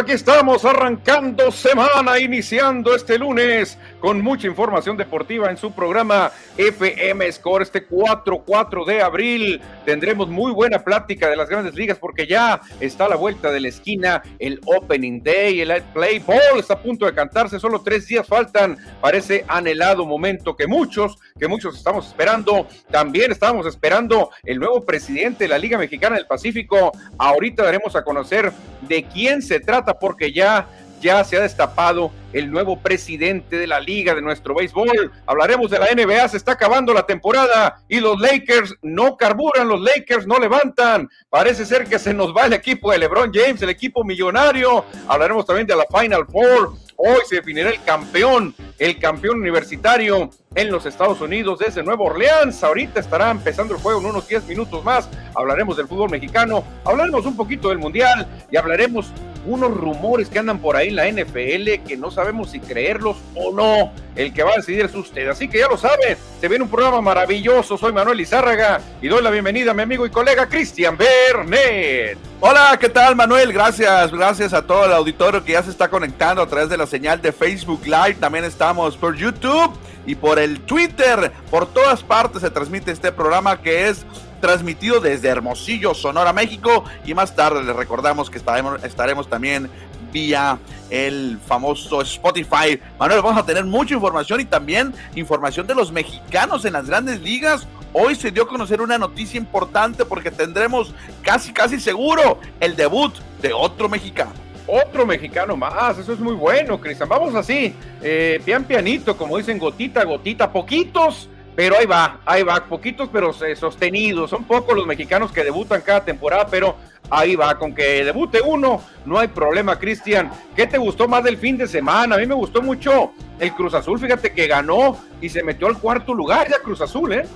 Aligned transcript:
aquí 0.00 0.12
estamos 0.12 0.64
arrancando 0.64 1.52
semana, 1.52 2.18
iniciando 2.18 2.94
este 2.94 3.18
lunes 3.18 3.76
con 4.00 4.22
mucha 4.22 4.46
información 4.46 4.96
deportiva 4.96 5.50
en 5.50 5.56
su 5.56 5.72
programa 5.72 6.32
FM 6.56 7.30
Score 7.32 7.62
este 7.62 7.86
4-4 7.86 8.86
de 8.86 9.02
abril. 9.02 9.60
Tendremos 9.84 10.28
muy 10.28 10.52
buena 10.52 10.80
plática 10.80 11.28
de 11.28 11.36
las 11.36 11.48
grandes 11.48 11.74
ligas 11.74 11.98
porque 11.98 12.26
ya 12.26 12.60
está 12.80 13.04
a 13.04 13.08
la 13.10 13.16
vuelta 13.16 13.52
de 13.52 13.60
la 13.60 13.68
esquina 13.68 14.22
el 14.38 14.60
Opening 14.64 15.22
Day, 15.22 15.60
el 15.60 15.82
Play 15.94 16.18
Ball 16.18 16.58
está 16.58 16.74
a 16.74 16.82
punto 16.82 17.06
de 17.06 17.12
cantarse, 17.12 17.60
solo 17.60 17.82
tres 17.82 18.06
días 18.06 18.26
faltan 18.26 18.76
para 19.00 19.18
ese 19.18 19.44
anhelado 19.46 20.06
momento 20.06 20.56
que 20.56 20.66
muchos, 20.66 21.18
que 21.38 21.48
muchos 21.48 21.76
estamos 21.76 22.06
esperando. 22.08 22.66
También 22.90 23.30
estamos 23.30 23.66
esperando 23.66 24.30
el 24.44 24.58
nuevo 24.58 24.84
presidente 24.84 25.44
de 25.44 25.48
la 25.48 25.58
Liga 25.58 25.78
Mexicana 25.78 26.16
del 26.16 26.26
Pacífico. 26.26 26.92
Ahorita 27.18 27.62
daremos 27.62 27.94
a 27.96 28.02
conocer 28.02 28.52
de 28.82 29.04
quién 29.04 29.42
se 29.42 29.60
trata 29.60 29.98
porque 29.98 30.32
ya 30.32 30.68
ya 31.00 31.24
se 31.24 31.36
ha 31.36 31.40
destapado 31.40 32.10
el 32.32 32.50
nuevo 32.50 32.78
presidente 32.78 33.56
de 33.56 33.66
la 33.66 33.80
liga 33.80 34.14
de 34.14 34.22
nuestro 34.22 34.54
béisbol. 34.54 35.10
Hablaremos 35.26 35.70
de 35.70 35.78
la 35.78 35.88
NBA, 35.94 36.28
se 36.28 36.36
está 36.36 36.52
acabando 36.52 36.94
la 36.94 37.06
temporada 37.06 37.82
y 37.88 38.00
los 38.00 38.20
Lakers 38.20 38.74
no 38.82 39.16
carburan, 39.16 39.68
los 39.68 39.80
Lakers 39.80 40.26
no 40.26 40.38
levantan. 40.38 41.08
Parece 41.28 41.66
ser 41.66 41.86
que 41.86 41.98
se 41.98 42.14
nos 42.14 42.34
va 42.36 42.46
el 42.46 42.52
equipo 42.52 42.92
de 42.92 42.98
LeBron 42.98 43.32
James, 43.32 43.60
el 43.62 43.70
equipo 43.70 44.04
millonario. 44.04 44.84
Hablaremos 45.08 45.46
también 45.46 45.66
de 45.66 45.76
la 45.76 45.86
Final 45.86 46.26
Four. 46.26 46.74
Hoy 47.02 47.20
se 47.26 47.36
definirá 47.36 47.70
el 47.70 47.82
campeón, 47.82 48.54
el 48.78 48.98
campeón 48.98 49.40
universitario 49.40 50.28
en 50.54 50.70
los 50.70 50.84
Estados 50.84 51.18
Unidos 51.22 51.58
desde 51.58 51.82
Nueva 51.82 52.04
Orleans. 52.04 52.62
Ahorita 52.62 53.00
estará 53.00 53.30
empezando 53.30 53.74
el 53.74 53.80
juego 53.80 54.00
en 54.00 54.06
unos 54.06 54.28
10 54.28 54.44
minutos 54.44 54.84
más. 54.84 55.08
Hablaremos 55.34 55.78
del 55.78 55.88
fútbol 55.88 56.10
mexicano, 56.10 56.62
hablaremos 56.84 57.24
un 57.24 57.38
poquito 57.38 57.70
del 57.70 57.78
Mundial 57.78 58.28
y 58.50 58.58
hablaremos 58.58 59.14
unos 59.46 59.74
rumores 59.74 60.28
que 60.28 60.38
andan 60.38 60.58
por 60.58 60.76
ahí 60.76 60.88
en 60.88 60.96
la 60.96 61.10
NFL 61.10 61.86
que 61.86 61.96
no 61.96 62.10
sabemos 62.10 62.50
si 62.50 62.60
creerlos 62.60 63.16
o 63.34 63.52
no. 63.52 63.92
El 64.16 64.34
que 64.34 64.42
va 64.42 64.52
a 64.52 64.56
decidir 64.56 64.84
es 64.84 64.94
usted. 64.94 65.28
Así 65.28 65.48
que 65.48 65.58
ya 65.58 65.68
lo 65.68 65.78
sabe, 65.78 66.16
se 66.40 66.48
viene 66.48 66.64
un 66.64 66.70
programa 66.70 67.00
maravilloso. 67.00 67.78
Soy 67.78 67.92
Manuel 67.92 68.20
Izárraga 68.20 68.80
y 69.00 69.08
doy 69.08 69.22
la 69.22 69.30
bienvenida 69.30 69.70
a 69.70 69.74
mi 69.74 69.82
amigo 69.82 70.04
y 70.04 70.10
colega 70.10 70.46
Cristian 70.46 70.96
Bernet. 70.98 72.18
Hola, 72.40 72.76
¿qué 72.80 72.88
tal 72.88 73.16
Manuel? 73.16 73.52
Gracias, 73.52 74.10
gracias 74.10 74.52
a 74.52 74.66
todo 74.66 74.86
el 74.86 74.92
auditorio 74.92 75.44
que 75.44 75.52
ya 75.52 75.62
se 75.62 75.70
está 75.70 75.88
conectando 75.88 76.42
a 76.42 76.46
través 76.46 76.68
de 76.68 76.76
la 76.76 76.86
señal 76.90 77.22
de 77.22 77.32
Facebook 77.32 77.82
Live. 77.84 78.14
También 78.14 78.44
estamos 78.44 78.96
por 78.96 79.16
YouTube 79.16 79.70
y 80.06 80.16
por 80.16 80.38
el 80.38 80.60
Twitter. 80.60 81.32
Por 81.50 81.66
todas 81.66 82.02
partes 82.02 82.42
se 82.42 82.50
transmite 82.50 82.90
este 82.90 83.12
programa 83.12 83.62
que 83.62 83.88
es 83.88 84.04
transmitido 84.40 85.00
desde 85.00 85.28
Hermosillo, 85.28 85.94
Sonora, 85.94 86.32
México. 86.32 86.84
Y 87.06 87.14
más 87.14 87.34
tarde 87.34 87.62
les 87.62 87.76
recordamos 87.76 88.28
que 88.28 88.38
estaremos, 88.38 89.30
también 89.30 89.70
vía 90.12 90.58
el 90.90 91.38
famoso 91.46 92.02
Spotify. 92.02 92.80
Manuel, 92.98 93.22
vamos 93.22 93.40
a 93.40 93.46
tener 93.46 93.64
mucha 93.64 93.94
información 93.94 94.40
y 94.40 94.44
también 94.44 94.92
información 95.14 95.68
de 95.68 95.76
los 95.76 95.92
mexicanos 95.92 96.64
en 96.64 96.72
las 96.72 96.86
grandes 96.86 97.20
ligas. 97.20 97.68
Hoy 97.92 98.16
se 98.16 98.32
dio 98.32 98.42
a 98.42 98.48
conocer 98.48 98.80
una 98.80 98.98
noticia 98.98 99.38
importante 99.38 100.04
porque 100.04 100.32
tendremos 100.32 100.92
casi, 101.22 101.52
casi 101.52 101.78
seguro 101.78 102.40
el 102.58 102.74
debut 102.74 103.14
de 103.40 103.52
otro 103.52 103.88
mexicano. 103.88 104.49
Otro 104.70 105.04
mexicano 105.04 105.56
más, 105.56 105.98
eso 105.98 106.12
es 106.12 106.20
muy 106.20 106.34
bueno, 106.34 106.80
Cristian. 106.80 107.08
Vamos 107.08 107.34
así, 107.34 107.74
eh, 108.02 108.40
pian 108.44 108.64
pianito, 108.64 109.16
como 109.16 109.36
dicen, 109.36 109.58
gotita, 109.58 110.04
gotita, 110.04 110.52
poquitos 110.52 111.28
pero 111.56 111.76
ahí 111.76 111.84
va, 111.84 112.20
ahí 112.24 112.42
va, 112.42 112.64
poquitos 112.64 113.10
pero 113.12 113.32
sostenidos. 113.32 114.30
Son 114.30 114.44
pocos 114.44 114.74
los 114.74 114.86
mexicanos 114.86 115.30
que 115.30 115.44
debutan 115.44 115.82
cada 115.82 116.02
temporada, 116.02 116.46
pero 116.46 116.76
ahí 117.10 117.36
va, 117.36 117.58
con 117.58 117.74
que 117.74 118.04
debute 118.04 118.40
uno, 118.40 118.82
no 119.04 119.18
hay 119.18 119.28
problema, 119.28 119.78
Cristian. 119.78 120.30
¿Qué 120.56 120.66
te 120.66 120.78
gustó 120.78 121.08
más 121.08 121.24
del 121.24 121.36
fin 121.36 121.58
de 121.58 121.66
semana? 121.66 122.14
A 122.14 122.18
mí 122.18 122.26
me 122.26 122.34
gustó 122.34 122.62
mucho 122.62 123.12
el 123.38 123.52
Cruz 123.52 123.74
Azul, 123.74 123.98
fíjate 123.98 124.32
que 124.32 124.46
ganó 124.46 124.98
y 125.20 125.28
se 125.28 125.42
metió 125.42 125.66
al 125.66 125.78
cuarto 125.78 126.14
lugar 126.14 126.48
ya 126.48 126.60
Cruz 126.60 126.80
Azul, 126.80 127.12
¿eh? 127.12 127.26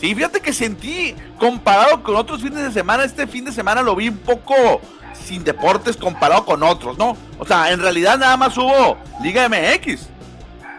Sí, 0.00 0.14
fíjate 0.14 0.40
que 0.40 0.52
sentí, 0.52 1.14
comparado 1.38 2.02
con 2.02 2.16
otros 2.16 2.42
fines 2.42 2.62
de 2.62 2.72
semana, 2.72 3.04
este 3.04 3.26
fin 3.26 3.44
de 3.44 3.52
semana 3.52 3.82
lo 3.82 3.94
vi 3.94 4.08
un 4.08 4.18
poco 4.18 4.80
sin 5.24 5.44
deportes 5.44 5.96
comparado 5.96 6.44
con 6.44 6.62
otros, 6.62 6.98
¿no? 6.98 7.16
O 7.38 7.46
sea, 7.46 7.70
en 7.72 7.80
realidad 7.80 8.18
nada 8.18 8.36
más 8.36 8.56
hubo 8.56 8.98
Liga 9.22 9.48
MX. 9.48 10.08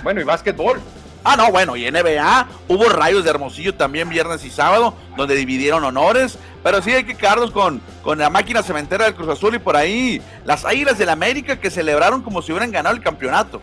Bueno, 0.03 0.21
y 0.21 0.23
básquetbol. 0.23 0.81
Ah, 1.23 1.35
no, 1.35 1.51
bueno, 1.51 1.75
y 1.75 1.89
NBA, 1.89 2.47
hubo 2.67 2.89
rayos 2.89 3.23
de 3.23 3.29
Hermosillo 3.29 3.75
también 3.75 4.09
viernes 4.09 4.43
y 4.43 4.49
sábado, 4.49 4.95
donde 5.15 5.35
dividieron 5.35 5.83
honores, 5.83 6.39
pero 6.63 6.81
sí 6.81 6.91
hay 6.91 7.03
que 7.03 7.15
quedarnos 7.15 7.51
con, 7.51 7.79
con 8.01 8.17
la 8.17 8.31
máquina 8.31 8.63
cementera 8.63 9.05
del 9.05 9.13
Cruz 9.13 9.29
Azul 9.29 9.53
y 9.53 9.59
por 9.59 9.75
ahí 9.75 10.19
las 10.45 10.65
Águilas 10.65 10.97
del 10.97 11.09
América 11.09 11.59
que 11.59 11.69
celebraron 11.69 12.23
como 12.23 12.41
si 12.41 12.51
hubieran 12.51 12.71
ganado 12.71 12.95
el 12.95 13.03
campeonato. 13.03 13.61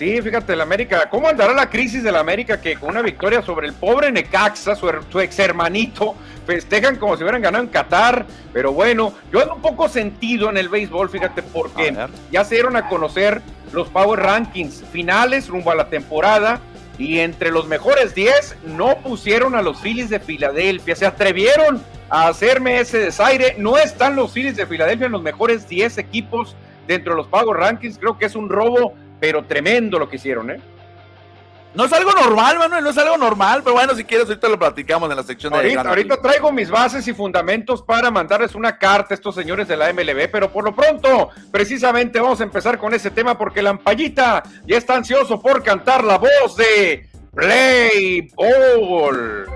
Sí, 0.00 0.22
fíjate, 0.22 0.54
el 0.54 0.62
América, 0.62 1.10
¿cómo 1.10 1.28
andará 1.28 1.52
la 1.52 1.68
crisis 1.68 2.02
del 2.02 2.16
América 2.16 2.58
que 2.58 2.74
con 2.74 2.88
una 2.88 3.02
victoria 3.02 3.42
sobre 3.42 3.66
el 3.66 3.74
pobre 3.74 4.10
Necaxa, 4.10 4.74
su, 4.74 4.90
su 5.12 5.20
ex 5.20 5.38
hermanito, 5.38 6.14
festejan 6.46 6.96
como 6.96 7.18
si 7.18 7.22
hubieran 7.22 7.42
ganado 7.42 7.64
en 7.64 7.68
Qatar? 7.68 8.24
Pero 8.50 8.72
bueno, 8.72 9.12
yo 9.30 9.42
ando 9.42 9.56
un 9.56 9.60
poco 9.60 9.90
sentido 9.90 10.48
en 10.48 10.56
el 10.56 10.70
béisbol, 10.70 11.10
fíjate, 11.10 11.42
porque 11.42 11.94
ya 12.32 12.44
se 12.44 12.54
dieron 12.54 12.76
a 12.76 12.88
conocer 12.88 13.42
los 13.74 13.90
Power 13.90 14.20
Rankings 14.20 14.82
finales 14.90 15.48
rumbo 15.48 15.70
a 15.70 15.74
la 15.74 15.90
temporada 15.90 16.60
y 16.96 17.18
entre 17.18 17.50
los 17.50 17.66
mejores 17.66 18.14
10 18.14 18.56
no 18.68 18.96
pusieron 19.02 19.54
a 19.54 19.60
los 19.60 19.82
Phillies 19.82 20.08
de 20.08 20.18
Filadelfia, 20.18 20.96
se 20.96 21.04
atrevieron 21.04 21.82
a 22.08 22.28
hacerme 22.28 22.80
ese 22.80 22.96
desaire, 22.96 23.56
no 23.58 23.76
están 23.76 24.16
los 24.16 24.32
Phillies 24.32 24.56
de 24.56 24.66
Filadelfia 24.66 25.04
en 25.04 25.12
los 25.12 25.22
mejores 25.22 25.68
10 25.68 25.98
equipos 25.98 26.56
dentro 26.86 27.12
de 27.12 27.18
los 27.18 27.26
Power 27.26 27.58
Rankings, 27.58 27.98
creo 27.98 28.16
que 28.16 28.24
es 28.24 28.34
un 28.34 28.48
robo, 28.48 28.94
pero 29.20 29.44
tremendo 29.44 29.98
lo 29.98 30.08
que 30.08 30.16
hicieron, 30.16 30.50
¿eh? 30.50 30.60
No 31.72 31.84
es 31.84 31.92
algo 31.92 32.10
normal, 32.10 32.58
Manuel, 32.58 32.82
no 32.82 32.90
es 32.90 32.98
algo 32.98 33.16
normal, 33.16 33.62
pero 33.62 33.74
bueno, 33.74 33.94
si 33.94 34.04
quieres, 34.04 34.26
ahorita 34.26 34.48
lo 34.48 34.58
platicamos 34.58 35.08
en 35.08 35.16
la 35.16 35.22
sección 35.22 35.52
de 35.52 35.60
Ahorita, 35.60 35.82
ahorita 35.82 36.20
traigo 36.20 36.50
mis 36.50 36.68
bases 36.68 37.06
y 37.06 37.14
fundamentos 37.14 37.80
para 37.82 38.10
mandarles 38.10 38.56
una 38.56 38.76
carta 38.76 39.14
a 39.14 39.16
estos 39.16 39.36
señores 39.36 39.68
de 39.68 39.76
la 39.76 39.92
MLB, 39.92 40.28
pero 40.32 40.50
por 40.50 40.64
lo 40.64 40.74
pronto, 40.74 41.30
precisamente 41.52 42.18
vamos 42.18 42.40
a 42.40 42.44
empezar 42.44 42.76
con 42.76 42.92
ese 42.92 43.12
tema 43.12 43.38
porque 43.38 43.62
Lampallita 43.62 44.42
ya 44.66 44.78
está 44.78 44.96
ansioso 44.96 45.40
por 45.40 45.62
cantar 45.62 46.02
la 46.02 46.18
voz 46.18 46.56
de 46.56 47.08
Play 47.32 48.28
Ball. 48.34 49.46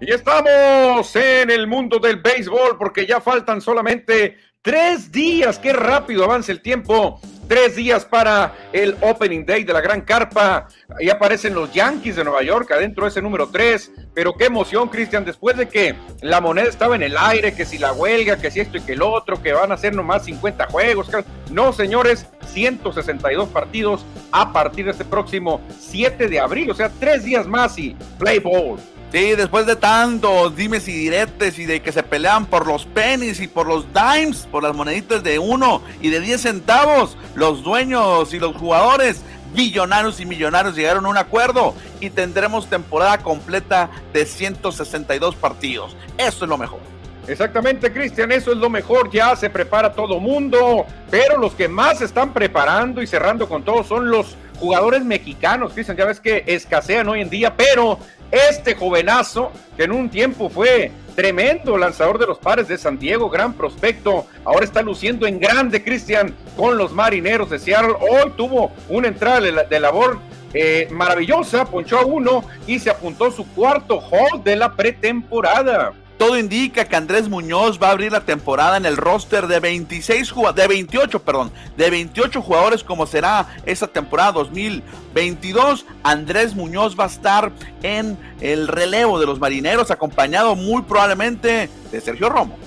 Y 0.00 0.12
estamos 0.12 1.16
en 1.16 1.50
el 1.50 1.66
mundo 1.66 1.98
del 1.98 2.16
béisbol 2.22 2.78
porque 2.78 3.04
ya 3.04 3.20
faltan 3.20 3.60
solamente 3.60 4.36
tres 4.62 5.10
días. 5.10 5.58
Qué 5.58 5.72
rápido 5.72 6.24
avanza 6.24 6.52
el 6.52 6.62
tiempo. 6.62 7.20
Tres 7.48 7.76
días 7.76 8.04
para 8.04 8.54
el 8.74 8.94
Opening 9.00 9.46
Day 9.46 9.64
de 9.64 9.72
la 9.72 9.80
Gran 9.80 10.02
Carpa. 10.02 10.68
Ahí 11.00 11.08
aparecen 11.08 11.54
los 11.54 11.72
Yankees 11.72 12.16
de 12.16 12.24
Nueva 12.24 12.42
York 12.42 12.70
adentro 12.72 13.04
de 13.04 13.08
ese 13.08 13.22
número 13.22 13.48
tres. 13.48 13.90
Pero 14.12 14.34
qué 14.34 14.44
emoción, 14.44 14.90
Cristian, 14.90 15.24
después 15.24 15.56
de 15.56 15.66
que 15.66 15.94
la 16.20 16.42
moneda 16.42 16.68
estaba 16.68 16.94
en 16.94 17.02
el 17.02 17.16
aire, 17.16 17.54
que 17.54 17.64
si 17.64 17.78
la 17.78 17.94
huelga, 17.94 18.36
que 18.36 18.50
si 18.50 18.60
esto 18.60 18.76
y 18.76 18.82
que 18.82 18.92
el 18.92 19.00
otro, 19.00 19.42
que 19.42 19.54
van 19.54 19.72
a 19.72 19.78
ser 19.78 19.94
nomás 19.94 20.26
50 20.26 20.66
juegos. 20.66 21.08
No, 21.50 21.72
señores, 21.72 22.26
162 22.52 23.48
partidos 23.48 24.04
a 24.30 24.52
partir 24.52 24.84
de 24.84 24.90
este 24.90 25.06
próximo 25.06 25.62
7 25.80 26.28
de 26.28 26.40
abril. 26.40 26.70
O 26.70 26.74
sea, 26.74 26.90
tres 27.00 27.24
días 27.24 27.46
más 27.46 27.78
y 27.78 27.96
play 28.18 28.40
ball. 28.40 28.78
Sí, 29.10 29.34
después 29.34 29.64
de 29.64 29.74
tantos 29.74 30.54
dimes 30.54 30.86
y 30.86 30.92
diretes 30.92 31.58
y 31.58 31.64
de 31.64 31.80
que 31.80 31.92
se 31.92 32.02
pelean 32.02 32.44
por 32.44 32.66
los 32.66 32.84
pennies 32.84 33.40
y 33.40 33.48
por 33.48 33.66
los 33.66 33.86
dimes, 33.94 34.46
por 34.50 34.62
las 34.62 34.74
moneditas 34.76 35.22
de 35.22 35.38
uno 35.38 35.80
y 36.02 36.10
de 36.10 36.20
10 36.20 36.42
centavos, 36.42 37.16
los 37.34 37.62
dueños 37.62 38.34
y 38.34 38.38
los 38.38 38.54
jugadores, 38.54 39.22
billonarios 39.54 40.20
y 40.20 40.26
millonarios 40.26 40.76
llegaron 40.76 41.06
a 41.06 41.08
un 41.08 41.16
acuerdo 41.16 41.74
y 42.00 42.10
tendremos 42.10 42.68
temporada 42.68 43.18
completa 43.18 43.88
de 44.12 44.26
162 44.26 45.36
partidos. 45.36 45.96
Eso 46.18 46.44
es 46.44 46.48
lo 46.50 46.58
mejor. 46.58 46.80
Exactamente, 47.26 47.92
Cristian, 47.92 48.32
eso 48.32 48.52
es 48.52 48.58
lo 48.58 48.70
mejor, 48.70 49.10
ya 49.10 49.36
se 49.36 49.50
prepara 49.50 49.92
todo 49.92 50.18
mundo, 50.18 50.86
pero 51.10 51.36
los 51.38 51.54
que 51.54 51.68
más 51.68 52.00
están 52.00 52.32
preparando 52.32 53.02
y 53.02 53.06
cerrando 53.06 53.48
con 53.48 53.62
todo 53.64 53.84
son 53.84 54.10
los 54.10 54.36
jugadores 54.58 55.04
mexicanos, 55.04 55.72
Cristian, 55.72 55.96
ya 55.96 56.04
ves 56.04 56.20
que 56.20 56.44
escasean 56.46 57.08
hoy 57.08 57.20
en 57.20 57.30
día, 57.30 57.56
pero 57.56 57.98
este 58.30 58.74
jovenazo, 58.74 59.52
que 59.76 59.84
en 59.84 59.92
un 59.92 60.10
tiempo 60.10 60.50
fue 60.50 60.90
tremendo 61.14 61.76
lanzador 61.76 62.18
de 62.18 62.26
los 62.26 62.38
pares 62.38 62.68
de 62.68 62.78
San 62.78 62.98
Diego, 62.98 63.30
gran 63.30 63.54
prospecto, 63.54 64.26
ahora 64.44 64.64
está 64.64 64.82
luciendo 64.82 65.26
en 65.26 65.40
grande, 65.40 65.82
Cristian, 65.82 66.34
con 66.56 66.76
los 66.76 66.92
marineros 66.92 67.50
de 67.50 67.58
Seattle. 67.58 67.94
Hoy 68.00 68.32
tuvo 68.36 68.70
una 68.88 69.08
entrada 69.08 69.40
de 69.40 69.80
labor 69.80 70.18
eh, 70.54 70.88
maravillosa, 70.90 71.64
ponchó 71.66 71.98
a 71.98 72.06
uno 72.06 72.44
y 72.66 72.78
se 72.78 72.90
apuntó 72.90 73.30
su 73.30 73.46
cuarto 73.48 73.98
hold 73.98 74.44
de 74.44 74.56
la 74.56 74.74
pretemporada. 74.74 75.92
Todo 76.18 76.36
indica 76.36 76.84
que 76.86 76.96
Andrés 76.96 77.28
Muñoz 77.28 77.80
va 77.80 77.88
a 77.88 77.90
abrir 77.92 78.10
la 78.10 78.22
temporada 78.22 78.76
en 78.76 78.86
el 78.86 78.96
roster 78.96 79.46
de 79.46 79.60
26 79.60 80.34
de 80.52 80.66
28, 80.66 81.22
perdón, 81.22 81.52
de 81.76 81.90
28 81.90 82.42
jugadores 82.42 82.82
como 82.82 83.06
será 83.06 83.46
esta 83.64 83.86
temporada 83.86 84.32
2022. 84.32 85.86
Andrés 86.02 86.56
Muñoz 86.56 86.98
va 86.98 87.04
a 87.04 87.06
estar 87.06 87.52
en 87.84 88.18
el 88.40 88.66
relevo 88.66 89.20
de 89.20 89.26
los 89.26 89.38
marineros, 89.38 89.92
acompañado 89.92 90.56
muy 90.56 90.82
probablemente 90.82 91.70
de 91.92 92.00
Sergio 92.00 92.28
Romo. 92.28 92.58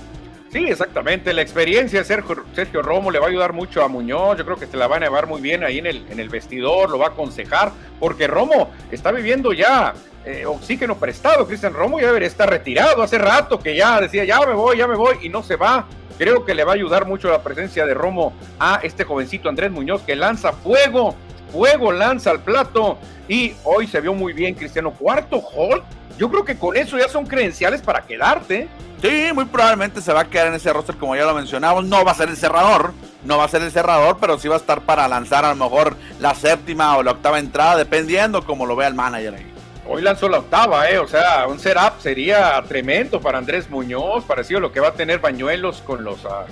Sí, 0.50 0.66
exactamente. 0.68 1.34
La 1.34 1.42
experiencia 1.42 2.00
de 2.00 2.06
Sergio, 2.06 2.82
Romo 2.82 3.12
le 3.12 3.20
va 3.20 3.26
a 3.26 3.30
ayudar 3.30 3.52
mucho 3.52 3.84
a 3.84 3.90
Muñoz. 3.90 4.38
Yo 4.38 4.46
creo 4.46 4.58
que 4.58 4.68
se 4.68 4.78
la 4.78 4.88
van 4.88 5.04
a 5.04 5.08
llevar 5.08 5.28
muy 5.28 5.42
bien 5.42 5.66
ahí 5.66 5.80
en 5.80 5.88
el, 5.88 6.06
en 6.10 6.22
el 6.22 6.30
vestidor, 6.30 6.90
lo 6.90 7.00
va 7.00 7.08
a 7.08 7.10
aconsejar, 7.10 7.74
porque 8.00 8.28
Romo 8.28 8.70
está 8.92 9.12
viviendo 9.12 9.52
ya 9.52 9.94
eh, 10.26 10.46
oxígeno 10.46 10.98
prestado. 10.98 11.48
Cristian 11.48 11.74
Romo 11.74 12.00
ya 12.00 12.08
debería 12.08 12.28
estar 12.28 12.50
retirado 12.50 13.02
hace 13.02 13.18
rato 13.18 13.60
que 13.60 13.76
ya 13.76 14.00
decía, 14.00 14.24
ya 14.24 14.40
me 14.42 14.54
voy, 14.54 14.78
ya 14.78 14.88
me 14.88 14.96
voy, 14.96 15.18
y 15.22 15.30
no 15.30 15.44
se 15.44 15.56
va. 15.56 15.86
Creo 16.18 16.46
que 16.46 16.54
le 16.54 16.64
va 16.64 16.74
a 16.74 16.76
ayudar 16.76 17.08
mucho 17.08 17.30
la 17.30 17.42
presencia 17.42 17.86
de 17.86 17.94
Romo 17.94 18.34
a 18.60 18.80
este 18.84 19.04
jovencito 19.04 19.50
Andrés 19.50 19.72
Muñoz 19.72 20.04
que 20.04 20.16
lanza 20.16 20.52
fuego, 20.52 21.16
fuego 21.52 21.92
lanza 21.92 22.30
al 22.32 22.42
plato. 22.42 22.98
Y 23.28 23.54
hoy 23.64 23.88
se 23.88 24.02
vio 24.02 24.14
muy 24.14 24.34
bien 24.34 24.54
Cristiano. 24.54 24.92
Cuarto 24.92 25.42
hall. 25.42 25.82
Yo 26.18 26.30
creo 26.30 26.46
que 26.46 26.58
con 26.58 26.78
eso 26.78 26.98
ya 26.98 27.08
son 27.08 27.26
credenciales 27.26 27.82
para 27.82 28.02
quedarte. 28.02 28.68
Sí, 29.02 29.30
muy 29.34 29.46
probablemente 29.46 30.00
se 30.00 30.14
va 30.14 30.22
a 30.22 30.26
quedar 30.26 30.48
en 30.48 30.54
ese 30.54 30.72
roster 30.72 30.96
como 30.96 31.16
ya 31.16 31.26
lo 31.26 31.34
mencionamos. 31.34 31.86
No 31.86 32.06
va 32.06 32.12
a 32.12 32.16
ser 32.16 32.30
el 32.30 32.38
cerrador, 32.38 32.94
no 33.26 33.40
va 33.40 33.46
a 33.46 33.48
ser 33.48 33.64
el 33.64 33.72
cerrador, 33.72 34.18
pero 34.22 34.38
sí 34.38 34.48
va 34.48 34.56
a 34.56 34.60
estar 34.60 34.82
para 34.82 35.08
lanzar 35.08 35.44
a 35.44 35.56
lo 35.56 35.56
mejor 35.56 35.96
la 36.20 36.36
séptima 36.36 36.98
o 36.98 37.04
la 37.04 37.12
octava 37.12 37.40
entrada, 37.40 37.78
dependiendo 37.78 38.46
como 38.46 38.68
lo 38.68 38.76
vea 38.76 38.90
el 38.90 38.94
manager 38.94 39.34
ahí. 39.34 39.51
Hoy 39.94 40.02
lanzó 40.02 40.30
la 40.30 40.40
octava, 40.40 40.90
¿eh? 40.90 40.98
O 41.00 41.08
sea, 41.08 41.46
un 41.50 41.60
setup 41.60 42.00
sería 42.00 42.64
tremendo 42.66 43.20
para 43.20 43.38
Andrés 43.38 43.70
Muñoz, 43.70 44.24
parecido 44.24 44.60
a 44.60 44.62
lo 44.62 44.72
que 44.72 44.80
va 44.80 44.88
a 44.88 44.94
tener 44.94 45.20
Bañuelos 45.20 45.82
con 45.82 46.06
los 46.06 46.26
ah, 46.26 46.46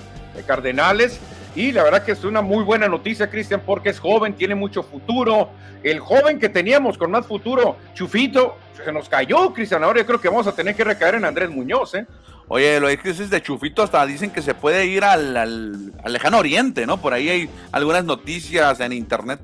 Cardenales. 0.45 1.21
Y 1.55 1.71
la 1.71 1.83
verdad 1.83 2.03
que 2.03 2.11
es 2.11 2.25
una 2.25 2.41
muy 2.41 2.65
buena 2.65 2.89
noticia, 2.89 3.29
Cristian, 3.29 3.61
porque 3.65 3.91
es 3.91 3.99
joven, 4.01 4.33
tiene 4.33 4.55
mucho 4.55 4.83
futuro. 4.83 5.51
El 5.83 6.01
joven 6.01 6.37
que 6.37 6.49
teníamos 6.49 6.97
con 6.97 7.11
más 7.11 7.25
futuro, 7.27 7.77
Chufito, 7.93 8.57
se 8.83 8.91
nos 8.91 9.07
cayó, 9.07 9.53
Cristian. 9.53 9.85
Ahora 9.85 10.01
yo 10.01 10.05
creo 10.05 10.19
que 10.19 10.27
vamos 10.27 10.47
a 10.47 10.51
tener 10.51 10.75
que 10.75 10.83
recaer 10.83 11.15
en 11.15 11.23
Andrés 11.23 11.49
Muñoz, 11.49 11.95
¿eh? 11.95 12.05
Oye, 12.49 12.77
lo 12.81 12.89
es 12.89 13.29
de 13.29 13.41
Chufito 13.41 13.83
hasta 13.83 14.05
dicen 14.05 14.31
que 14.31 14.41
se 14.41 14.53
puede 14.53 14.85
ir 14.85 15.05
al, 15.05 15.37
al 15.37 15.93
lejano 16.11 16.39
oriente, 16.39 16.85
¿no? 16.85 16.97
Por 16.97 17.13
ahí 17.13 17.29
hay 17.29 17.49
algunas 17.71 18.03
noticias 18.03 18.81
en 18.81 18.91
internet. 18.91 19.39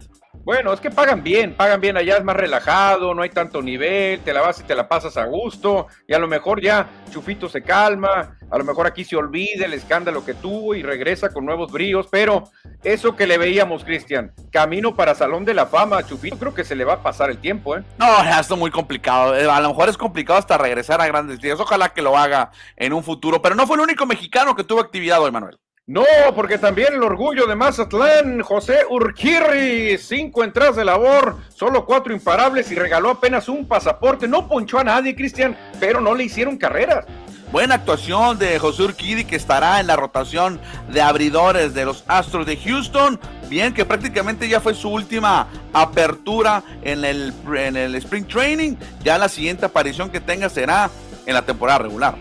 Bueno, 0.46 0.72
es 0.74 0.80
que 0.80 0.92
pagan 0.92 1.24
bien, 1.24 1.56
pagan 1.56 1.82
bien 1.82 1.98
allá, 1.98 2.18
es 2.18 2.24
más 2.24 2.36
relajado, 2.36 3.16
no 3.16 3.24
hay 3.24 3.32
tanto 3.32 3.64
nivel, 3.64 4.20
te 4.20 4.32
la 4.32 4.42
vas 4.42 4.60
y 4.60 4.64
te 4.64 4.76
la 4.76 4.88
pasas 4.88 5.18
a 5.18 5.26
gusto, 5.26 5.88
y 6.08 6.14
a 6.14 6.20
lo 6.20 6.28
mejor 6.28 6.62
ya 6.62 6.88
Chufito 7.10 7.50
se 7.50 7.64
calma, 7.64 8.38
a 8.52 8.58
lo 8.60 8.64
mejor 8.64 8.86
aquí 8.86 9.04
se 9.04 9.16
olvida 9.16 9.66
el 9.66 9.74
escándalo 9.74 10.24
que 10.24 10.36
tuvo 10.36 10.76
y 10.76 10.84
regresa 10.84 11.34
con 11.34 11.48
nuevos 11.48 11.72
bríos, 11.72 12.08
pero 12.12 12.44
eso 12.84 13.16
que 13.16 13.26
le 13.26 13.40
veíamos, 13.40 13.84
Cristian, 13.84 14.34
camino 14.52 14.96
para 14.96 15.16
Salón 15.16 15.46
de 15.46 15.56
la 15.56 15.66
Fama 15.66 15.98
a 15.98 16.06
Chufito, 16.06 16.38
creo 16.38 16.54
que 16.54 16.64
se 16.64 16.76
le 16.76 16.86
va 16.86 16.94
a 16.94 17.02
pasar 17.02 17.32
el 17.32 17.40
tiempo, 17.40 17.76
¿eh? 17.76 17.84
No, 17.98 18.22
esto 18.40 18.54
es 18.54 18.60
muy 18.60 18.70
complicado, 18.70 19.36
eh, 19.36 19.50
a 19.50 19.60
lo 19.62 19.70
mejor 19.70 19.90
es 19.90 19.98
complicado 19.98 20.38
hasta 20.38 20.60
regresar 20.60 21.02
a 21.02 21.08
grandes 21.08 21.42
días, 21.42 21.60
ojalá 21.60 21.90
que 21.90 22.04
lo 22.04 22.16
haga 22.16 22.52
en 22.76 22.94
un 22.94 23.04
futuro, 23.04 23.42
pero 23.42 23.56
no 23.56 23.66
fue 23.66 23.78
el 23.78 23.82
único 23.82 24.06
mexicano 24.06 24.56
que 24.56 24.64
tuvo 24.64 24.80
actividad 24.80 25.24
hoy, 25.24 25.32
Manuel. 25.32 25.58
No, 25.88 26.04
porque 26.34 26.58
también 26.58 26.96
el 26.96 27.04
orgullo 27.04 27.46
de 27.46 27.56
Mazatlán, 27.56 28.42
José 28.42 28.80
Urquirri, 28.90 30.00
cinco 30.00 30.44
entradas 30.44 30.76
de 30.78 30.84
labor, 30.84 31.38
solo 31.54 31.86
cuatro 31.86 32.12
imparables 32.12 32.72
y 32.72 32.76
regaló 32.76 33.12
apenas 33.12 33.48
un 33.48 33.68
pasaporte. 33.68 34.28
No 34.28 34.48
ponchó 34.48 34.80
a 34.80 34.84
nadie, 34.84 35.16
Cristian, 35.16 35.56
pero 35.80 36.02
no 36.02 36.16
le 36.16 36.24
hicieron 36.24 36.58
carreras. 36.58 37.06
Buena 37.52 37.76
actuación 37.76 38.40
de 38.40 38.58
José 38.58 38.82
Urquidi 38.82 39.26
que 39.26 39.36
estará 39.36 39.80
en 39.80 39.86
la 39.86 39.96
rotación 39.96 40.60
de 40.90 41.04
abridores 41.04 41.76
de 41.76 41.86
los 41.86 42.04
Astros 42.08 42.48
de 42.48 42.58
Houston. 42.58 43.20
Bien 43.48 43.72
que 43.72 43.86
prácticamente 43.86 44.50
ya 44.50 44.60
fue 44.60 44.74
su 44.74 44.90
última 44.90 45.48
apertura 45.72 46.64
en 46.82 47.06
el, 47.06 47.32
en 47.56 47.78
el 47.78 47.94
Spring 47.94 48.26
Training. 48.26 48.76
Ya 49.04 49.20
la 49.20 49.30
siguiente 49.30 49.68
aparición 49.68 50.10
que 50.10 50.20
tenga 50.20 50.50
será 50.50 50.90
en 51.28 51.36
la 51.36 51.44
temporada 51.44 51.78
regular. 51.78 52.16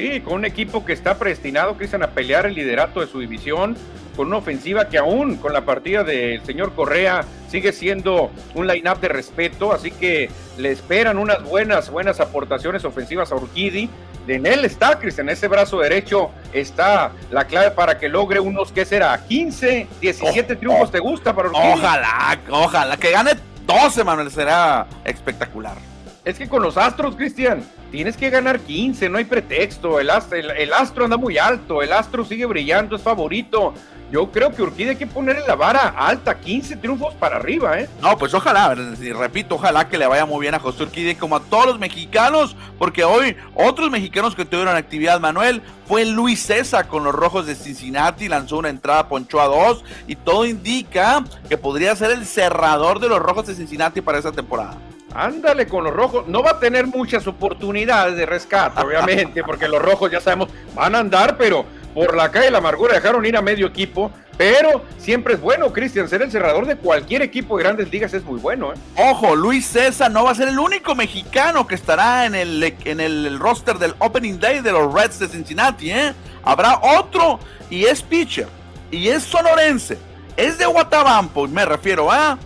Sí, 0.00 0.22
con 0.22 0.32
un 0.32 0.44
equipo 0.46 0.82
que 0.82 0.94
está 0.94 1.18
predestinado, 1.18 1.76
Cristian, 1.76 2.02
a 2.02 2.12
pelear 2.12 2.46
el 2.46 2.54
liderato 2.54 3.00
de 3.00 3.06
su 3.06 3.20
división, 3.20 3.76
con 4.16 4.28
una 4.28 4.38
ofensiva 4.38 4.88
que 4.88 4.96
aún 4.96 5.36
con 5.36 5.52
la 5.52 5.66
partida 5.66 6.04
del 6.04 6.42
señor 6.42 6.74
Correa 6.74 7.26
sigue 7.50 7.70
siendo 7.70 8.30
un 8.54 8.66
line-up 8.66 8.98
de 9.00 9.08
respeto, 9.08 9.74
así 9.74 9.90
que 9.90 10.30
le 10.56 10.70
esperan 10.70 11.18
unas 11.18 11.42
buenas, 11.42 11.90
buenas 11.90 12.18
aportaciones 12.18 12.82
ofensivas 12.86 13.30
a 13.30 13.34
Urquidi. 13.34 13.90
En 14.26 14.46
él 14.46 14.64
está, 14.64 14.98
Cristian, 14.98 15.28
ese 15.28 15.48
brazo 15.48 15.80
derecho 15.80 16.30
está 16.54 17.12
la 17.30 17.44
clave 17.44 17.72
para 17.72 17.98
que 17.98 18.08
logre 18.08 18.40
unos, 18.40 18.72
¿qué 18.72 18.86
será? 18.86 19.22
15, 19.28 19.86
17 20.00 20.56
triunfos, 20.56 20.90
¿te 20.90 20.98
gusta 20.98 21.36
para 21.36 21.48
Urquidi? 21.48 21.72
Ojalá, 21.74 22.38
ojalá, 22.48 22.96
que 22.96 23.10
gane 23.10 23.32
12, 23.66 24.02
Manuel, 24.02 24.30
será 24.30 24.86
espectacular. 25.04 25.89
Es 26.30 26.38
que 26.38 26.48
con 26.48 26.62
los 26.62 26.76
Astros, 26.76 27.16
Cristian, 27.16 27.64
tienes 27.90 28.16
que 28.16 28.30
ganar 28.30 28.60
15, 28.60 29.08
no 29.08 29.18
hay 29.18 29.24
pretexto. 29.24 29.98
El 29.98 30.10
astro, 30.10 31.04
anda 31.04 31.16
muy 31.16 31.38
alto, 31.38 31.82
el 31.82 31.92
astro 31.92 32.24
sigue 32.24 32.46
brillando, 32.46 32.94
es 32.94 33.02
favorito. 33.02 33.74
Yo 34.12 34.30
creo 34.30 34.52
que 34.52 34.62
Urquide 34.62 34.90
hay 34.90 34.96
que 34.96 35.08
ponerle 35.08 35.44
la 35.46 35.56
vara 35.56 35.88
alta, 35.88 36.38
15 36.38 36.76
triunfos 36.76 37.14
para 37.14 37.36
arriba, 37.36 37.80
¿eh? 37.80 37.88
No, 38.00 38.16
pues 38.16 38.32
ojalá, 38.32 38.74
repito, 38.74 39.56
ojalá 39.56 39.88
que 39.88 39.98
le 39.98 40.06
vaya 40.06 40.24
muy 40.24 40.40
bien 40.40 40.54
a 40.54 40.60
José 40.60 40.84
Urquide 40.84 41.16
como 41.16 41.34
a 41.36 41.40
todos 41.40 41.66
los 41.66 41.78
mexicanos, 41.80 42.56
porque 42.78 43.02
hoy 43.02 43.36
otros 43.54 43.90
mexicanos 43.90 44.36
que 44.36 44.44
tuvieron 44.44 44.76
actividad, 44.76 45.18
Manuel, 45.18 45.62
fue 45.86 46.04
Luis 46.06 46.40
César 46.40 46.86
con 46.86 47.02
los 47.02 47.14
Rojos 47.14 47.46
de 47.46 47.56
Cincinnati, 47.56 48.28
lanzó 48.28 48.58
una 48.58 48.68
entrada, 48.68 49.08
ponchó 49.08 49.40
a 49.40 49.46
dos, 49.46 49.84
y 50.06 50.14
todo 50.14 50.44
indica 50.44 51.24
que 51.48 51.56
podría 51.56 51.94
ser 51.96 52.12
el 52.12 52.24
cerrador 52.24 53.00
de 53.00 53.08
los 53.08 53.18
Rojos 53.18 53.46
de 53.46 53.56
Cincinnati 53.56 54.00
para 54.00 54.18
esa 54.18 54.30
temporada. 54.30 54.76
Ándale 55.14 55.66
con 55.66 55.84
los 55.84 55.92
rojos. 55.92 56.26
No 56.28 56.42
va 56.42 56.52
a 56.52 56.60
tener 56.60 56.86
muchas 56.86 57.26
oportunidades 57.26 58.16
de 58.16 58.26
rescate, 58.26 58.80
obviamente, 58.84 59.42
porque 59.42 59.68
los 59.68 59.82
rojos 59.82 60.10
ya 60.10 60.20
sabemos 60.20 60.48
van 60.74 60.94
a 60.94 60.98
andar, 60.98 61.36
pero 61.36 61.64
por 61.94 62.16
la 62.16 62.30
calle 62.30 62.46
de 62.46 62.50
la 62.52 62.58
amargura 62.58 62.94
dejaron 62.94 63.24
ir 63.26 63.36
a 63.36 63.42
medio 63.42 63.66
equipo. 63.66 64.10
Pero 64.36 64.86
siempre 64.96 65.34
es 65.34 65.40
bueno, 65.40 65.70
Cristian, 65.70 66.08
ser 66.08 66.22
el 66.22 66.30
cerrador 66.30 66.64
de 66.64 66.76
cualquier 66.76 67.20
equipo 67.20 67.58
de 67.58 67.64
grandes 67.64 67.92
ligas 67.92 68.14
es 68.14 68.24
muy 68.24 68.40
bueno. 68.40 68.72
¿eh? 68.72 68.76
Ojo, 68.96 69.36
Luis 69.36 69.66
César 69.66 70.10
no 70.10 70.24
va 70.24 70.30
a 70.30 70.34
ser 70.34 70.48
el 70.48 70.58
único 70.58 70.94
mexicano 70.94 71.66
que 71.66 71.74
estará 71.74 72.24
en 72.24 72.34
el, 72.34 72.74
en 72.86 73.00
el 73.00 73.38
roster 73.38 73.78
del 73.78 73.94
Opening 73.98 74.40
Day 74.40 74.60
de 74.60 74.72
los 74.72 74.94
Reds 74.94 75.18
de 75.18 75.28
Cincinnati. 75.28 75.90
¿eh? 75.90 76.14
Habrá 76.42 76.80
otro 76.82 77.38
y 77.68 77.84
es 77.84 78.02
pitcher 78.02 78.48
y 78.90 79.08
es 79.08 79.24
sonorense. 79.24 79.98
Es 80.38 80.56
de 80.56 80.64
Guatabampo, 80.64 81.46
me 81.46 81.66
refiero 81.66 82.10
a 82.10 82.38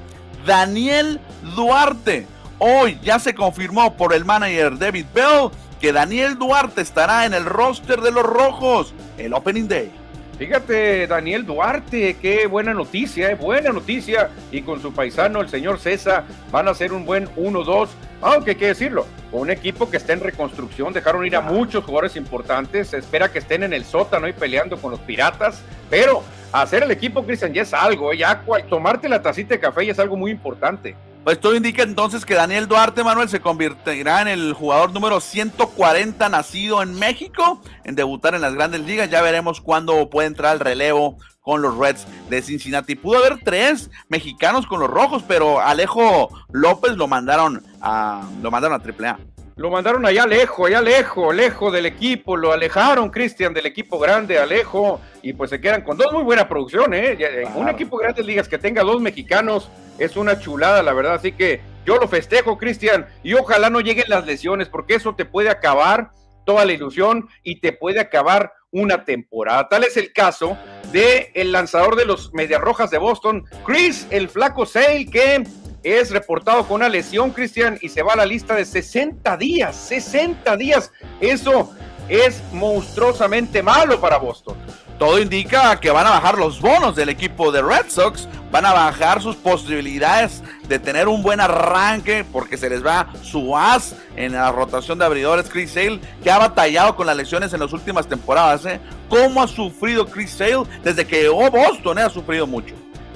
Daniel 0.45 1.21
Duarte. 1.55 2.27
Hoy 2.59 2.99
ya 3.03 3.19
se 3.19 3.35
confirmó 3.35 3.97
por 3.97 4.15
el 4.15 4.25
manager 4.25 4.79
David 4.79 5.07
Bell 5.15 5.51
que 5.81 5.93
Daniel 5.93 6.39
Duarte 6.39 6.81
estará 6.81 7.27
en 7.27 7.35
el 7.35 7.45
roster 7.45 8.01
de 8.01 8.11
los 8.11 8.25
Rojos 8.25 8.95
el 9.19 9.35
Opening 9.35 9.69
Day. 9.69 9.91
Fíjate, 10.39 11.07
Daniel 11.07 11.47
Duarte, 11.47 12.17
qué 12.21 12.47
buena 12.47 12.75
noticia, 12.75 13.31
eh, 13.31 13.35
buena 13.37 13.71
noticia. 13.71 14.31
Y 14.51 14.63
con 14.63 14.83
su 14.83 14.93
paisano, 14.93 15.41
el 15.41 15.49
señor 15.49 15.79
César, 15.79 16.25
van 16.51 16.67
a 16.67 16.75
ser 16.75 16.93
un 16.93 17.05
buen 17.05 17.29
1-2. 17.37 17.91
Aunque 18.21 18.51
hay 18.51 18.57
que 18.57 18.67
decirlo, 18.67 19.07
un 19.31 19.51
equipo 19.51 19.89
que 19.89 19.97
está 19.97 20.13
en 20.13 20.21
reconstrucción, 20.21 20.93
dejaron 20.93 21.25
ir 21.25 21.37
a 21.37 21.41
muchos 21.41 21.85
jugadores 21.85 22.17
importantes. 22.17 22.89
Se 22.89 22.99
espera 22.99 23.31
que 23.31 23.39
estén 23.39 23.63
en 23.63 23.73
el 23.73 23.85
sótano 23.85 24.27
y 24.27 24.33
peleando 24.33 24.77
con 24.77 24.91
los 24.91 25.01
piratas. 25.01 25.63
Pero 25.89 26.25
hacer 26.51 26.83
el 26.83 26.91
equipo, 26.91 27.25
Cristian, 27.25 27.53
ya 27.53 27.63
es 27.63 27.73
algo. 27.73 28.13
Eh, 28.13 28.19
ya 28.19 28.43
tomarte 28.69 29.09
la 29.09 29.23
tacita 29.23 29.55
de 29.55 29.61
café 29.61 29.87
ya 29.87 29.93
es 29.93 29.99
algo 30.01 30.17
muy 30.17 30.33
importante. 30.33 30.97
Pues 31.25 31.41
todo 31.41 31.57
indica 31.57 31.83
entonces 31.83 32.27
que 32.27 32.35
Daniel 32.35 32.69
Duarte 32.69 33.03
Manuel 33.03 33.31
se 33.31 33.41
convertirá 33.41 34.21
en 34.21 34.29
el 34.29 34.53
jugador 34.53 34.93
número 34.93 35.21
140 35.21 36.29
nacido 36.29 36.83
en 36.83 36.99
México 36.99 37.63
en 37.85 37.95
debutar 37.95 38.35
en 38.35 38.43
las 38.43 38.53
grandes 38.53 38.83
ligas. 38.83 39.09
Ya 39.09 39.23
veremos 39.23 39.63
cuándo 39.63 40.11
puede 40.11 40.29
entrar 40.29 40.53
al 40.53 40.61
relevo 40.61 41.17
con 41.41 41.63
los 41.63 41.79
Reds 41.79 42.07
de 42.29 42.43
Cincinnati. 42.43 42.95
Pudo 42.95 43.19
haber 43.19 43.43
tres 43.43 43.91
mexicanos 44.09 44.67
con 44.67 44.81
los 44.81 44.91
rojos, 44.91 45.25
pero 45.27 45.61
Alejo 45.61 46.29
López 46.53 46.93
lo 46.93 47.09
mandaron 47.09 47.63
a, 47.81 48.29
lo 48.43 48.51
mandaron 48.51 48.79
a 48.79 48.85
AAA. 48.85 49.19
Lo 49.57 49.71
mandaron 49.71 50.05
allá 50.05 50.27
lejos, 50.27 50.67
allá 50.67 50.81
lejos, 50.81 51.33
lejos 51.33 51.73
del 51.73 51.87
equipo, 51.87 52.37
lo 52.37 52.53
alejaron, 52.53 53.09
Cristian, 53.11 53.55
del 53.55 53.67
equipo 53.67 54.01
grande, 54.01 54.37
Alejo, 54.37 55.01
y 55.23 55.33
pues 55.33 55.51
se 55.51 55.61
quedan 55.61 55.83
con 55.83 55.97
dos 55.97 56.13
muy 56.13 56.25
buenas 56.25 56.47
producciones, 56.47 57.21
¿eh? 57.21 57.45
Un 57.55 57.69
equipo 57.69 57.97
de 57.97 58.05
grandes 58.05 58.27
ligas 58.27 58.49
que 58.49 58.59
tenga 58.59 58.83
dos 58.83 59.01
mexicanos 59.01 59.71
es 59.97 60.17
una 60.17 60.41
chulada, 60.41 60.83
la 60.83 60.93
verdad, 60.93 61.15
así 61.15 61.31
que 61.31 61.61
yo 61.87 61.99
lo 61.99 62.09
festejo, 62.09 62.59
Cristian, 62.59 63.07
y 63.23 63.35
ojalá 63.35 63.71
no 63.71 63.79
lleguen 63.81 64.07
las 64.09 64.27
lesiones, 64.27 64.69
porque 64.69 64.97
eso 64.97 65.15
te 65.15 65.25
puede 65.25 65.51
acabar 65.51 66.11
toda 66.45 66.65
la 66.65 66.73
ilusión 66.73 67.29
y 67.45 67.61
te 67.61 67.73
puede 67.73 68.01
acabar 68.01 68.53
una 68.73 69.05
temporada. 69.05 69.69
Tal 69.69 69.85
es 69.85 69.97
el 69.97 70.13
caso 70.13 70.59
de 70.91 71.31
el 71.35 71.53
lanzador 71.53 71.95
de 71.95 72.07
los 72.07 72.35
Medias 72.35 72.61
Rojas 72.61 72.91
de 72.91 72.99
Boston, 72.99 73.45
Chris 73.65 74.09
el 74.11 74.29
Flaco 74.29 74.67
Sale, 74.67 75.07
que 75.07 75.45
es 75.85 76.11
reportado 76.11 76.67
con 76.67 76.77
una 76.77 76.89
lesión, 76.89 77.31
Cristian, 77.31 77.79
y 77.81 77.91
se 77.91 78.03
va 78.03 78.15
a 78.15 78.17
la 78.17 78.27
lista 78.27 78.55
de 78.55 78.65
60 78.65 79.37
días, 79.37 79.77
60 79.77 80.57
días. 80.57 80.91
Eso 81.21 81.71
es 82.09 82.43
monstruosamente 82.53 83.63
malo 83.63 84.01
para 84.01 84.17
Boston. 84.19 84.57
Todo 84.99 85.19
indica 85.19 85.79
que 85.81 85.91
van 85.91 86.07
a 86.07 86.11
bajar 86.11 86.39
los 86.39 86.61
bonos 86.61 86.95
del 86.95 87.09
equipo 87.09 87.51
de 87.51 87.63
Red 87.63 87.87
Sox, 87.89 88.29
van 88.53 88.65
a 88.65 88.73
bajar 88.73 89.21
sus 89.21 89.35
posibilidades 89.35 90.43
de 90.69 90.79
tener 90.79 91.09
un 91.09 91.23
buen 91.23 91.41
arranque 91.41 92.25
porque 92.33 92.57
se 92.57 92.71
les 92.71 92.85
va 92.85 93.09
su 93.23 93.57
as 93.57 93.97
en 94.17 94.33
la 94.33 94.53
rotación 94.53 94.99
de 94.99 95.05
abridores 95.05 95.51
Chris 95.51 95.73
Sale, 95.73 96.01
que 96.23 96.31
ha 96.31 96.39
batallado 96.39 96.95
con 96.95 97.07
las 97.07 97.17
lesiones 97.17 97.53
en 97.53 97.61
las 97.61 97.73
últimas 97.73 98.07
temporadas. 98.07 98.65
¿eh? 98.67 98.81
¿Cómo 99.09 99.43
ha 99.43 99.49
sufrido 99.49 100.07
Chris 100.07 100.31
Sale 100.31 100.63
desde 100.85 101.05
que 101.05 101.23
llegó 101.23 101.51
Boston? 101.51 101.99
¿eh? 101.99 102.03
Ha 102.03 102.11
sufrido 102.11 102.47
mucho. 102.47 102.75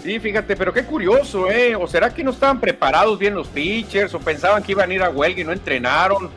Sí, 0.08 0.18
fíjate, 0.20 0.56
pero 0.56 0.72
qué 0.72 0.84
curioso, 0.84 1.50
¿eh? 1.50 1.76
¿O 1.76 1.86
será 1.86 2.08
que 2.08 2.24
no 2.24 2.30
estaban 2.30 2.58
preparados 2.58 3.18
bien 3.18 3.34
los 3.34 3.46
pitchers 3.46 4.14
o 4.14 4.18
pensaban 4.18 4.62
que 4.62 4.72
iban 4.72 4.90
a 4.90 4.94
ir 4.94 5.02
a 5.02 5.10
huelga 5.10 5.42
y 5.42 5.44
no 5.44 5.52
entrenaron? 5.52 6.30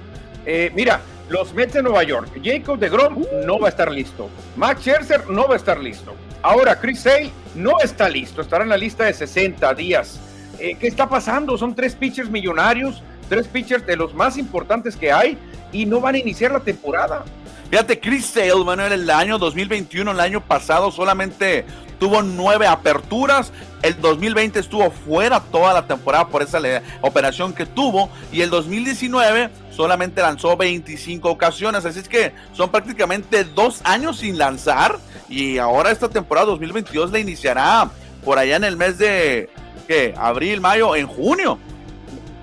Eh, 0.45 0.73
mira, 0.75 0.99
los 1.29 1.53
Mets 1.53 1.71
de 1.71 1.81
Nueva 1.81 2.03
York, 2.03 2.37
Jacob 2.43 2.77
de 2.77 2.89
Grom 2.89 3.23
no 3.45 3.59
va 3.59 3.67
a 3.67 3.69
estar 3.69 3.89
listo. 3.89 4.29
Max 4.57 4.81
Scherzer 4.81 5.29
no 5.29 5.47
va 5.47 5.53
a 5.53 5.55
estar 5.55 5.79
listo. 5.79 6.13
Ahora, 6.41 6.81
Chris 6.81 6.99
Sale 6.99 7.31
no 7.55 7.79
está 7.81 8.09
listo, 8.09 8.41
estará 8.41 8.65
en 8.65 8.71
la 8.71 8.75
lista 8.75 9.05
de 9.05 9.13
60 9.13 9.73
días. 9.75 10.19
Eh, 10.59 10.75
¿Qué 10.77 10.87
está 10.87 11.07
pasando? 11.07 11.57
Son 11.57 11.73
tres 11.73 11.95
pitchers 11.95 12.29
millonarios, 12.29 13.01
tres 13.29 13.47
pitchers 13.47 13.85
de 13.85 13.95
los 13.95 14.13
más 14.13 14.37
importantes 14.37 14.97
que 14.97 15.13
hay 15.13 15.37
y 15.71 15.85
no 15.85 16.01
van 16.01 16.15
a 16.15 16.17
iniciar 16.17 16.51
la 16.51 16.59
temporada. 16.59 17.23
Fíjate, 17.69 18.01
Chris 18.01 18.25
Sale, 18.25 18.65
Manuel, 18.65 18.91
el 18.91 19.09
año 19.09 19.37
2021, 19.37 20.11
el 20.11 20.19
año 20.19 20.41
pasado, 20.41 20.91
solamente 20.91 21.63
tuvo 22.01 22.24
nueve 22.24 22.65
aperturas. 22.65 23.53
El 23.84 24.01
2020 24.01 24.60
estuvo 24.60 24.89
fuera 24.89 25.39
toda 25.39 25.72
la 25.72 25.86
temporada 25.86 26.27
por 26.27 26.41
esa 26.41 26.60
operación 27.01 27.53
que 27.53 27.67
tuvo. 27.67 28.10
Y 28.31 28.41
el 28.41 28.50
2019 28.50 29.51
solamente 29.70 30.20
lanzó 30.20 30.58
25 30.58 31.29
ocasiones. 31.29 31.86
Así 31.86 32.00
es 32.00 32.10
que 32.10 32.34
son 32.53 32.72
prácticamente 32.72 33.43
dos 33.43 33.81
años 33.84 34.17
sin 34.17 34.39
lanzar. 34.39 34.98
Y 35.29 35.60
ahora 35.60 35.91
esta 35.91 36.10
temporada 36.10 36.48
2022 36.48 37.12
la 37.12 37.20
iniciará 37.20 37.91
por 38.25 38.39
allá 38.39 38.55
en 38.55 38.63
el 38.63 38.77
mes 38.77 38.98
de 38.98 39.51
¿qué? 39.88 40.15
abril, 40.17 40.60
mayo, 40.60 40.96
en 40.96 41.05
junio. 41.05 41.60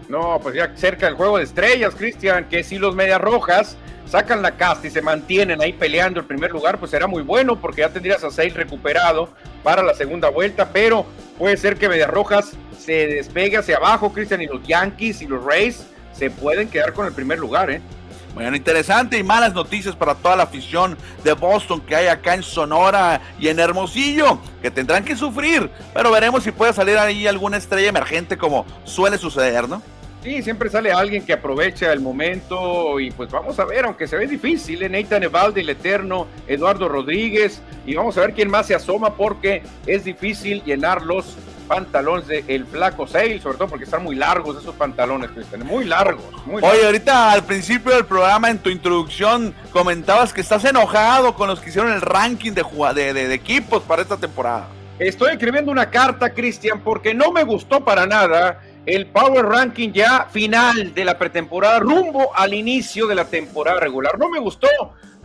No, 0.08 0.38
pues 0.40 0.54
ya 0.54 0.70
cerca 0.76 1.06
del 1.06 1.16
juego 1.16 1.38
de 1.38 1.44
estrellas, 1.44 1.96
Cristian, 1.96 2.48
que 2.48 2.62
si 2.62 2.78
los 2.78 2.94
Medias 2.94 3.20
Rojas 3.20 3.76
sacan 4.08 4.42
la 4.42 4.56
casta 4.56 4.86
y 4.86 4.90
se 4.90 5.02
mantienen 5.02 5.60
ahí 5.60 5.72
peleando 5.72 6.20
el 6.20 6.26
primer 6.26 6.50
lugar, 6.50 6.78
pues 6.78 6.90
será 6.90 7.06
muy 7.06 7.22
bueno 7.22 7.60
porque 7.60 7.82
ya 7.82 7.90
tendrías 7.90 8.24
a 8.24 8.30
seis 8.30 8.54
recuperado 8.54 9.28
para 9.62 9.82
la 9.82 9.94
segunda 9.94 10.30
vuelta, 10.30 10.70
pero 10.72 11.06
puede 11.36 11.56
ser 11.56 11.76
que 11.76 11.88
Medias 11.88 12.10
Rojas 12.10 12.52
se 12.78 13.06
despegue 13.06 13.58
hacia 13.58 13.76
abajo, 13.76 14.12
Cristian, 14.12 14.40
y 14.40 14.46
los 14.46 14.66
Yankees 14.66 15.22
y 15.22 15.26
los 15.26 15.44
Rays 15.44 15.86
se 16.12 16.30
pueden 16.30 16.68
quedar 16.68 16.92
con 16.92 17.06
el 17.06 17.12
primer 17.12 17.38
lugar, 17.38 17.70
¿eh? 17.70 17.80
Bueno, 18.34 18.56
interesante 18.56 19.18
y 19.18 19.24
malas 19.24 19.52
noticias 19.52 19.96
para 19.96 20.14
toda 20.14 20.36
la 20.36 20.44
afición 20.44 20.96
de 21.24 21.32
Boston 21.32 21.80
que 21.80 21.96
hay 21.96 22.06
acá 22.06 22.34
en 22.34 22.42
Sonora 22.42 23.20
y 23.38 23.48
en 23.48 23.58
Hermosillo, 23.58 24.38
que 24.62 24.70
tendrán 24.70 25.04
que 25.04 25.16
sufrir, 25.16 25.68
pero 25.92 26.10
veremos 26.10 26.44
si 26.44 26.52
puede 26.52 26.72
salir 26.72 26.96
ahí 26.98 27.26
alguna 27.26 27.56
estrella 27.56 27.88
emergente 27.88 28.38
como 28.38 28.64
suele 28.84 29.18
suceder, 29.18 29.68
¿no? 29.68 29.82
Sí, 30.28 30.42
siempre 30.42 30.68
sale 30.68 30.92
alguien 30.92 31.24
que 31.24 31.32
aprovecha 31.32 31.90
el 31.90 32.00
momento 32.00 33.00
y 33.00 33.10
pues 33.10 33.30
vamos 33.30 33.58
a 33.58 33.64
ver, 33.64 33.86
aunque 33.86 34.06
se 34.06 34.14
ve 34.14 34.26
difícil, 34.26 34.82
¿eh? 34.82 34.88
Nathan 34.90 35.22
Evaldi, 35.22 35.62
el 35.62 35.70
Eterno, 35.70 36.26
Eduardo 36.46 36.86
Rodríguez 36.86 37.62
y 37.86 37.94
vamos 37.94 38.18
a 38.18 38.20
ver 38.20 38.34
quién 38.34 38.50
más 38.50 38.66
se 38.66 38.74
asoma 38.74 39.14
porque 39.14 39.62
es 39.86 40.04
difícil 40.04 40.62
llenar 40.64 41.00
los 41.00 41.38
pantalones 41.66 42.26
de 42.26 42.44
el 42.46 42.66
flaco 42.66 43.06
Sale, 43.06 43.40
sobre 43.40 43.56
todo 43.56 43.68
porque 43.68 43.84
están 43.84 44.04
muy 44.04 44.16
largos 44.16 44.60
esos 44.60 44.74
pantalones, 44.74 45.30
Cristian, 45.30 45.66
muy 45.66 45.86
largos, 45.86 46.26
muy 46.44 46.62
Oye, 46.62 46.84
ahorita 46.84 47.32
al 47.32 47.44
principio 47.44 47.94
del 47.94 48.04
programa, 48.04 48.50
en 48.50 48.58
tu 48.58 48.68
introducción, 48.68 49.54
comentabas 49.72 50.34
que 50.34 50.42
estás 50.42 50.62
enojado 50.66 51.36
con 51.36 51.48
los 51.48 51.58
que 51.58 51.70
hicieron 51.70 51.90
el 51.90 52.02
ranking 52.02 52.52
de, 52.52 52.66
de, 52.94 53.14
de, 53.14 53.28
de 53.28 53.34
equipos 53.34 53.82
para 53.82 54.02
esta 54.02 54.18
temporada. 54.18 54.68
Estoy 54.98 55.32
escribiendo 55.32 55.70
una 55.70 55.88
carta, 55.88 56.34
Cristian, 56.34 56.80
porque 56.80 57.14
no 57.14 57.32
me 57.32 57.44
gustó 57.44 57.84
para 57.84 58.04
nada 58.04 58.60
el 58.88 59.06
Power 59.06 59.44
Ranking 59.44 59.92
ya 59.92 60.28
final 60.30 60.94
de 60.94 61.04
la 61.04 61.18
pretemporada, 61.18 61.78
rumbo 61.78 62.34
al 62.34 62.54
inicio 62.54 63.06
de 63.06 63.14
la 63.14 63.26
temporada 63.26 63.80
regular. 63.80 64.18
No 64.18 64.30
me 64.30 64.38
gustó 64.38 64.66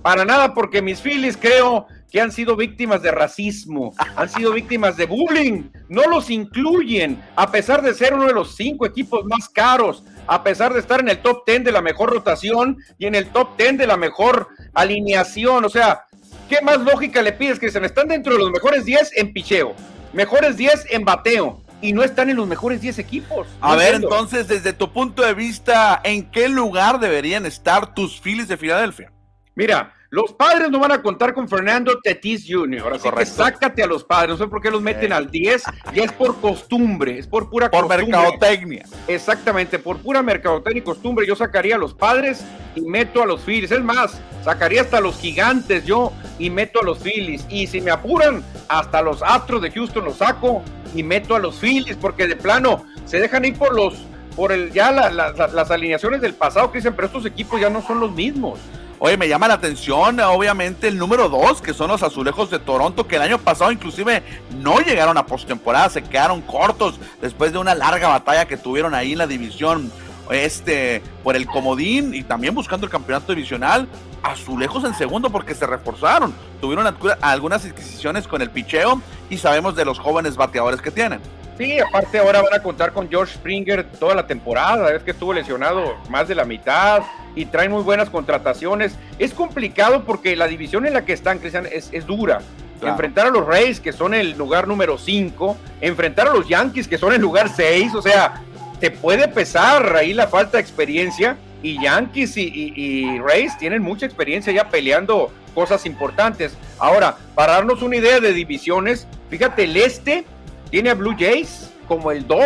para 0.01 0.25
nada 0.25 0.53
porque 0.53 0.81
mis 0.81 0.99
Phillies 0.99 1.37
creo 1.39 1.87
que 2.11 2.19
han 2.19 2.33
sido 2.33 2.57
víctimas 2.57 3.01
de 3.01 3.11
racismo, 3.11 3.93
han 4.17 4.27
sido 4.27 4.51
víctimas 4.51 4.97
de 4.97 5.05
bullying, 5.05 5.69
no 5.87 6.03
los 6.09 6.29
incluyen, 6.29 7.23
a 7.37 7.51
pesar 7.51 7.81
de 7.81 7.93
ser 7.93 8.13
uno 8.13 8.27
de 8.27 8.33
los 8.33 8.53
cinco 8.57 8.85
equipos 8.85 9.23
más 9.25 9.47
caros, 9.47 10.03
a 10.27 10.43
pesar 10.43 10.73
de 10.73 10.81
estar 10.81 10.99
en 10.99 11.07
el 11.07 11.19
top 11.19 11.45
ten 11.45 11.63
de 11.63 11.71
la 11.71 11.81
mejor 11.81 12.11
rotación 12.11 12.77
y 12.97 13.05
en 13.05 13.15
el 13.15 13.29
top 13.29 13.55
ten 13.55 13.77
de 13.77 13.87
la 13.87 13.95
mejor 13.95 14.49
alineación. 14.73 15.63
O 15.63 15.69
sea, 15.69 16.03
¿qué 16.49 16.61
más 16.61 16.79
lógica 16.81 17.21
le 17.21 17.31
pides, 17.31 17.59
se 17.59 17.85
Están 17.85 18.09
dentro 18.09 18.33
de 18.33 18.39
los 18.39 18.51
mejores 18.51 18.83
10 18.83 19.11
en 19.15 19.31
picheo, 19.31 19.73
mejores 20.11 20.57
10 20.57 20.87
en 20.89 21.05
bateo, 21.05 21.62
y 21.83 21.91
no 21.91 22.01
están 22.01 22.29
en 22.29 22.37
los 22.37 22.47
mejores 22.47 22.81
10 22.81 22.97
equipos. 22.97 23.45
A 23.59 23.75
ver, 23.75 23.95
entonces, 23.95 24.47
desde 24.47 24.71
tu 24.71 24.91
punto 24.91 25.21
de 25.21 25.33
vista, 25.33 25.99
¿en 26.03 26.31
qué 26.31 26.47
lugar 26.47 26.99
deberían 26.99 27.45
estar 27.45 27.93
tus 27.93 28.21
Phillies 28.21 28.47
de 28.47 28.55
Filadelfia? 28.55 29.11
Mira, 29.53 29.93
los 30.13 30.31
padres 30.31 30.69
no 30.69 30.79
van 30.79 30.91
a 30.91 31.01
contar 31.01 31.33
con 31.33 31.49
Fernando 31.49 31.99
Tetis 31.99 32.45
Jr. 32.47 32.93
Así 32.93 33.09
que 33.09 33.25
sácate 33.25 33.81
a 33.81 33.87
los 33.87 34.03
padres. 34.03 34.37
No 34.37 34.37
sé 34.37 34.47
por 34.47 34.61
qué 34.61 34.69
los 34.69 34.79
meten 34.79 35.11
al 35.11 35.31
10. 35.31 35.63
Ya 35.91 36.03
es 36.03 36.11
por 36.11 36.39
costumbre, 36.39 37.17
es 37.17 37.25
por 37.25 37.49
pura 37.49 37.71
por 37.71 37.89
mercadotecnia. 37.89 38.85
Exactamente, 39.07 39.79
por 39.79 39.97
pura 39.97 40.21
mercadotecnia 40.21 40.81
y 40.81 40.83
costumbre. 40.83 41.25
Yo 41.25 41.35
sacaría 41.35 41.77
a 41.77 41.79
los 41.79 41.95
padres 41.95 42.45
y 42.75 42.81
meto 42.81 43.23
a 43.23 43.25
los 43.25 43.41
Phillies. 43.41 43.71
Es 43.71 43.81
más, 43.81 44.21
sacaría 44.43 44.81
hasta 44.81 44.97
a 44.97 45.01
los 45.01 45.17
gigantes 45.17 45.83
yo 45.83 46.13
y 46.37 46.51
meto 46.51 46.81
a 46.81 46.83
los 46.83 46.99
Phillies. 46.99 47.47
Y 47.49 47.65
si 47.65 47.81
me 47.81 47.89
apuran, 47.89 48.43
hasta 48.67 49.01
los 49.01 49.23
Astros 49.23 49.63
de 49.63 49.71
Houston 49.71 50.05
los 50.05 50.17
saco 50.17 50.61
y 50.93 51.01
meto 51.01 51.35
a 51.35 51.39
los 51.39 51.55
Phillies. 51.55 51.97
Porque 51.97 52.27
de 52.27 52.35
plano 52.35 52.85
se 53.05 53.19
dejan 53.19 53.45
ir 53.45 53.57
por 53.57 53.75
los, 53.75 53.95
por 54.35 54.51
el, 54.51 54.71
ya 54.71 54.91
las 54.91 55.71
alineaciones 55.71 56.21
del 56.21 56.35
pasado, 56.35 56.71
que 56.71 56.77
dicen, 56.77 56.93
pero 56.93 57.07
estos 57.07 57.25
equipos 57.25 57.59
ya 57.59 57.71
no 57.71 57.81
son 57.81 57.99
los 57.99 58.11
mismos. 58.11 58.59
Oye, 59.05 59.17
me 59.17 59.27
llama 59.27 59.49
la 59.49 59.55
atención, 59.55 60.17
obviamente, 60.21 60.87
el 60.87 60.97
número 60.97 61.27
dos, 61.27 61.61
que 61.61 61.73
son 61.73 61.89
los 61.89 62.01
azulejos 62.03 62.49
de 62.49 62.57
Toronto, 62.57 63.05
que 63.05 63.17
el 63.17 63.21
año 63.21 63.37
pasado 63.37 63.69
inclusive 63.69 64.23
no 64.61 64.79
llegaron 64.79 65.17
a 65.17 65.25
postemporada, 65.25 65.89
se 65.89 66.01
quedaron 66.01 66.39
cortos 66.39 66.97
después 67.21 67.51
de 67.51 67.57
una 67.57 67.75
larga 67.75 68.07
batalla 68.07 68.45
que 68.45 68.55
tuvieron 68.55 68.95
ahí 68.95 69.11
en 69.11 69.17
la 69.17 69.27
división 69.27 69.91
este 70.31 71.03
por 71.21 71.35
el 71.35 71.47
comodín 71.47 72.13
y 72.13 72.23
también 72.23 72.55
buscando 72.55 72.85
el 72.85 72.91
campeonato 72.93 73.33
divisional. 73.33 73.89
Azulejos 74.23 74.85
en 74.85 74.95
segundo 74.95 75.29
porque 75.29 75.53
se 75.53 75.67
reforzaron. 75.67 76.33
Tuvieron 76.61 76.95
algunas 77.19 77.65
adquisiciones 77.65 78.25
con 78.25 78.41
el 78.41 78.51
picheo 78.51 79.01
y 79.29 79.37
sabemos 79.37 79.75
de 79.75 79.83
los 79.83 79.99
jóvenes 79.99 80.37
bateadores 80.37 80.81
que 80.81 80.91
tienen. 80.91 81.19
Sí, 81.57 81.79
aparte 81.79 82.17
ahora 82.17 82.41
van 82.41 82.53
a 82.53 82.63
contar 82.63 82.93
con 82.93 83.09
George 83.09 83.35
Springer 83.35 83.85
toda 83.99 84.15
la 84.15 84.25
temporada, 84.25 84.93
es 84.95 85.03
que 85.03 85.11
estuvo 85.11 85.33
lesionado 85.33 85.97
más 86.09 86.27
de 86.27 86.35
la 86.35 86.45
mitad 86.45 87.03
y 87.35 87.45
traen 87.45 87.71
muy 87.71 87.83
buenas 87.83 88.09
contrataciones. 88.09 88.95
Es 89.19 89.33
complicado 89.33 90.03
porque 90.03 90.35
la 90.35 90.47
división 90.47 90.85
en 90.87 90.93
la 90.93 91.05
que 91.05 91.13
están, 91.13 91.39
Cristian, 91.39 91.67
es, 91.71 91.91
dura. 92.05 92.41
Enfrentar 92.81 93.27
a 93.27 93.29
los 93.29 93.45
Rays, 93.45 93.79
que 93.79 93.93
son 93.93 94.13
el 94.13 94.31
lugar 94.31 94.67
número 94.67 94.97
5, 94.97 95.55
enfrentar 95.79 96.27
a 96.27 96.33
los 96.33 96.49
Yankees, 96.49 96.87
que 96.87 96.97
son 96.97 97.13
el 97.13 97.21
lugar 97.21 97.47
6, 97.47 97.95
o 97.95 98.01
sea, 98.01 98.41
te 98.81 98.91
puede 98.91 99.29
pesar 99.29 99.95
ahí 99.95 100.13
la 100.13 100.27
falta 100.27 100.57
de 100.57 100.63
experiencia. 100.63 101.37
Y 101.61 101.81
Yankees 101.81 102.35
y, 102.35 102.73
y 102.75 103.19
Rays 103.19 103.57
tienen 103.57 103.81
mucha 103.81 104.05
experiencia 104.05 104.51
ya 104.51 104.67
peleando 104.67 105.31
cosas 105.55 105.85
importantes. 105.85 106.57
Ahora, 106.77 107.15
para 107.35 107.53
darnos 107.53 107.81
una 107.81 107.95
idea 107.95 108.19
de 108.19 108.33
divisiones, 108.33 109.07
fíjate, 109.29 109.63
el 109.63 109.77
este 109.77 110.25
tiene 110.73 110.89
a 110.89 110.95
Blue 110.95 111.15
Jays 111.15 111.69
como 111.87 112.09
el 112.09 112.25
2, 112.25 112.39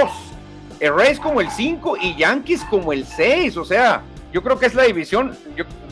el 0.82 0.94
Rays 0.94 1.18
como 1.18 1.40
el 1.40 1.50
5 1.50 1.96
y 2.02 2.14
Yankees 2.18 2.62
como 2.70 2.92
el 2.92 3.06
6. 3.06 3.56
O 3.56 3.64
sea, 3.64 4.02
yo 4.34 4.44
creo 4.44 4.60
que 4.60 4.66
es 4.66 4.76
la 4.76 4.84
división, 4.84 5.38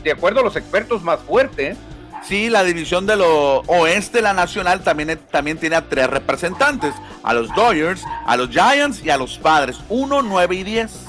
de 0.04 0.12
acuerdo 0.12 0.40
a 0.40 0.42
los 0.42 0.54
expertos, 0.54 1.02
más 1.02 1.18
fuerte. 1.20 1.68
¿eh? 1.68 1.76
Sí, 2.22 2.50
la 2.50 2.62
división 2.62 3.06
de 3.06 3.16
lo 3.16 3.60
oeste, 3.60 4.20
la 4.20 4.34
nacional, 4.34 4.82
también, 4.82 5.18
también 5.30 5.56
tiene 5.56 5.76
a 5.76 5.88
tres 5.88 6.10
representantes: 6.10 6.92
a 7.22 7.32
los 7.32 7.48
Dodgers, 7.54 8.04
a 8.26 8.36
los 8.36 8.50
Giants 8.50 9.02
y 9.02 9.08
a 9.08 9.16
los 9.16 9.38
Padres. 9.38 9.78
1, 9.88 10.20
9 10.20 10.56
y 10.56 10.62
10. 10.62 11.06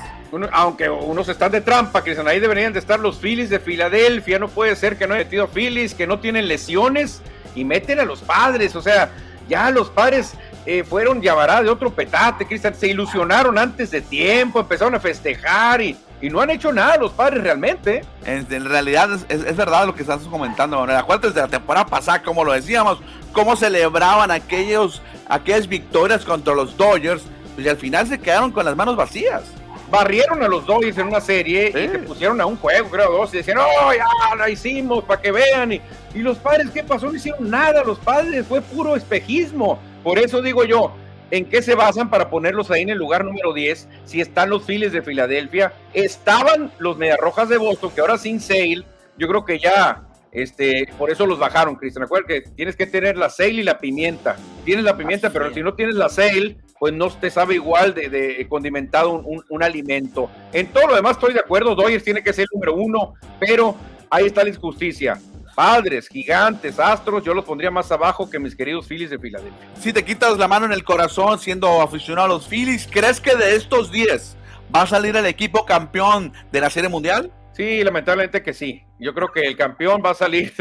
aunque 0.54 0.90
unos 0.90 1.28
están 1.28 1.52
de 1.52 1.60
trampa, 1.60 2.04
Cristian, 2.04 2.30
ahí 2.30 2.40
deberían 2.40 2.72
de 2.72 2.80
estar 2.80 3.02
los 3.02 3.18
Phillies 3.18 3.50
de 3.50 3.60
Filadelfia. 3.60 4.40
No 4.40 4.48
puede 4.48 4.78
ser 4.78 4.98
que 4.98 5.06
no 5.06 5.14
haya 5.14 5.26
metido 5.26 5.50
Phillies, 5.50 5.94
que 5.94 6.08
no 6.08 6.20
tienen 6.22 6.48
lesiones 6.48 7.22
y 7.54 7.66
meten 7.66 8.00
a 8.00 8.06
los 8.06 8.22
padres. 8.22 8.78
O 8.78 8.82
sea, 8.82 9.12
ya 9.50 9.70
los 9.72 9.90
padres 9.90 10.34
eh, 10.70 10.84
fueron 10.84 11.22
llamará 11.22 11.64
de 11.64 11.70
otro 11.70 11.90
petate, 11.90 12.46
Cristian. 12.46 12.76
Se 12.76 12.90
ilusionaron 12.90 13.58
antes 13.58 13.90
de 13.90 14.02
tiempo, 14.02 14.60
empezaron 14.60 14.94
a 14.96 15.00
festejar 15.00 15.82
y, 15.82 15.98
y 16.22 16.30
no 16.30 16.42
han 16.42 16.50
hecho 16.50 16.74
nada 16.74 16.98
los 16.98 17.14
padres 17.14 17.42
realmente. 17.42 18.04
En, 18.26 18.66
realidad 18.66 19.10
es, 19.30 19.56
verdad 19.56 19.86
lo 19.86 19.96
que 19.96 20.02
estás 20.02 20.24
comentando, 20.24 20.78
Manuel. 20.78 20.98
Acuérdate 20.98 21.34
de 21.34 21.40
la 21.40 21.48
temporada 21.48 21.86
pasada, 21.86 22.22
como 22.22 22.44
lo 22.44 22.52
decíamos, 22.52 23.00
cómo 23.32 23.56
celebraban 23.56 24.30
aquellos, 24.30 25.02
aquellas 25.30 25.70
victorias 25.70 26.26
contra 26.26 26.54
los 26.54 26.76
Dodgers, 26.76 27.24
pues, 27.56 27.66
y 27.66 27.70
al 27.70 27.78
final 27.78 28.06
se 28.06 28.20
quedaron 28.20 28.52
con 28.52 28.66
las 28.66 28.76
manos 28.76 28.98
vacías. 28.98 29.44
barrieron 29.90 30.44
a 30.44 30.50
los 30.50 30.66
Dodgers 30.66 30.98
en 30.98 31.08
una 31.08 31.22
serie 31.22 31.70
y 31.70 31.88
se 31.88 32.00
pusieron 32.00 32.42
a 32.42 32.46
un 32.46 32.58
juego, 32.58 32.90
creo, 32.90 33.10
dos, 33.10 33.34
y 33.34 33.38
decían, 33.38 33.60
oh, 33.60 33.94
ya 33.94 34.36
la 34.36 34.50
hicimos 34.50 35.02
para 35.06 35.22
que 35.22 35.32
vean. 35.32 35.72
Y, 35.72 35.82
y 36.14 36.20
los 36.20 36.38
padres, 36.38 36.72
¿qué 36.74 36.84
pasó? 36.84 37.06
No 37.06 37.16
hicieron 37.16 37.50
nada, 37.50 37.86
los 37.86 38.00
padres, 38.00 38.46
fue 38.46 38.60
puro 38.60 38.98
espejismo. 38.98 39.80
Por 40.08 40.20
eso 40.20 40.42
digo 40.42 40.64
yo, 40.64 40.94
¿en 41.32 41.44
qué 41.44 41.62
se 41.62 41.76
basan 41.76 42.10
para 42.10 42.30
ponerlos 42.30 42.72
ahí 42.72 42.84
en 42.84 42.92
el 42.92 42.98
lugar 42.98 43.26
número 43.26 43.54
10? 43.54 43.90
Si 44.06 44.22
están 44.22 44.50
los 44.50 44.64
Phillies 44.64 44.94
de 44.94 45.02
Filadelfia, 45.02 45.74
estaban 45.94 46.72
los 46.80 46.98
Mediarrojas 46.98 47.50
de 47.50 47.58
Boston, 47.58 47.92
que 47.94 48.00
ahora 48.00 48.18
sin 48.18 48.40
Sale, 48.40 48.86
yo 49.18 49.28
creo 49.28 49.44
que 49.44 49.60
ya 49.60 50.08
este, 50.32 50.88
por 50.98 51.12
eso 51.12 51.26
los 51.26 51.38
bajaron, 51.38 51.76
Cristian. 51.76 52.06
Acuérdate 52.06 52.42
que 52.42 52.50
tienes 52.52 52.78
que 52.78 52.88
tener 52.88 53.18
la 53.18 53.30
sale 53.30 53.56
y 53.56 53.64
la 53.64 53.80
pimienta. 53.80 54.38
Tienes 54.64 54.86
la 54.86 54.96
pimienta, 54.96 55.30
pero 55.30 55.54
si 55.54 55.62
no 55.62 55.74
tienes 55.74 55.96
la 55.96 56.08
sale, 56.08 56.56
pues 56.80 56.94
no 56.94 57.10
te 57.10 57.30
sabe 57.30 57.56
igual 57.56 57.94
de, 57.94 58.48
condimentado 58.48 59.12
un, 59.12 59.62
alimento. 59.62 60.32
En 60.54 60.68
todo 60.68 60.88
lo 60.88 60.96
demás 60.96 61.18
estoy 61.18 61.34
de 61.34 61.42
acuerdo, 61.42 61.76
Doyers 61.76 62.06
tiene 62.06 62.24
que 62.24 62.32
ser 62.32 62.44
el 62.44 62.50
número 62.54 62.76
uno, 62.76 63.16
pero 63.42 63.76
ahí 64.10 64.28
está 64.28 64.46
la 64.46 64.52
injusticia. 64.52 65.20
Padres, 65.58 66.08
gigantes, 66.08 66.80
astros, 66.80 67.24
yo 67.24 67.34
los 67.34 67.44
pondría 67.44 67.72
más 67.72 67.92
abajo 67.92 68.30
que 68.30 68.38
mis 68.38 68.56
queridos 68.56 68.86
Phillies 68.86 69.10
de 69.10 69.18
Filadelfia. 69.18 69.68
Si 69.82 69.92
te 69.92 70.06
quitas 70.06 70.38
la 70.38 70.48
mano 70.48 70.68
en 70.68 70.72
el 70.72 70.84
corazón 70.84 71.40
siendo 71.40 71.82
aficionado 71.82 72.26
a 72.26 72.30
los 72.30 72.48
Phillies, 72.48 72.88
¿crees 72.88 73.20
que 73.20 73.36
de 73.36 73.56
estos 73.56 73.92
10 73.92 74.38
va 74.76 74.84
a 74.84 74.86
salir 74.86 75.16
el 75.16 75.26
equipo 75.26 75.66
campeón 75.66 76.32
de 76.52 76.62
la 76.62 76.70
Serie 76.70 76.90
Mundial? 76.90 77.32
Sí, 77.58 77.84
lamentablemente 77.84 78.44
que 78.44 78.54
sí. 78.54 78.84
Yo 79.00 79.16
creo 79.16 79.32
que 79.32 79.42
el 79.42 79.58
campeón 79.58 80.00
va 80.06 80.12
a 80.12 80.14
salir 80.14 80.54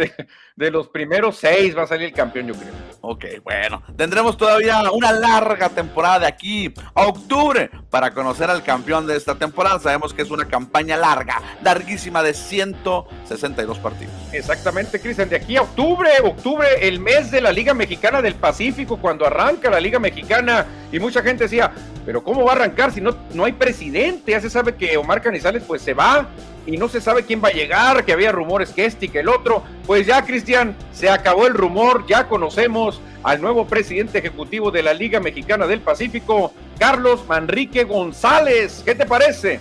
de, 0.56 0.70
los 0.70 0.88
primeros 0.88 1.36
seis, 1.36 1.76
va 1.76 1.82
a 1.82 1.86
salir 1.86 2.06
el 2.06 2.14
campeón, 2.14 2.46
yo 2.48 2.54
creo. 2.54 2.72
Ok, 3.02 3.24
bueno, 3.44 3.82
tendremos 3.98 4.38
todavía 4.38 4.90
una 4.90 5.12
larga 5.12 5.68
temporada 5.68 6.20
de 6.20 6.26
aquí 6.26 6.72
a 6.94 7.06
octubre 7.06 7.70
para 7.90 8.12
conocer 8.12 8.48
al 8.48 8.62
campeón 8.62 9.06
de 9.06 9.14
esta 9.14 9.34
temporada. 9.34 9.78
Sabemos 9.78 10.14
que 10.14 10.22
es 10.22 10.30
una 10.30 10.46
campaña 10.46 10.96
larga, 10.96 11.42
larguísima 11.62 12.22
de 12.22 12.32
162 12.32 13.78
partidos. 13.78 14.14
Exactamente, 14.32 14.98
Cristian, 14.98 15.28
de 15.28 15.36
aquí 15.36 15.58
a 15.58 15.62
octubre, 15.62 16.08
octubre, 16.24 16.66
el 16.80 16.98
mes 16.98 17.30
de 17.30 17.42
la 17.42 17.52
Liga 17.52 17.74
Mexicana 17.74 18.22
del 18.22 18.36
Pacífico, 18.36 18.96
cuando 18.96 19.26
arranca 19.26 19.68
la 19.68 19.80
Liga 19.80 19.98
Mexicana, 19.98 20.64
y 20.90 20.98
mucha 20.98 21.22
gente 21.22 21.44
decía, 21.44 21.72
pero 22.06 22.22
¿cómo 22.22 22.44
va 22.44 22.52
a 22.52 22.54
arrancar 22.54 22.92
si 22.92 23.00
no, 23.00 23.16
no 23.34 23.44
hay 23.44 23.52
presidente? 23.52 24.30
Ya 24.30 24.40
se 24.40 24.48
sabe 24.48 24.76
que 24.76 24.96
Omar 24.96 25.20
Canizales 25.20 25.64
pues 25.66 25.82
se 25.82 25.92
va 25.92 26.28
y 26.64 26.76
no 26.76 26.88
se 26.88 27.00
sabe 27.00 27.24
quién 27.24 27.42
va 27.42 27.48
a 27.48 27.52
llegar, 27.52 28.04
que 28.04 28.12
había 28.12 28.30
rumores 28.30 28.70
que 28.70 28.86
este 28.86 29.06
y 29.06 29.08
que 29.08 29.20
el 29.20 29.28
otro. 29.28 29.64
Pues 29.86 30.06
ya, 30.06 30.24
Cristian, 30.24 30.76
se 30.92 31.10
acabó 31.10 31.48
el 31.48 31.54
rumor, 31.54 32.06
ya 32.06 32.28
conocemos 32.28 33.00
al 33.24 33.40
nuevo 33.40 33.66
presidente 33.66 34.18
ejecutivo 34.18 34.70
de 34.70 34.84
la 34.84 34.94
Liga 34.94 35.18
Mexicana 35.18 35.66
del 35.66 35.80
Pacífico, 35.80 36.52
Carlos 36.78 37.26
Manrique 37.26 37.82
González. 37.82 38.82
¿Qué 38.84 38.94
te 38.94 39.04
parece? 39.04 39.58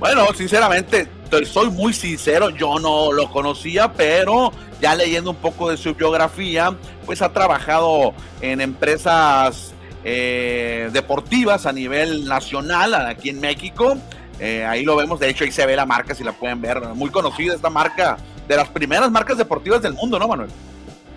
Bueno, 0.00 0.26
sinceramente, 0.34 1.08
soy 1.44 1.70
muy 1.70 1.92
sincero, 1.92 2.50
yo 2.50 2.78
no 2.80 3.12
lo 3.12 3.30
conocía, 3.30 3.92
pero 3.92 4.52
ya 4.80 4.96
leyendo 4.96 5.30
un 5.30 5.36
poco 5.36 5.70
de 5.70 5.76
su 5.76 5.94
biografía, 5.94 6.76
pues 7.06 7.22
ha 7.22 7.32
trabajado 7.32 8.14
en 8.40 8.60
empresas 8.60 9.73
eh, 10.04 10.90
deportivas 10.92 11.66
a 11.66 11.72
nivel 11.72 12.26
nacional 12.26 12.94
aquí 12.94 13.30
en 13.30 13.40
México 13.40 13.96
eh, 14.40 14.64
ahí 14.64 14.82
lo 14.82 14.96
vemos, 14.96 15.20
de 15.20 15.28
hecho 15.28 15.44
ahí 15.44 15.52
se 15.52 15.64
ve 15.66 15.76
la 15.76 15.86
marca, 15.86 16.14
si 16.14 16.24
la 16.24 16.32
pueden 16.32 16.60
ver, 16.60 16.80
muy 16.94 17.10
conocida 17.10 17.54
esta 17.54 17.70
marca, 17.70 18.16
de 18.48 18.56
las 18.56 18.68
primeras 18.68 19.10
marcas 19.10 19.38
deportivas 19.38 19.80
del 19.80 19.94
mundo, 19.94 20.18
¿no, 20.18 20.28
Manuel? 20.28 20.50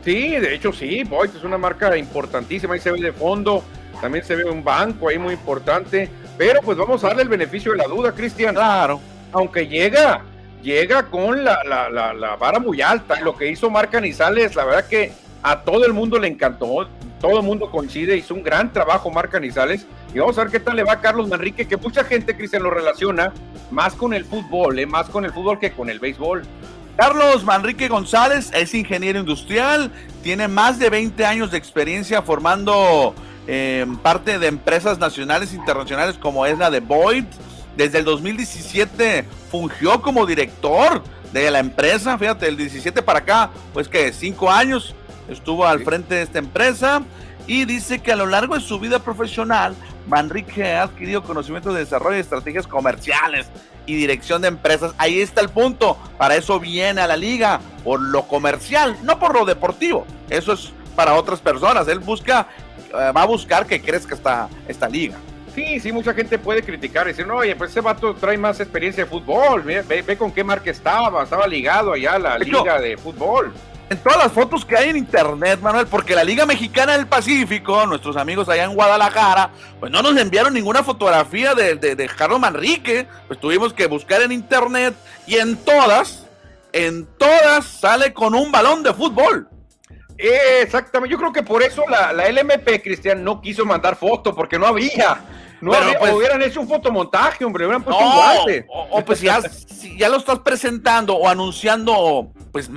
Sí, 0.05 0.29
de 0.29 0.53
hecho 0.53 0.71
sí, 0.71 1.03
Boyd 1.03 1.31
es 1.35 1.43
una 1.43 1.57
marca 1.57 1.97
importantísima, 1.97 2.75
ahí 2.75 2.79
se 2.79 2.91
ve 2.91 3.01
de 3.01 3.11
fondo, 3.11 3.63
también 3.99 4.23
se 4.23 4.35
ve 4.35 4.45
un 4.45 4.63
banco 4.63 5.09
ahí 5.09 5.17
muy 5.17 5.33
importante, 5.33 6.09
pero 6.37 6.61
pues 6.61 6.77
vamos 6.77 7.03
a 7.03 7.07
darle 7.07 7.23
el 7.23 7.29
beneficio 7.29 7.71
de 7.71 7.79
la 7.79 7.85
duda, 7.85 8.11
Cristian. 8.13 8.53
Claro. 8.53 9.01
Aunque 9.33 9.67
llega, 9.67 10.21
llega 10.61 11.07
con 11.07 11.43
la, 11.43 11.63
la, 11.65 11.89
la, 11.89 12.13
la 12.13 12.35
vara 12.35 12.59
muy 12.59 12.81
alta, 12.81 13.19
lo 13.21 13.35
que 13.35 13.49
hizo 13.49 13.69
Marca 13.69 13.99
Nizales, 13.99 14.55
la 14.55 14.63
verdad 14.63 14.87
que 14.87 15.11
a 15.51 15.63
todo 15.63 15.85
el 15.85 15.93
mundo 15.93 16.19
le 16.19 16.27
encantó, 16.27 16.89
todo 17.21 17.39
el 17.39 17.45
mundo 17.45 17.71
coincide, 17.71 18.17
hizo 18.17 18.33
un 18.33 18.43
gran 18.43 18.73
trabajo 18.73 19.09
Marca 19.09 19.39
Nizales 19.39 19.85
y 20.13 20.19
vamos 20.19 20.37
a 20.37 20.43
ver 20.43 20.51
qué 20.51 20.59
tal 20.59 20.75
le 20.75 20.83
va 20.83 20.93
a 20.93 21.01
Carlos 21.01 21.29
Manrique, 21.29 21.67
que 21.67 21.77
mucha 21.77 22.03
gente, 22.03 22.35
Cristian, 22.35 22.63
lo 22.63 22.69
relaciona 22.69 23.31
más 23.71 23.93
con 23.93 24.13
el 24.13 24.25
fútbol, 24.25 24.77
¿eh? 24.77 24.85
más 24.85 25.07
con 25.07 25.23
el 25.23 25.31
fútbol 25.31 25.57
que 25.57 25.71
con 25.71 25.89
el 25.89 25.99
béisbol. 25.99 26.43
Carlos 26.97 27.45
Manrique 27.45 27.87
González 27.87 28.51
es 28.53 28.73
ingeniero 28.73 29.19
industrial, 29.19 29.91
tiene 30.21 30.47
más 30.47 30.79
de 30.79 30.89
20 30.89 31.25
años 31.25 31.51
de 31.51 31.57
experiencia 31.57 32.21
formando 32.21 33.15
eh, 33.47 33.85
parte 34.03 34.39
de 34.39 34.47
empresas 34.47 34.99
nacionales 34.99 35.53
e 35.53 35.55
internacionales 35.55 36.17
como 36.17 36.45
es 36.45 36.57
la 36.57 36.69
de 36.69 36.81
Boyd. 36.81 37.25
Desde 37.77 37.99
el 37.99 38.05
2017 38.05 39.23
fungió 39.49 40.01
como 40.01 40.25
director 40.25 41.03
de 41.31 41.51
la 41.51 41.59
empresa, 41.59 42.17
fíjate, 42.17 42.47
el 42.47 42.57
17 42.57 43.01
para 43.03 43.19
acá, 43.19 43.51
pues 43.73 43.87
que 43.87 44.11
cinco 44.11 44.49
años 44.49 44.95
estuvo 45.29 45.65
al 45.65 45.83
frente 45.83 46.15
de 46.15 46.21
esta 46.23 46.39
empresa 46.39 47.01
y 47.47 47.65
dice 47.65 47.99
que 47.99 48.11
a 48.11 48.15
lo 48.15 48.25
largo 48.25 48.55
de 48.55 48.61
su 48.61 48.79
vida 48.79 48.99
profesional, 48.99 49.73
Manrique 50.07 50.73
ha 50.73 50.83
adquirido 50.83 51.23
conocimientos 51.23 51.73
de 51.73 51.79
desarrollo 51.79 52.15
de 52.15 52.21
estrategias 52.21 52.67
comerciales 52.67 53.47
y 53.85 53.95
dirección 53.95 54.41
de 54.41 54.49
empresas. 54.49 54.93
Ahí 54.97 55.21
está 55.21 55.41
el 55.41 55.49
punto. 55.49 55.97
Para 56.17 56.35
eso 56.35 56.59
viene 56.59 57.01
a 57.01 57.07
la 57.07 57.15
liga, 57.15 57.61
por 57.85 58.01
lo 58.01 58.27
comercial, 58.27 58.97
no 59.03 59.17
por 59.17 59.33
lo 59.33 59.45
deportivo. 59.45 60.05
Eso 60.29 60.53
es 60.53 60.73
para 60.95 61.15
otras 61.15 61.39
personas. 61.39 61.87
Él 61.87 61.99
busca, 61.99 62.47
eh, 62.89 63.11
va 63.15 63.21
a 63.21 63.25
buscar 63.25 63.65
que 63.65 63.81
crezca 63.81 64.15
esta, 64.15 64.49
esta 64.67 64.89
liga. 64.89 65.15
Sí, 65.55 65.79
sí, 65.79 65.91
mucha 65.91 66.13
gente 66.13 66.37
puede 66.37 66.61
criticar 66.61 67.07
y 67.07 67.11
decir, 67.11 67.25
no, 67.25 67.37
oye, 67.37 67.55
pues 67.55 67.71
ese 67.71 67.81
vato 67.81 68.13
trae 68.13 68.37
más 68.37 68.59
experiencia 68.59 69.05
de 69.05 69.09
fútbol. 69.09 69.63
Ve, 69.63 69.81
ve, 69.81 70.17
con 70.17 70.31
qué 70.31 70.43
marca 70.43 70.69
estaba, 70.69 71.23
estaba 71.23 71.47
ligado 71.47 71.93
allá 71.93 72.15
a 72.15 72.19
la 72.19 72.37
liga 72.37 72.79
de 72.79 72.97
fútbol 72.97 73.53
en 73.89 73.97
todas 73.99 74.17
las 74.17 74.31
fotos 74.31 74.65
que 74.65 74.75
hay 74.75 74.89
en 74.89 74.97
internet, 74.97 75.59
Manuel, 75.61 75.87
porque 75.87 76.15
la 76.15 76.23
Liga 76.23 76.45
Mexicana 76.45 76.97
del 76.97 77.07
Pacífico, 77.07 77.85
nuestros 77.85 78.17
amigos 78.17 78.49
allá 78.49 78.65
en 78.65 78.73
Guadalajara, 78.73 79.51
pues 79.79 79.91
no 79.91 80.01
nos 80.01 80.17
enviaron 80.17 80.53
ninguna 80.53 80.83
fotografía 80.83 81.55
de, 81.55 81.75
de, 81.75 82.07
Carlos 82.09 82.39
Manrique, 82.39 83.07
pues 83.27 83.39
tuvimos 83.39 83.73
que 83.73 83.87
buscar 83.87 84.21
en 84.21 84.31
internet 84.31 84.93
y 85.25 85.35
en 85.35 85.55
todas, 85.57 86.25
en 86.73 87.05
todas 87.17 87.65
sale 87.65 88.13
con 88.13 88.35
un 88.35 88.51
balón 88.51 88.83
de 88.83 88.93
fútbol. 88.93 89.47
exactamente, 90.17 91.11
yo 91.11 91.17
creo 91.17 91.31
que 91.31 91.43
por 91.43 91.63
eso 91.63 91.83
la, 91.89 92.11
la 92.11 92.29
LMP, 92.29 92.83
Cristian, 92.83 93.23
no 93.23 93.41
quiso 93.41 93.65
mandar 93.65 93.95
foto, 93.95 94.35
porque 94.35 94.59
no 94.59 94.67
había. 94.67 95.19
No 95.61 95.71
pues, 95.99 96.13
hubieran 96.13 96.41
hecho 96.41 96.61
un 96.61 96.67
fotomontaje, 96.67 97.43
hombre, 97.43 97.65
hubieran 97.65 97.83
puesto 97.83 98.03
un 98.03 98.15
guante. 98.15 98.65
O, 98.69 99.03
pues 99.03 99.21
ya, 99.21 99.41
si 99.41 99.97
ya 99.97 100.09
lo 100.09 100.17
estás 100.17 100.39
presentando 100.39 101.15
o 101.15 101.27
anunciando, 101.27 102.31
pues 102.51 102.69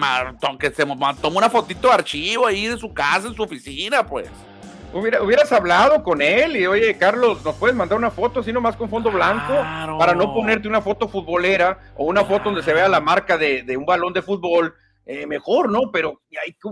que 0.58 0.70
se 0.70 0.86
tomó 1.20 1.38
una 1.38 1.50
fotito 1.50 1.88
de 1.88 1.94
archivo 1.94 2.46
ahí 2.46 2.66
de 2.66 2.78
su 2.78 2.92
casa, 2.92 3.28
en 3.28 3.34
su 3.34 3.42
oficina, 3.42 4.06
pues. 4.06 4.28
hubieras 4.92 5.52
hablado 5.52 6.02
con 6.02 6.22
él 6.22 6.56
y, 6.56 6.66
oye, 6.66 6.96
Carlos, 6.96 7.44
¿nos 7.44 7.54
puedes 7.56 7.76
mandar 7.76 7.98
una 7.98 8.10
foto 8.10 8.40
así 8.40 8.52
nomás 8.52 8.76
con 8.76 8.88
fondo 8.88 9.10
blanco? 9.10 9.52
Para 9.98 10.14
no 10.14 10.32
ponerte 10.32 10.66
una 10.66 10.80
foto 10.80 11.08
futbolera 11.08 11.78
o 11.96 12.04
una 12.04 12.24
foto 12.24 12.44
donde 12.44 12.62
se 12.62 12.72
vea 12.72 12.88
la 12.88 13.00
marca 13.00 13.36
de, 13.36 13.62
de 13.62 13.76
un 13.76 13.84
balón 13.84 14.12
de 14.12 14.22
fútbol 14.22 14.74
eh, 15.06 15.26
mejor, 15.26 15.70
¿no? 15.70 15.90
Pero 15.92 16.20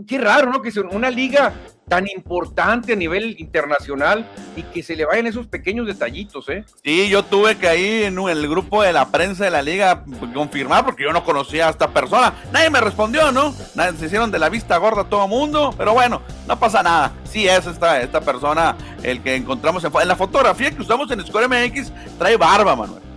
qué 0.07 0.19
raro, 0.19 0.51
¿no? 0.51 0.63
Que 0.63 0.71
sea 0.71 0.85
una 0.91 1.11
liga 1.11 1.53
tan 1.89 2.07
importante 2.07 2.93
a 2.93 2.97
nivel 2.97 3.35
internacional 3.41 4.27
y 4.55 4.63
que 4.63 4.83
se 4.83 4.95
le 4.95 5.07
vayan 5.07 5.27
esos 5.27 5.47
pequeños 5.47 5.87
detallitos, 5.87 6.49
¿eh? 6.49 6.65
Sí, 6.85 7.09
yo 7.09 7.25
tuve 7.25 7.57
que 7.57 7.67
ahí 7.67 8.05
en 8.05 8.19
el 8.19 8.49
grupo 8.49 8.83
de 8.83 8.93
la 8.93 9.09
prensa 9.09 9.45
de 9.45 9.51
la 9.51 9.63
liga 9.63 10.05
confirmar 10.35 10.85
porque 10.85 11.05
yo 11.05 11.13
no 11.13 11.25
conocía 11.25 11.67
a 11.67 11.71
esta 11.71 11.91
persona. 11.91 12.35
Nadie 12.53 12.71
me 12.71 12.81
respondió, 12.81 13.33
¿no? 13.33 13.53
Se 13.53 14.07
hicieron 14.07 14.31
de 14.31 14.39
la 14.39 14.51
vista 14.51 14.77
gorda 14.77 15.05
todo 15.05 15.25
el 15.25 15.31
mundo, 15.31 15.75
pero 15.77 15.95
bueno, 15.95 16.23
no 16.47 16.59
pasa 16.59 16.83
nada. 16.83 17.13
Sí 17.25 17.49
es 17.49 17.67
esta, 17.67 18.01
esta 18.01 18.21
persona 18.21 18.77
el 19.03 19.23
que 19.23 19.35
encontramos 19.35 19.83
en, 19.83 19.91
en 20.01 20.09
la 20.09 20.17
fotografía 20.17 20.71
que 20.71 20.83
usamos 20.83 21.11
en 21.11 21.27
Score 21.27 21.49
MX, 21.49 21.93
trae 22.19 22.37
barba, 22.37 22.77
Manuel. 22.77 23.08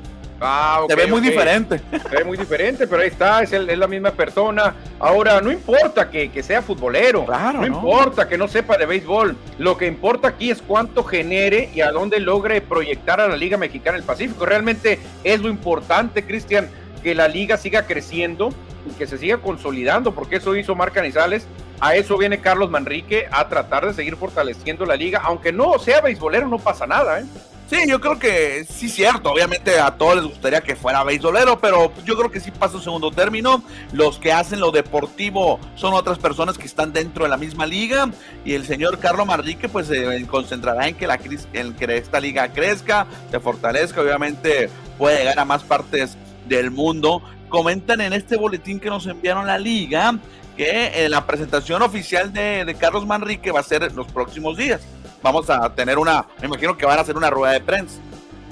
Ah, 0.44 0.86
se 0.90 0.96
ve 0.96 1.06
muy 1.06 1.22
diferente. 1.22 1.80
Se 1.92 2.18
ve 2.18 2.24
muy 2.24 2.36
diferente, 2.36 2.88
pero 2.88 3.04
ahí 3.04 3.10
está, 3.10 3.44
es, 3.44 3.52
la 3.52 3.88
misma 3.88 4.12
persona. 4.12 4.74
Ahora, 5.00 5.40
no 5.40 5.52
importa 5.52 6.10
que, 6.10 6.42
sea 6.42 6.64
futbolero, 6.64 7.26
no, 7.54 7.66
importa 7.66 8.28
que 8.28 8.40
no 8.40 8.48
sepa 8.48 8.76
de 8.76 8.88
béisbol. 8.88 9.38
Lo 9.60 9.78
que 9.78 9.86
importa 9.86 10.30
aquí 10.30 10.50
es 10.50 10.62
cuánto 10.64 11.04
genere 11.04 11.70
y 11.76 11.82
a 11.82 11.92
dónde 11.92 12.20
logre 12.20 12.60
proyectar 12.62 13.22
a 13.22 13.28
la 13.28 13.38
Liga 13.38 13.58
Mexicana 13.58 13.98
del 13.98 14.06
Pacífico. 14.06 14.46
Realmente 14.46 15.00
es 15.24 15.40
lo 15.42 15.48
importante, 15.48 16.26
Cristian, 16.26 16.70
que 17.04 17.14
la 17.14 17.28
liga 17.28 17.58
siga 17.58 17.86
creciendo 17.86 18.50
y 18.90 18.94
que 18.98 19.06
se 19.06 19.20
siga 19.20 19.38
consolidando, 19.38 20.14
porque 20.14 20.38
eso 20.38 20.56
hizo 20.56 20.74
Marca 20.74 21.04
Nizales. 21.04 21.46
A 21.80 21.96
eso 21.96 22.16
viene 22.18 22.40
Carlos 22.40 22.70
Manrique 22.70 23.28
a 23.32 23.48
tratar 23.48 23.88
de 23.88 23.94
seguir 23.94 24.16
fortaleciendo 24.16 24.86
la 24.86 24.96
liga, 24.96 25.22
aunque 25.24 25.52
no 25.52 25.80
sea 25.80 26.02
beisbolero, 26.02 26.48
no 26.48 26.60
pasa 26.60 26.86
nada, 26.86 27.20
¿eh? 27.20 27.26
Sí, 27.72 27.88
yo 27.88 28.02
creo 28.02 28.20
que 28.20 28.66
sí 28.66 28.90
cierto. 28.90 29.32
Obviamente 29.32 29.80
a 29.80 29.92
todos 29.92 30.18
les 30.18 30.26
gustaría 30.26 30.60
que 30.60 30.76
fuera 30.76 31.06
beisbolero, 31.06 31.58
pero 31.62 31.94
yo 32.04 32.18
creo 32.18 32.30
que 32.30 32.42
sí 32.42 32.52
pasa 32.52 32.76
un 32.76 32.84
segundo 32.84 33.12
término. 33.12 33.64
Los 33.94 34.20
que 34.20 34.34
hacen 34.34 34.60
lo 34.60 34.72
deportivo 34.72 35.58
son 35.76 35.94
otras 35.94 36.20
personas 36.20 36.58
que 36.58 36.66
están 36.66 36.92
dentro 36.92 37.24
de 37.24 37.30
la 37.30 37.38
misma 37.38 37.66
liga 37.66 38.12
y 38.44 38.56
el 38.56 38.66
señor 38.66 39.00
Carlos 39.00 39.26
Marrique 39.26 39.70
pues 39.70 39.88
se 39.88 40.28
concentrará 40.28 40.90
en 40.90 40.96
que, 40.96 41.08
la, 41.08 41.18
en 41.54 41.74
que 41.74 41.96
esta 41.96 42.20
liga 42.20 42.52
crezca, 42.52 43.08
se 43.32 43.40
fortalezca, 43.40 44.02
obviamente 44.02 44.70
pueda 44.98 45.20
llegar 45.20 45.40
a 45.40 45.46
más 45.46 45.64
partes 45.64 46.18
del 46.50 46.72
mundo. 46.72 47.22
Comentan 47.48 48.02
en 48.02 48.12
este 48.12 48.36
boletín 48.36 48.82
que 48.82 48.90
nos 48.90 49.08
enviaron 49.08 49.48
la 49.48 49.58
liga 49.58 50.20
que 50.58 51.08
la 51.08 51.26
presentación 51.26 51.82
oficial 51.84 52.34
de, 52.34 52.66
de 52.66 52.76
Carlos 52.76 53.08
Manrique 53.08 53.50
va 53.52 53.62
a 53.62 53.64
ser 53.64 53.84
en 53.84 53.96
los 53.96 54.08
próximos 54.08 54.58
días. 54.58 54.82
Vamos 55.22 55.50
a 55.50 55.74
tener 55.74 55.98
una, 55.98 56.26
me 56.40 56.48
imagino 56.48 56.78
que 56.78 56.86
van 56.86 56.98
a 56.98 57.02
hacer 57.02 57.16
una 57.16 57.30
rueda 57.30 57.54
de 57.54 57.62
prensa. 57.62 58.00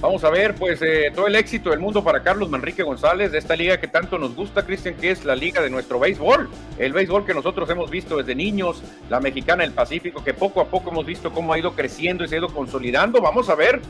Vamos 0.01 0.23
a 0.23 0.29
ver, 0.29 0.55
pues, 0.55 0.82
eh, 0.82 1.12
todo 1.13 1.27
el 1.27 1.36
éxito 1.36 1.71
del 1.71 1.79
mundo 1.79 2.01
para 2.01 2.23
Carlos 2.23 2.49
Manrique 2.49 2.84
González, 2.84 3.34
de 3.34 3.38
esta 3.38 3.53
liga 3.53 3.82
que 3.82 3.88
tanto 3.89 4.17
nos 4.17 4.34
gusta, 4.34 4.65
Cristian, 4.65 4.95
que 4.95 5.12
es 5.12 5.25
la 5.25 5.36
liga 5.36 5.62
de 5.62 5.69
nuestro 5.69 5.99
béisbol. 5.99 6.49
El 6.77 6.93
béisbol 6.93 7.25
que 7.25 7.34
nosotros 7.34 7.69
hemos 7.69 7.89
visto 7.89 8.15
desde 8.15 8.34
niños, 8.34 8.82
la 9.10 9.19
mexicana 9.19 9.63
del 9.63 9.73
Pacífico, 9.73 10.23
que 10.23 10.34
poco 10.34 10.62
a 10.62 10.65
poco 10.67 10.91
hemos 10.91 11.05
visto 11.05 11.34
cómo 11.34 11.51
ha 11.51 11.60
ido 11.60 11.73
creciendo 11.73 12.23
y 12.23 12.29
se 12.29 12.36
ha 12.36 12.38
ido 12.38 12.47
consolidando. 12.47 13.19
Vamos 13.19 13.49
a 13.49 13.55
ver 13.55 13.82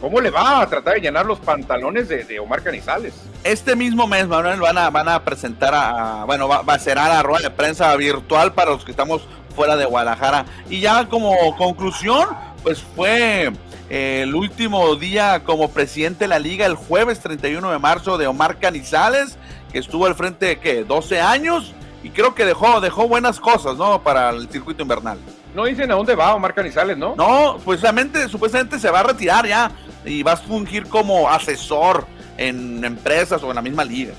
cómo 0.00 0.20
le 0.20 0.30
va 0.30 0.60
a 0.60 0.68
tratar 0.68 0.94
de 0.94 1.00
llenar 1.00 1.26
los 1.26 1.40
pantalones 1.40 2.08
de, 2.08 2.38
Omar 2.38 2.62
Canizales. 2.62 3.14
Este 3.42 3.74
mismo 3.74 4.06
mes, 4.06 4.28
Manuel, 4.28 4.60
van 4.60 4.78
a, 4.78 4.90
van 4.90 5.08
a 5.08 5.24
presentar 5.24 5.74
a, 5.74 6.24
bueno, 6.26 6.46
va, 6.46 6.62
a 6.64 6.78
ser 6.78 6.96
a 6.96 7.08
la 7.08 7.24
rueda 7.24 7.48
de 7.48 7.50
prensa 7.50 7.94
virtual 7.96 8.52
para 8.54 8.70
los 8.70 8.84
que 8.84 8.92
estamos 8.92 9.26
fuera 9.56 9.76
de 9.76 9.86
Guadalajara. 9.86 10.44
Y 10.70 10.80
ya 10.80 11.08
como 11.08 11.56
conclusión, 11.56 12.28
pues 12.62 12.80
fue 12.94 13.50
el 13.88 14.34
último 14.34 14.94
día 14.96 15.42
como 15.42 15.70
presidente 15.70 16.24
de 16.24 16.28
la 16.28 16.38
liga, 16.38 16.66
el 16.66 16.74
jueves 16.74 17.20
31 17.20 17.72
de 17.72 17.78
marzo, 17.78 18.18
de 18.18 18.26
Omar 18.26 18.58
Canizales, 18.58 19.38
que 19.72 19.78
estuvo 19.78 20.06
al 20.06 20.14
frente 20.14 20.46
de 20.46 20.58
¿qué? 20.60 20.84
12 20.84 21.20
años 21.20 21.72
y 22.02 22.10
creo 22.10 22.34
que 22.34 22.44
dejó, 22.44 22.80
dejó 22.80 23.08
buenas 23.08 23.40
cosas, 23.40 23.76
¿no? 23.76 24.02
Para 24.02 24.30
el 24.30 24.48
circuito 24.48 24.82
invernal. 24.82 25.18
No 25.54 25.64
dicen 25.64 25.90
a 25.90 25.94
dónde 25.94 26.14
va 26.14 26.34
Omar 26.34 26.54
Canizales, 26.54 26.96
¿no? 26.98 27.14
No, 27.16 27.58
pues 27.64 27.80
supuestamente 28.28 28.78
se 28.78 28.90
va 28.90 29.00
a 29.00 29.04
retirar 29.04 29.46
ya 29.46 29.70
y 30.04 30.22
va 30.22 30.32
a 30.32 30.36
fungir 30.36 30.86
como 30.86 31.28
asesor 31.28 32.06
en 32.36 32.84
empresas 32.84 33.42
o 33.42 33.48
en 33.48 33.56
la 33.56 33.62
misma 33.62 33.84
liga. 33.84 34.12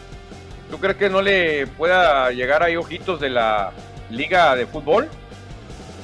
¿Tú 0.69 0.79
crees 0.79 0.97
que 0.97 1.09
no 1.09 1.21
le 1.21 1.67
pueda 1.67 2.31
llegar 2.31 2.63
ahí 2.63 2.75
ojitos 2.75 3.19
de 3.21 3.29
la 3.29 3.71
liga 4.09 4.55
de 4.55 4.65
fútbol? 4.65 5.07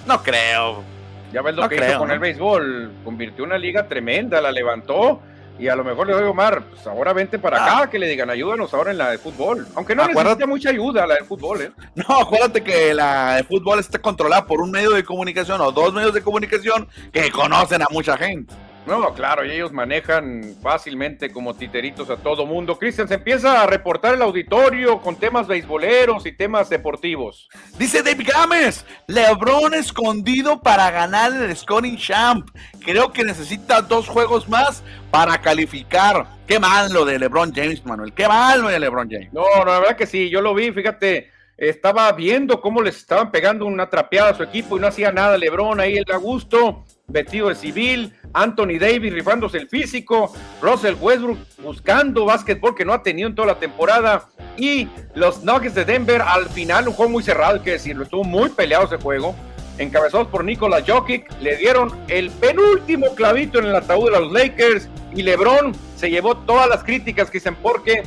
No 0.06 0.22
creo. 0.22 0.84
Ya 1.32 1.42
ves 1.42 1.56
lo 1.56 1.68
que 1.68 1.76
hizo 1.76 1.98
con 1.98 2.12
el 2.12 2.20
béisbol. 2.20 2.92
Convirtió 3.04 3.44
una 3.44 3.58
liga 3.58 3.88
tremenda, 3.88 4.40
la 4.42 4.52
levantó. 4.52 5.22
Y 5.60 5.68
a 5.68 5.76
lo 5.76 5.84
mejor 5.84 6.08
le 6.08 6.14
doy 6.14 6.24
Omar, 6.24 6.64
pues 6.64 6.86
ahora 6.88 7.14
vente 7.14 7.38
para 7.38 7.64
ah. 7.64 7.78
acá, 7.78 7.90
que 7.90 8.00
le 8.00 8.08
digan, 8.08 8.28
ayúdanos 8.30 8.74
ahora 8.74 8.90
en 8.90 8.98
la 8.98 9.12
de 9.12 9.20
fútbol. 9.20 9.68
Aunque 9.76 9.96
no 9.96 10.08
necesita 10.08 10.48
mucha 10.48 10.70
ayuda 10.70 11.06
la 11.06 11.16
de 11.16 11.24
fútbol, 11.24 11.62
¿eh? 11.62 11.72
No, 11.96 12.22
acuérdate 12.22 12.64
que 12.64 12.94
la 12.94 13.36
de 13.36 13.44
fútbol 13.44 13.80
está 13.80 14.00
controlada 14.00 14.46
por 14.48 14.62
un 14.62 14.72
medio 14.72 14.92
de 14.92 15.04
comunicación 15.04 15.62
o 15.62 15.72
dos 15.72 15.94
medios 15.94 16.14
de 16.14 16.24
comunicación 16.24 16.88
que 17.12 17.30
conocen 17.32 17.84
a 17.84 17.88
mucha 17.92 18.18
gente. 18.18 18.54
No, 18.86 19.14
claro, 19.14 19.46
y 19.46 19.52
ellos 19.52 19.72
manejan 19.72 20.56
fácilmente 20.62 21.32
como 21.32 21.54
titeritos 21.54 22.10
a 22.10 22.18
todo 22.18 22.46
mundo. 22.46 22.78
Cristian, 22.78 23.08
se 23.08 23.14
empieza 23.14 23.62
a 23.62 23.66
reportar 23.66 24.16
el 24.16 24.22
auditorio 24.22 25.00
con 25.00 25.16
temas 25.16 25.48
beisboleros 25.48 26.26
y 26.26 26.34
temas 26.34 26.70
deportivos. 26.70 27.48
Dice 27.78 28.04
David 28.04 28.30
Gámez, 28.34 28.86
Lebron 29.08 29.74
escondido 29.74 30.62
para 30.62 30.92
ganar 30.92 31.32
el 31.32 31.56
Scoring 31.56 31.98
Champ. 31.98 32.50
Creo 32.84 33.14
que 33.14 33.24
necesita 33.24 33.82
dos 33.82 34.10
juegos 34.10 34.50
más 34.50 34.84
para 35.12 35.38
calificar. 35.40 36.28
Qué 36.46 36.60
mal 36.60 36.92
lo 36.92 37.06
de 37.06 37.20
LeBron 37.20 37.54
James, 37.54 37.86
Manuel. 37.86 38.12
Qué 38.14 38.28
mal 38.28 38.62
lo 38.62 38.68
de 38.68 38.80
LeBron 38.82 39.10
James. 39.10 39.32
No, 39.32 39.44
no, 39.60 39.66
la 39.66 39.80
verdad 39.80 39.96
que 39.96 40.06
sí, 40.06 40.30
yo 40.30 40.42
lo 40.42 40.54
vi, 40.54 40.72
fíjate 40.72 41.32
estaba 41.56 42.12
viendo 42.12 42.60
cómo 42.62 42.82
les 42.82 42.98
estaban 42.98 43.32
pegando 43.32 43.66
una 43.66 43.90
trapeada 43.90 44.32
a 44.32 44.34
su 44.34 44.44
equipo 44.44 44.76
y 44.76 44.82
no 44.82 44.88
hacía 44.88 45.12
nada. 45.12 45.38
Lebron 45.38 45.80
ahí 45.80 45.98
el 45.98 46.12
a 46.12 46.18
gusto, 46.18 46.84
vestido 47.08 47.50
de 47.50 47.56
civil, 47.56 48.14
Anthony 48.34 48.80
Davis 48.80 49.14
rifándose 49.14 49.58
el 49.58 49.68
físico, 49.68 50.34
Russell 50.62 50.96
Westbrook 51.00 51.38
buscando 51.62 52.26
básquetbol 52.26 52.76
que 52.76 52.86
no 52.86 52.94
ha 52.94 53.04
tenido 53.04 53.28
en 53.28 53.36
toda 53.36 53.50
la 53.50 53.60
temporada 53.60 54.30
y 54.58 54.88
los 55.14 55.44
Nuggets 55.44 55.76
de 55.76 55.86
Denver 55.86 56.22
al 56.22 56.48
final 56.50 56.88
un 56.88 56.94
juego 56.94 57.12
muy 57.12 57.24
cerrado, 57.24 57.56
hay 57.56 57.60
que 57.62 57.72
decirlo, 57.72 58.04
estuvo 58.04 58.24
muy 58.24 58.50
peleado 58.50 58.86
ese 58.86 58.98
juego. 58.98 59.36
Encabezados 59.80 60.28
por 60.28 60.44
Nikola 60.44 60.84
Jokic, 60.86 61.32
le 61.42 61.58
dieron 61.58 61.92
el 62.08 62.30
penúltimo 62.30 63.16
clavito 63.16 63.58
en 63.58 63.66
el 63.66 63.76
ataúd 63.76 64.12
de 64.12 64.20
los 64.20 64.32
Lakers 64.32 64.88
y 65.16 65.24
LeBron 65.24 65.74
se 65.96 66.12
llevó 66.12 66.38
todas 66.38 66.70
las 66.70 66.84
críticas 66.84 67.30
que 67.30 67.40
dicen 67.40 67.56
porque 67.56 68.04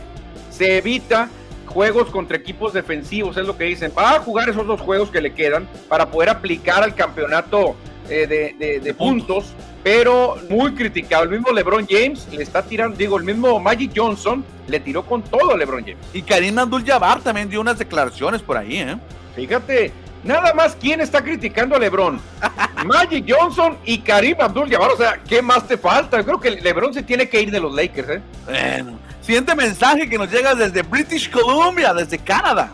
se 0.50 0.78
evita 0.78 1.28
juegos 1.66 2.08
contra 2.10 2.36
equipos 2.36 2.72
defensivos, 2.72 3.36
es 3.36 3.46
lo 3.46 3.58
que 3.58 3.64
dicen. 3.64 3.92
Va 3.98 4.14
a 4.14 4.20
jugar 4.20 4.48
esos 4.48 4.66
dos 4.66 4.80
juegos 4.80 5.10
que 5.10 5.20
le 5.20 5.34
quedan 5.34 5.68
para 5.88 6.08
poder 6.10 6.30
aplicar 6.30 6.84
al 6.84 6.94
campeonato 6.94 7.74
eh, 8.08 8.80
de, 8.82 8.94
puntos, 8.94 9.54
pero 9.82 10.36
muy 10.48 10.74
criticado. 10.74 11.24
El 11.24 11.30
mismo 11.30 11.52
LeBron 11.52 11.86
James 11.88 12.26
le 12.32 12.42
está 12.42 12.62
tirando, 12.62 12.96
digo, 12.96 13.18
el 13.18 13.24
mismo 13.24 13.58
Magic 13.60 13.92
Johnson 13.94 14.44
le 14.66 14.80
tiró 14.80 15.04
con 15.04 15.22
todo 15.22 15.52
a 15.52 15.56
LeBron 15.56 15.82
James. 15.82 15.98
Y 16.12 16.22
Karim 16.22 16.58
Abdul-Jabbar 16.58 17.20
también 17.20 17.48
dio 17.48 17.60
unas 17.60 17.78
declaraciones 17.78 18.42
por 18.42 18.56
ahí, 18.56 18.78
¿eh? 18.78 18.96
Fíjate, 19.34 19.92
nada 20.24 20.54
más 20.54 20.76
quién 20.80 21.00
está 21.00 21.22
criticando 21.22 21.76
a 21.76 21.78
LeBron. 21.78 22.20
Magic 22.86 23.24
Johnson 23.28 23.76
y 23.84 23.98
Karim 23.98 24.36
Abdul-Jabbar, 24.40 24.90
o 24.90 24.96
sea, 24.96 25.20
¿qué 25.28 25.42
más 25.42 25.66
te 25.66 25.76
falta? 25.76 26.18
Yo 26.18 26.24
creo 26.24 26.40
que 26.40 26.50
LeBron 26.62 26.94
se 26.94 27.02
tiene 27.02 27.28
que 27.28 27.40
ir 27.40 27.50
de 27.50 27.60
los 27.60 27.74
Lakers, 27.74 28.08
¿eh? 28.08 28.22
Bueno, 28.44 28.98
siguiente 29.20 29.54
mensaje 29.54 30.08
que 30.08 30.18
nos 30.18 30.30
llega 30.30 30.54
desde 30.54 30.82
British 30.82 31.30
Columbia, 31.30 31.92
desde 31.92 32.18
Canadá. 32.18 32.72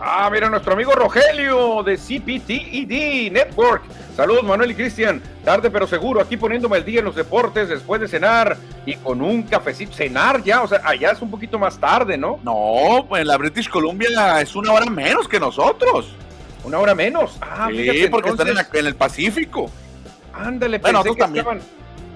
Ah, 0.00 0.28
mira, 0.30 0.48
nuestro 0.48 0.74
amigo 0.74 0.92
Rogelio 0.92 1.82
de 1.82 1.96
CPTED 1.96 3.32
Network. 3.32 3.82
Saludos, 4.16 4.44
Manuel 4.44 4.70
y 4.70 4.74
Cristian. 4.74 5.20
Tarde 5.44 5.70
pero 5.70 5.88
seguro, 5.88 6.20
aquí 6.20 6.36
poniéndome 6.36 6.76
el 6.78 6.84
día 6.84 7.00
en 7.00 7.06
los 7.06 7.16
deportes 7.16 7.68
después 7.68 8.00
de 8.00 8.06
cenar 8.06 8.56
y 8.86 8.94
con 8.94 9.20
un 9.20 9.42
cafecito. 9.42 9.92
Cenar 9.92 10.42
ya, 10.44 10.62
o 10.62 10.68
sea, 10.68 10.82
allá 10.84 11.10
es 11.10 11.20
un 11.20 11.30
poquito 11.30 11.58
más 11.58 11.78
tarde, 11.78 12.16
¿no? 12.16 12.38
No, 12.44 13.06
pues 13.08 13.26
la 13.26 13.36
British 13.36 13.68
Columbia 13.68 14.40
es 14.40 14.54
una 14.54 14.72
hora 14.72 14.86
menos 14.86 15.26
que 15.26 15.40
nosotros. 15.40 16.14
¿Una 16.62 16.78
hora 16.78 16.94
menos? 16.94 17.36
Ah, 17.40 17.68
sí, 17.70 18.06
porque 18.10 18.30
están 18.30 18.48
en, 18.48 18.86
el 18.86 18.94
Pacífico. 18.94 19.70
Ándale, 20.32 20.78
bueno, 20.78 21.02
pensé 21.02 21.16
que 21.16 21.20
también. 21.20 21.46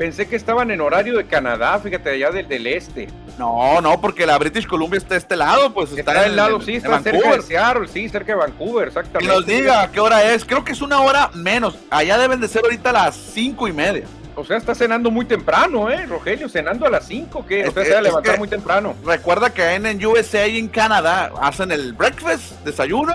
Pensé 0.03 0.27
que 0.27 0.35
estaban 0.35 0.73
en 0.73 0.81
horario 0.81 1.17
de 1.17 1.27
Canadá, 1.27 1.79
fíjate, 1.79 2.11
allá 2.11 2.33
del, 2.33 2.49
del 2.49 2.67
este. 2.67 3.07
No, 3.39 3.81
no, 3.81 4.01
porque 4.01 4.27
la 4.27 4.37
British 4.37 4.67
Columbia 4.67 4.99
está 4.99 5.15
a 5.15 5.19
este 5.19 5.37
lado, 5.37 5.73
pues 5.73 5.91
está, 5.91 6.11
está 6.11 6.23
del 6.25 6.35
lado, 6.35 6.61
sí, 6.61 6.75
está 6.75 7.01
cerca 7.01 7.37
de 7.37 7.43
Seattle, 7.43 7.87
sí, 7.87 8.09
cerca 8.09 8.33
de 8.33 8.39
Vancouver, 8.39 8.89
exactamente. 8.89 9.33
Que 9.33 9.33
nos 9.33 9.47
diga 9.47 9.89
qué 9.93 10.01
hora 10.01 10.35
es, 10.35 10.45
creo 10.45 10.65
que 10.65 10.73
es 10.73 10.83
una 10.83 11.01
hora 11.03 11.31
menos. 11.35 11.79
Allá 11.89 12.19
deben 12.19 12.41
de 12.41 12.49
ser 12.49 12.65
ahorita 12.65 12.91
las 12.91 13.15
cinco 13.15 13.69
y 13.69 13.73
media. 13.73 14.03
O 14.35 14.45
sea, 14.45 14.57
está 14.57 14.75
cenando 14.75 15.09
muy 15.09 15.25
temprano, 15.25 15.89
¿eh, 15.89 16.05
Rogelio? 16.05 16.49
Cenando 16.49 16.85
a 16.85 16.91
las 16.91 17.07
5, 17.07 17.47
¿qué? 17.47 17.69
O 17.69 17.71
sea, 17.71 17.85
se 17.85 17.93
va 17.93 17.99
a 18.01 18.03
levantar 18.03 18.39
muy 18.39 18.49
temprano. 18.49 18.97
Recuerda 19.05 19.55
que 19.55 19.75
en, 19.75 19.87
en 19.87 20.05
USA 20.05 20.49
y 20.49 20.59
en 20.59 20.67
Canadá 20.67 21.31
hacen 21.41 21.71
el 21.71 21.93
breakfast, 21.93 22.65
desayuno, 22.65 23.15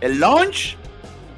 el 0.00 0.20
lunch 0.20 0.78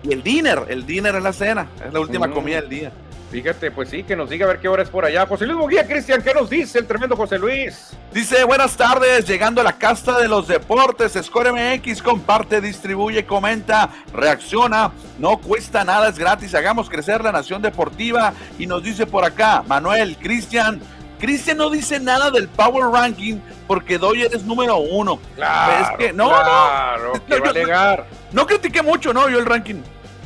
y 0.04 0.12
el 0.12 0.22
dinner. 0.22 0.62
El 0.68 0.86
dinner 0.86 1.16
es 1.16 1.22
la 1.24 1.32
cena, 1.32 1.66
es 1.84 1.92
la 1.92 1.98
última 1.98 2.28
mm. 2.28 2.32
comida 2.32 2.60
del 2.60 2.68
día. 2.68 2.92
Fíjate, 3.30 3.72
pues 3.72 3.88
sí, 3.90 4.04
que 4.04 4.14
nos 4.14 4.30
diga 4.30 4.46
a 4.46 4.48
ver 4.48 4.60
qué 4.60 4.68
hora 4.68 4.82
es 4.82 4.88
por 4.88 5.04
allá. 5.04 5.26
José 5.26 5.46
Luis 5.46 5.58
Muguía, 5.58 5.86
Cristian, 5.86 6.22
¿qué 6.22 6.32
nos 6.32 6.48
dice 6.48 6.78
el 6.78 6.86
tremendo 6.86 7.16
José 7.16 7.38
Luis? 7.38 7.90
Dice, 8.12 8.44
buenas 8.44 8.76
tardes, 8.76 9.26
llegando 9.26 9.60
a 9.60 9.64
la 9.64 9.76
casta 9.76 10.18
de 10.18 10.28
los 10.28 10.46
deportes, 10.46 11.18
Score 11.20 11.52
MX, 11.52 12.02
comparte, 12.02 12.60
distribuye, 12.60 13.26
comenta, 13.26 13.90
reacciona, 14.12 14.92
no 15.18 15.38
cuesta 15.38 15.84
nada, 15.84 16.08
es 16.08 16.18
gratis, 16.18 16.54
hagamos 16.54 16.88
crecer 16.88 17.22
la 17.22 17.32
nación 17.32 17.62
deportiva. 17.62 18.32
Y 18.58 18.66
nos 18.66 18.82
dice 18.84 19.06
por 19.06 19.24
acá, 19.24 19.64
Manuel, 19.66 20.16
Cristian, 20.18 20.80
Cristian 21.18 21.56
no 21.56 21.70
dice 21.70 21.98
nada 21.98 22.30
del 22.30 22.48
Power 22.48 22.92
Ranking 22.92 23.38
porque 23.66 23.98
Doyer 23.98 24.30
es 24.34 24.44
número 24.44 24.76
uno. 24.76 25.18
Claro, 25.34 25.84
es 25.84 25.98
que, 25.98 26.12
no, 26.12 26.28
claro, 26.28 27.12
no, 27.14 27.26
que 27.26 27.40
va 27.40 27.46
a 27.46 27.50
alegar. 27.50 28.06
no 28.32 28.46
critiqué 28.46 28.82
mucho, 28.82 29.12
no, 29.12 29.28
yo 29.28 29.38
el 29.38 29.46
ranking. 29.46 29.82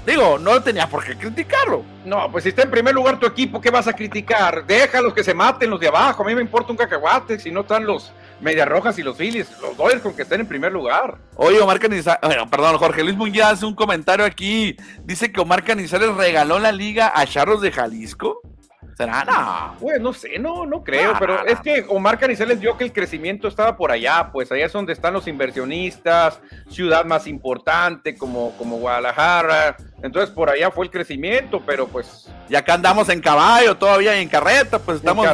Digo, 0.06 0.38
no 0.38 0.62
tenía 0.62 0.88
por 0.88 1.04
qué 1.04 1.16
criticarlo. 1.16 1.84
No, 2.04 2.30
pues 2.32 2.44
si 2.44 2.50
está 2.50 2.62
en 2.62 2.70
primer 2.70 2.94
lugar 2.94 3.20
tu 3.20 3.26
equipo, 3.26 3.60
¿qué 3.60 3.70
vas 3.70 3.86
a 3.86 3.92
criticar? 3.92 4.66
Déjalos 4.66 5.12
que 5.12 5.22
se 5.22 5.34
maten 5.34 5.70
los 5.70 5.78
de 5.78 5.88
abajo. 5.88 6.22
A 6.22 6.26
mí 6.26 6.34
me 6.34 6.40
importa 6.40 6.72
un 6.72 6.78
cacahuate 6.78 7.38
si 7.38 7.50
no 7.50 7.60
están 7.60 7.84
los 7.84 8.10
Medias 8.40 8.66
Rojas 8.66 8.98
y 8.98 9.02
los 9.02 9.16
Phillies. 9.16 9.48
Los 9.60 9.76
Dodgers 9.76 10.00
con 10.00 10.14
que 10.14 10.22
estén 10.22 10.40
en 10.40 10.46
primer 10.46 10.72
lugar. 10.72 11.18
Oye, 11.36 11.60
Omar 11.60 11.78
Canizales, 11.78 12.20
bueno, 12.22 12.48
perdón, 12.48 12.78
Jorge 12.78 13.04
Luis 13.04 13.16
Muñoz 13.16 13.46
hace 13.46 13.66
un 13.66 13.74
comentario 13.74 14.24
aquí. 14.24 14.76
Dice 15.04 15.30
que 15.30 15.40
Omar 15.40 15.64
Canizales 15.64 16.14
regaló 16.14 16.58
la 16.58 16.72
liga 16.72 17.12
a 17.14 17.26
Charros 17.26 17.60
de 17.60 17.70
Jalisco. 17.70 18.40
¿Será? 19.04 19.24
No. 19.24 19.76
Pues 19.80 20.00
no 20.00 20.12
sé, 20.12 20.38
no, 20.38 20.66
no 20.66 20.84
creo, 20.84 21.14
pero 21.18 21.46
es 21.46 21.60
que 21.60 21.84
Omar 21.88 22.18
Canizales 22.18 22.60
vio 22.60 22.76
que 22.76 22.84
el 22.84 22.92
crecimiento 22.92 23.48
estaba 23.48 23.76
por 23.76 23.90
allá, 23.90 24.30
pues 24.32 24.52
allá 24.52 24.66
es 24.66 24.72
donde 24.72 24.92
están 24.92 25.14
los 25.14 25.26
inversionistas, 25.26 26.40
ciudad 26.68 27.04
más 27.04 27.26
importante 27.26 28.16
como, 28.16 28.56
como 28.56 28.76
Guadalajara, 28.78 29.76
entonces 30.02 30.30
por 30.30 30.50
allá 30.50 30.70
fue 30.70 30.84
el 30.84 30.90
crecimiento, 30.90 31.62
pero 31.64 31.88
pues... 31.88 32.30
Y 32.48 32.54
acá 32.54 32.74
andamos 32.74 33.08
en 33.08 33.20
caballo 33.20 33.76
todavía 33.76 34.18
y 34.18 34.22
en 34.22 34.28
carreta, 34.28 34.78
pues 34.78 34.98
estamos, 34.98 35.26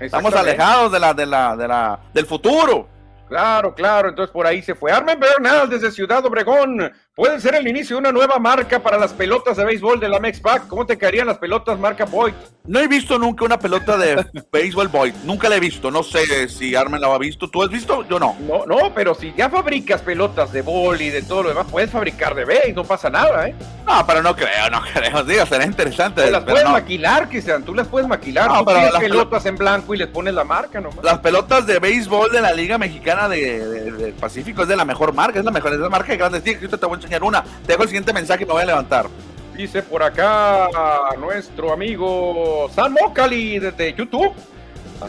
estamos 0.00 0.34
alejados 0.34 0.92
de 0.92 1.00
la, 1.00 1.14
de 1.14 1.26
la, 1.26 1.56
de 1.56 1.68
la, 1.68 2.00
del 2.12 2.26
futuro. 2.26 2.88
Claro, 3.30 3.72
claro, 3.76 4.08
entonces 4.08 4.32
por 4.32 4.44
ahí 4.44 4.60
se 4.60 4.74
fue. 4.74 4.90
Armen 4.90 5.20
Bernal 5.20 5.70
desde 5.70 5.92
Ciudad 5.92 6.24
Obregón. 6.26 6.92
Puede 7.16 7.40
ser 7.40 7.56
el 7.56 7.66
inicio 7.66 7.96
de 7.96 8.00
una 8.00 8.12
nueva 8.12 8.38
marca 8.38 8.80
para 8.80 8.96
las 8.96 9.12
pelotas 9.12 9.56
de 9.56 9.64
béisbol 9.64 9.98
de 9.98 10.08
la 10.08 10.20
Mexpac. 10.20 10.68
¿Cómo 10.68 10.86
te 10.86 10.96
caerían 10.96 11.26
las 11.26 11.38
pelotas 11.38 11.76
marca 11.76 12.04
Boyd? 12.04 12.32
No 12.64 12.78
he 12.78 12.86
visto 12.86 13.18
nunca 13.18 13.44
una 13.44 13.58
pelota 13.58 13.98
de 13.98 14.24
béisbol 14.52 14.86
Boyd. 14.86 15.14
Nunca 15.24 15.48
la 15.48 15.56
he 15.56 15.60
visto. 15.60 15.90
No 15.90 16.04
sé 16.04 16.48
si 16.48 16.76
Armen 16.76 17.00
la 17.00 17.12
ha 17.12 17.18
visto. 17.18 17.50
¿Tú 17.50 17.64
has 17.64 17.68
visto? 17.68 18.06
Yo 18.08 18.20
no. 18.20 18.36
No, 18.40 18.64
no, 18.64 18.94
pero 18.94 19.16
si 19.16 19.34
ya 19.36 19.50
fabricas 19.50 20.02
pelotas 20.02 20.52
de 20.52 20.62
bol 20.62 21.02
y 21.02 21.10
de 21.10 21.22
todo 21.22 21.42
lo 21.42 21.48
demás, 21.48 21.66
puedes 21.68 21.90
fabricar 21.90 22.36
de 22.36 22.44
béis, 22.44 22.76
no 22.76 22.84
pasa 22.84 23.10
nada, 23.10 23.48
¿eh? 23.48 23.56
No, 23.84 24.06
pero 24.06 24.22
no 24.22 24.36
creo, 24.36 24.70
no 24.70 24.80
creo. 24.94 25.24
Diga, 25.24 25.44
será 25.46 25.66
interesante. 25.66 26.30
las 26.30 26.44
puedes 26.44 26.70
maquilar, 26.70 27.28
Cristian. 27.28 27.64
Tú 27.64 27.74
las 27.74 27.88
puedes 27.88 28.08
maquilar. 28.08 28.48
No, 28.48 28.64
pero 28.64 28.82
las 28.82 29.00
pelotas 29.00 29.44
en 29.46 29.56
blanco 29.56 29.94
y 29.94 29.98
les 29.98 30.08
pones 30.08 30.32
la 30.32 30.44
marca 30.44 30.80
nomás. 30.80 31.04
Las 31.04 31.18
pelotas 31.18 31.66
de 31.66 31.80
béisbol 31.80 32.30
de 32.30 32.40
la 32.40 32.52
Liga 32.52 32.78
Mexicana 32.78 33.28
de, 33.28 34.14
Pacífico 34.20 34.62
es 34.62 34.68
de 34.68 34.76
la 34.76 34.84
mejor 34.84 35.12
marca. 35.12 35.40
Es 35.40 35.44
la 35.44 35.50
mejor, 35.50 35.72
es 35.72 35.80
la 35.80 35.88
marca 35.88 36.12
de 36.12 36.18
grandes. 36.18 36.44
Sí, 36.44 36.54
te 36.54 36.86
voy 36.86 36.99
a 37.00 37.06
enseñar 37.06 37.24
una. 37.24 37.42
Te 37.66 37.72
dejo 37.72 37.84
siguiente 37.84 38.12
mensaje 38.12 38.44
y 38.44 38.46
me 38.46 38.52
voy 38.52 38.62
a 38.62 38.66
levantar. 38.66 39.06
Dice 39.56 39.82
por 39.82 40.02
acá 40.02 40.68
nuestro 41.18 41.72
amigo 41.72 42.70
San 42.74 42.92
Mocali 42.92 43.58
desde 43.58 43.92
YouTube. 43.94 44.32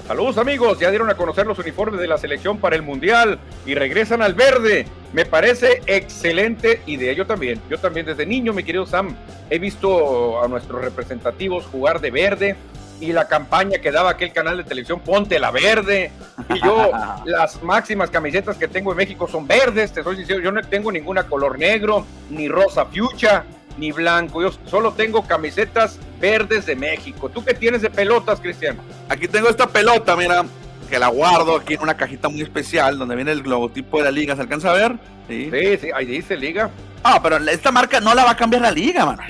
Saludos 0.07 0.37
amigos, 0.37 0.79
ya 0.79 0.89
dieron 0.89 1.09
a 1.09 1.15
conocer 1.15 1.45
los 1.45 1.59
uniformes 1.59 1.99
de 1.99 2.07
la 2.07 2.17
selección 2.17 2.57
para 2.57 2.77
el 2.77 2.81
Mundial 2.81 3.39
y 3.65 3.75
regresan 3.75 4.21
al 4.21 4.33
verde. 4.33 4.85
Me 5.11 5.25
parece 5.25 5.81
excelente 5.85 6.81
y 6.85 6.95
de 6.95 7.11
ello 7.11 7.25
también. 7.27 7.61
Yo 7.69 7.77
también 7.77 8.05
desde 8.05 8.25
niño, 8.25 8.53
mi 8.53 8.63
querido 8.63 8.85
Sam, 8.85 9.15
he 9.49 9.59
visto 9.59 10.41
a 10.41 10.47
nuestros 10.47 10.81
representativos 10.81 11.65
jugar 11.65 11.99
de 11.99 12.11
verde 12.11 12.55
y 13.01 13.11
la 13.11 13.27
campaña 13.27 13.79
que 13.79 13.91
daba 13.91 14.11
aquel 14.11 14.31
canal 14.31 14.57
de 14.57 14.63
televisión, 14.63 15.01
ponte 15.01 15.39
la 15.39 15.51
verde. 15.51 16.11
Y 16.53 16.63
yo, 16.63 16.91
las 17.25 17.61
máximas 17.63 18.11
camisetas 18.11 18.55
que 18.57 18.67
tengo 18.67 18.91
en 18.91 18.97
México 18.97 19.27
son 19.27 19.47
verdes, 19.47 19.91
te 19.91 20.03
soy 20.03 20.17
sincero, 20.17 20.39
yo 20.39 20.51
no 20.51 20.61
tengo 20.61 20.91
ninguna 20.91 21.23
color 21.23 21.57
negro, 21.57 22.05
ni 22.29 22.47
rosa 22.47 22.85
fucha, 22.85 23.43
ni 23.77 23.91
blanco. 23.91 24.43
Yo 24.43 24.51
solo 24.67 24.93
tengo 24.93 25.23
camisetas 25.23 25.99
verdes 26.19 26.67
de 26.67 26.75
México. 26.75 27.27
¿Tú 27.27 27.43
qué 27.43 27.55
tienes 27.55 27.81
de 27.81 27.89
pelotas, 27.89 28.39
Cristian? 28.39 28.77
Aquí 29.09 29.27
tengo 29.27 29.49
esta 29.49 29.67
pelota, 29.67 30.15
mira, 30.15 30.45
que 30.87 30.99
la 30.99 31.07
guardo 31.07 31.55
aquí 31.55 31.73
en 31.73 31.81
una 31.81 31.97
cajita 31.97 32.29
muy 32.29 32.41
especial 32.41 32.99
donde 32.99 33.15
viene 33.15 33.31
el 33.31 33.39
logotipo 33.39 33.97
de 33.97 34.03
la 34.03 34.11
liga. 34.11 34.35
¿Se 34.35 34.43
alcanza 34.43 34.69
a 34.69 34.73
ver? 34.73 34.95
Sí, 35.27 35.49
sí, 35.81 35.89
ahí 35.95 36.05
dice 36.05 36.37
liga. 36.37 36.69
Ah, 37.03 37.19
pero 37.23 37.37
esta 37.37 37.71
marca 37.71 37.99
no 37.99 38.13
la 38.13 38.25
va 38.25 38.31
a 38.31 38.37
cambiar 38.37 38.61
la 38.61 38.71
liga, 38.71 39.05
mano. 39.05 39.23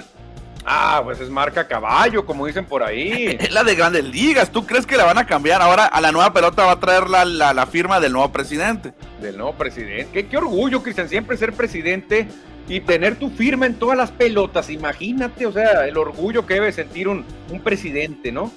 Ah, 0.65 1.01
pues 1.03 1.19
es 1.19 1.29
marca 1.29 1.67
caballo, 1.67 2.25
como 2.25 2.45
dicen 2.45 2.65
por 2.65 2.83
ahí. 2.83 3.37
Es 3.39 3.51
la 3.51 3.63
de 3.63 3.75
grandes 3.75 4.03
ligas. 4.03 4.51
¿Tú 4.51 4.65
crees 4.65 4.85
que 4.85 4.97
la 4.97 5.05
van 5.05 5.17
a 5.17 5.25
cambiar? 5.25 5.61
Ahora 5.61 5.85
a 5.85 6.01
la 6.01 6.11
nueva 6.11 6.33
pelota 6.33 6.65
va 6.65 6.73
a 6.73 6.79
traer 6.79 7.09
la, 7.09 7.25
la, 7.25 7.65
firma 7.65 7.99
del 7.99 8.13
nuevo 8.13 8.31
presidente. 8.31 8.93
Del 9.21 9.37
nuevo 9.37 9.53
presidente. 9.53 10.09
Qué, 10.11 10.27
qué 10.27 10.37
orgullo, 10.37 10.83
Cristian, 10.83 11.09
siempre 11.09 11.37
ser 11.37 11.53
presidente 11.53 12.27
y 12.67 12.79
tener 12.79 13.15
tu 13.15 13.29
firma 13.29 13.65
en 13.65 13.75
todas 13.75 13.97
las 13.97 14.11
pelotas. 14.11 14.69
Imagínate, 14.69 15.45
o 15.45 15.51
sea, 15.51 15.87
el 15.87 15.97
orgullo 15.97 16.45
que 16.45 16.55
debe 16.55 16.71
sentir 16.71 17.07
un, 17.07 17.25
un 17.49 17.59
presidente, 17.59 18.31
¿no? 18.31 18.51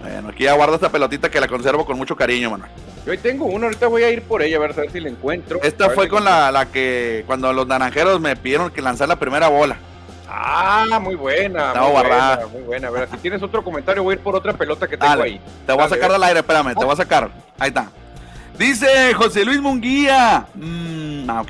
Bueno, 0.00 0.28
aquí 0.28 0.44
ya 0.44 0.52
guardo 0.54 0.76
esta 0.76 0.92
pelotita 0.92 1.30
que 1.30 1.40
la 1.40 1.48
conservo 1.48 1.84
con 1.84 1.96
mucho 1.96 2.14
cariño, 2.14 2.50
Manuel. 2.50 2.70
Yo 3.04 3.12
hoy 3.12 3.18
tengo 3.18 3.46
una, 3.46 3.66
ahorita 3.66 3.86
voy 3.86 4.02
a 4.02 4.10
ir 4.10 4.22
por 4.22 4.42
ella 4.42 4.58
a 4.58 4.60
ver, 4.60 4.74
si 4.92 5.00
la 5.00 5.08
encuentro. 5.08 5.60
Esta 5.62 5.90
fue 5.90 6.08
con 6.08 6.24
la, 6.24 6.52
la, 6.52 6.66
que 6.66 7.24
cuando 7.26 7.52
los 7.52 7.66
naranjeros 7.66 8.20
me 8.20 8.36
pidieron 8.36 8.70
que 8.70 8.82
lanzara 8.82 9.08
la 9.08 9.18
primera 9.18 9.48
bola. 9.48 9.78
Ah, 10.28 10.98
muy 11.00 11.14
buena. 11.14 11.72
muy 11.74 11.92
Buena, 11.92 12.40
muy 12.52 12.62
buena. 12.62 12.88
A 12.88 12.90
ver, 12.90 13.08
si 13.10 13.16
tienes 13.16 13.42
otro 13.42 13.64
comentario, 13.64 14.02
voy 14.02 14.12
a 14.12 14.16
ir 14.16 14.22
por 14.22 14.36
otra 14.36 14.52
pelota 14.52 14.86
que 14.86 14.96
tengo 14.96 15.22
ahí. 15.22 15.40
Te 15.66 15.72
voy 15.72 15.82
a 15.82 15.88
sacar 15.88 16.12
del 16.12 16.22
aire, 16.22 16.40
espérame, 16.40 16.74
te 16.74 16.84
voy 16.84 16.92
a 16.92 16.96
sacar. 16.96 17.30
Ahí 17.58 17.68
está. 17.68 17.90
Dice 18.58 19.14
José 19.14 19.44
Luis 19.44 19.60
Munguía. 19.60 20.46
Mm, 20.54 21.30
ah, 21.30 21.44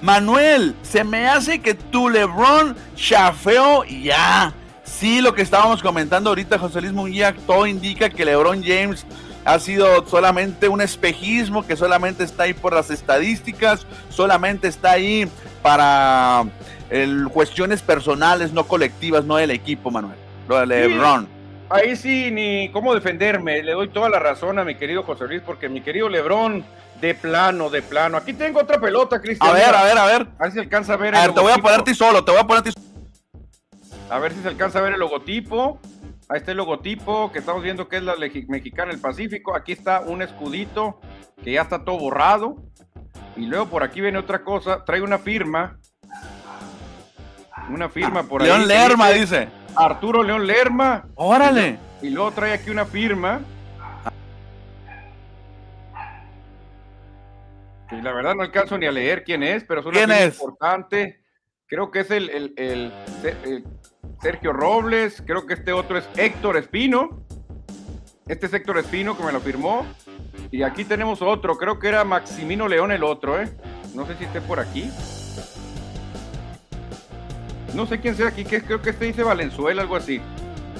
Manuel, 0.00 0.74
se 0.82 1.04
me 1.04 1.28
hace 1.28 1.60
que 1.60 1.74
tu 1.74 2.08
LeBron 2.08 2.76
chafeó 2.96 3.84
ya. 3.84 4.52
Sí, 4.82 5.20
lo 5.20 5.34
que 5.34 5.42
estábamos 5.42 5.82
comentando 5.82 6.30
ahorita, 6.30 6.58
José 6.58 6.80
Luis 6.80 6.92
Munguía, 6.92 7.34
todo 7.46 7.66
indica 7.66 8.10
que 8.10 8.24
LeBron 8.24 8.62
James 8.62 9.06
ha 9.44 9.58
sido 9.58 10.06
solamente 10.06 10.68
un 10.68 10.80
espejismo, 10.80 11.66
que 11.66 11.76
solamente 11.76 12.24
está 12.24 12.44
ahí 12.44 12.54
por 12.54 12.74
las 12.74 12.90
estadísticas, 12.90 13.86
solamente 14.08 14.68
está 14.68 14.92
ahí 14.92 15.28
para 15.62 16.44
el, 16.90 17.28
cuestiones 17.28 17.82
personales, 17.82 18.52
no 18.52 18.64
colectivas, 18.64 19.24
no 19.24 19.36
del 19.36 19.50
equipo, 19.50 19.90
Manuel. 19.90 20.16
Lo 20.48 20.60
de 20.60 20.66
LeBron. 20.66 21.28
ahí 21.70 21.96
sí, 21.96 22.30
ni 22.30 22.70
cómo 22.70 22.94
defenderme. 22.94 23.62
Le 23.62 23.72
doy 23.72 23.88
toda 23.88 24.08
la 24.08 24.18
razón 24.18 24.58
a 24.58 24.64
mi 24.64 24.74
querido 24.74 25.02
José 25.02 25.26
Luis, 25.26 25.42
porque 25.44 25.68
mi 25.68 25.80
querido 25.80 26.08
LeBron, 26.08 26.64
de 27.00 27.14
plano, 27.14 27.70
de 27.70 27.82
plano. 27.82 28.16
Aquí 28.16 28.32
tengo 28.32 28.60
otra 28.60 28.80
pelota, 28.80 29.20
Cristian. 29.20 29.50
A 29.50 29.52
ver, 29.52 29.74
a 29.74 29.84
ver, 29.84 29.98
a 29.98 30.06
ver. 30.06 30.26
A 30.38 30.42
ver 30.44 30.52
si 30.52 30.58
alcanza 30.58 30.94
a 30.94 30.96
ver. 30.96 31.14
A 31.14 31.22
ver, 31.22 31.34
te 31.34 31.40
voy 31.40 31.52
a 31.52 31.58
poner 31.58 31.82
ti 31.82 31.94
solo, 31.94 32.24
te 32.24 32.30
voy 32.30 32.40
a 32.40 32.44
poner 32.44 32.62
ti 32.62 32.70
A 34.10 34.18
ver 34.18 34.32
si 34.32 34.40
se 34.40 34.48
alcanza 34.48 34.78
a 34.78 34.82
ver 34.82 34.94
el 34.94 35.00
logotipo. 35.00 35.80
Ahí 36.28 36.38
está 36.38 36.52
el 36.52 36.56
logotipo 36.56 37.30
que 37.32 37.38
estamos 37.40 37.62
viendo 37.62 37.88
que 37.88 37.96
es 37.96 38.02
la 38.02 38.14
mexicana 38.48 38.90
del 38.90 39.00
Pacífico. 39.00 39.54
Aquí 39.54 39.72
está 39.72 40.00
un 40.00 40.22
escudito 40.22 41.00
que 41.42 41.52
ya 41.52 41.62
está 41.62 41.84
todo 41.84 41.98
borrado. 41.98 42.56
Y 43.36 43.46
luego 43.46 43.66
por 43.66 43.82
aquí 43.82 44.00
viene 44.00 44.18
otra 44.18 44.42
cosa. 44.42 44.84
Trae 44.84 45.02
una 45.02 45.18
firma 45.18 45.78
una 47.70 47.88
firma 47.88 48.22
por 48.24 48.42
ahí. 48.42 48.48
León 48.48 48.66
Lerma 48.68 49.10
dice, 49.10 49.48
Arturo 49.76 50.22
León 50.22 50.46
Lerma. 50.46 51.06
Órale. 51.14 51.78
Y 52.02 52.10
luego 52.10 52.32
trae 52.32 52.52
aquí 52.52 52.70
una 52.70 52.84
firma. 52.84 53.40
Y 57.90 58.00
la 58.00 58.12
verdad 58.12 58.34
no 58.34 58.42
alcanzo 58.42 58.76
ni 58.76 58.86
a 58.86 58.92
leer 58.92 59.24
quién 59.24 59.42
es, 59.42 59.64
pero 59.64 59.80
es 59.80 59.86
una 59.86 59.98
firma 59.98 60.24
importante. 60.24 61.20
Creo 61.66 61.90
que 61.90 62.00
es 62.00 62.10
el, 62.10 62.52
el, 62.56 62.92
Sergio 64.20 64.52
Robles. 64.52 65.22
Creo 65.26 65.46
que 65.46 65.54
este 65.54 65.72
otro 65.72 65.98
es 65.98 66.08
Héctor 66.16 66.56
Espino. 66.56 67.24
Este 68.26 68.46
es 68.46 68.54
Héctor 68.54 68.78
Espino 68.78 69.16
que 69.16 69.24
me 69.24 69.32
lo 69.32 69.40
firmó. 69.40 69.86
Y 70.50 70.62
aquí 70.62 70.84
tenemos 70.84 71.22
otro. 71.22 71.56
Creo 71.56 71.78
que 71.78 71.88
era 71.88 72.04
Maximino 72.04 72.68
León 72.68 72.92
el 72.92 73.02
otro, 73.02 73.40
¿eh? 73.40 73.48
No 73.94 74.06
sé 74.06 74.16
si 74.16 74.24
esté 74.24 74.40
por 74.40 74.60
aquí. 74.60 74.90
No 77.74 77.86
sé 77.86 78.00
quién 78.00 78.16
sea 78.16 78.28
aquí, 78.28 78.44
que 78.44 78.62
creo 78.62 78.80
que 78.80 78.90
este 78.90 79.06
dice 79.06 79.22
Valenzuela, 79.22 79.82
algo 79.82 79.96
así. 79.96 80.20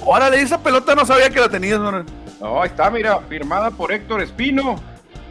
Órale, 0.01 0.41
esa 0.41 0.63
pelota 0.63 0.95
no 0.95 1.05
sabía 1.05 1.31
que 1.31 1.41
la 1.41 1.49
tenías, 1.49 1.81
¿no? 1.81 2.05
No, 2.41 2.63
ahí 2.63 2.69
está, 2.69 2.91
mira, 2.91 3.19
firmada 3.29 3.71
por 3.71 3.93
Héctor 3.93 4.23
Espino. 4.23 4.81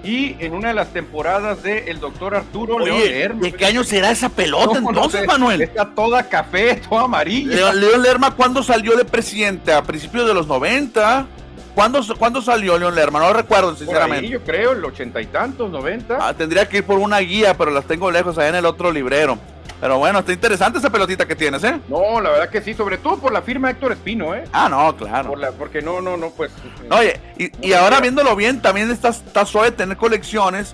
Y 0.03 0.35
en 0.39 0.53
una 0.53 0.69
de 0.69 0.73
las 0.73 0.89
temporadas 0.91 1.63
de 1.63 1.89
el 1.89 2.01
doctor 2.01 2.35
Arturo 2.35 2.77
León 2.77 3.39
¿De 3.39 3.53
qué 3.53 3.65
año 3.65 3.85
será 3.85 4.11
esa 4.11 4.27
pelota 4.27 4.77
entonces, 4.77 5.25
Manuel? 5.25 5.61
Está 5.61 5.85
toda 5.85 6.27
café, 6.27 6.75
toda 6.89 7.03
amarilla. 7.03 7.71
León, 7.71 8.01
Lerma, 8.01 8.31
¿cuándo 8.31 8.63
salió 8.63 8.97
de 8.97 9.05
presidente? 9.05 9.71
¿A 9.71 9.81
principios 9.81 10.27
de 10.27 10.33
los 10.33 10.45
90? 10.47 11.25
¿Cuándo, 11.73 12.01
¿Cuándo, 12.19 12.41
salió 12.41 12.77
León 12.77 12.93
Lerma? 12.93 13.19
No 13.19 13.27
lo 13.27 13.33
recuerdo, 13.33 13.75
sinceramente. 13.75 14.27
yo 14.27 14.43
creo, 14.43 14.73
el 14.73 14.83
ochenta 14.83 15.21
y 15.21 15.25
tantos, 15.27 15.71
noventa. 15.71 16.17
Ah, 16.19 16.33
tendría 16.33 16.67
que 16.67 16.79
ir 16.79 16.83
por 16.83 16.99
una 16.99 17.19
guía, 17.19 17.57
pero 17.57 17.71
las 17.71 17.85
tengo 17.85 18.11
lejos, 18.11 18.37
allá 18.37 18.49
en 18.49 18.55
el 18.55 18.65
otro 18.65 18.91
librero. 18.91 19.37
Pero 19.83 19.97
bueno, 19.97 20.19
está 20.19 20.31
interesante 20.31 20.79
esa 20.79 20.89
pelotita 20.89 21.27
que 21.27 21.35
tienes, 21.35 21.61
¿eh? 21.65 21.77
No, 21.89 22.21
la 22.21 22.29
verdad 22.29 22.49
que 22.49 22.61
sí, 22.61 22.73
sobre 22.73 22.97
todo 22.97 23.17
por 23.17 23.33
la 23.33 23.41
firma 23.41 23.69
Héctor 23.69 23.91
Espino, 23.91 24.33
¿eh? 24.33 24.45
Ah, 24.53 24.69
no, 24.69 24.95
claro. 24.95 25.33
porque 25.59 25.81
no, 25.81 26.01
no, 26.01 26.15
no, 26.15 26.29
pues. 26.29 26.53
Oye, 26.89 27.19
y, 27.37 27.73
ahora 27.73 27.99
viéndolo 27.99 28.33
bien, 28.33 28.61
también 28.61 28.89
está, 28.89 29.09
está 29.09 29.45
suave 29.45 29.71
tener 29.71 29.97
colecciones 29.97 30.73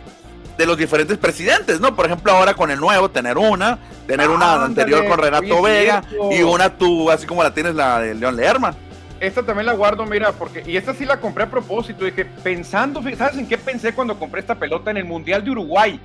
de 0.60 0.66
los 0.68 0.78
diferentes 0.78 1.18
presidentes, 1.18 1.80
¿no? 1.80 1.96
Por 1.96 2.06
ejemplo, 2.06 2.32
ahora 2.32 2.54
con 2.54 2.70
el 2.70 2.80
nuevo, 2.80 3.10
tener 3.10 3.40
una, 3.40 3.80
tener 4.06 4.30
una 4.30 4.64
anterior 4.64 5.04
con 5.08 5.18
Renato 5.18 5.60
Vega 5.60 6.04
y 6.30 6.44
una 6.44 6.78
tú, 6.78 7.10
así 7.10 7.26
como 7.26 7.42
la 7.42 7.52
tienes 7.52 7.74
la 7.74 8.02
de 8.02 8.14
León 8.14 8.36
Lerma. 8.36 8.76
Esta 9.20 9.42
también 9.42 9.66
la 9.66 9.74
guardo, 9.74 10.06
mira, 10.06 10.34
porque, 10.34 10.62
y 10.68 10.78
esta 10.78 10.94
sí 10.94 11.06
la 11.06 11.20
compré 11.20 11.46
a 11.46 11.50
propósito, 11.50 12.06
dije, 12.06 12.26
pensando, 12.44 13.02
¿sabes 13.18 13.40
en 13.40 13.48
qué 13.48 13.58
pensé 13.58 13.92
cuando 13.92 14.20
compré 14.20 14.42
esta 14.42 14.54
pelota 14.54 14.92
en 14.92 14.98
el 14.98 15.06
Mundial 15.06 15.44
de 15.44 15.50
Uruguay? 15.50 16.00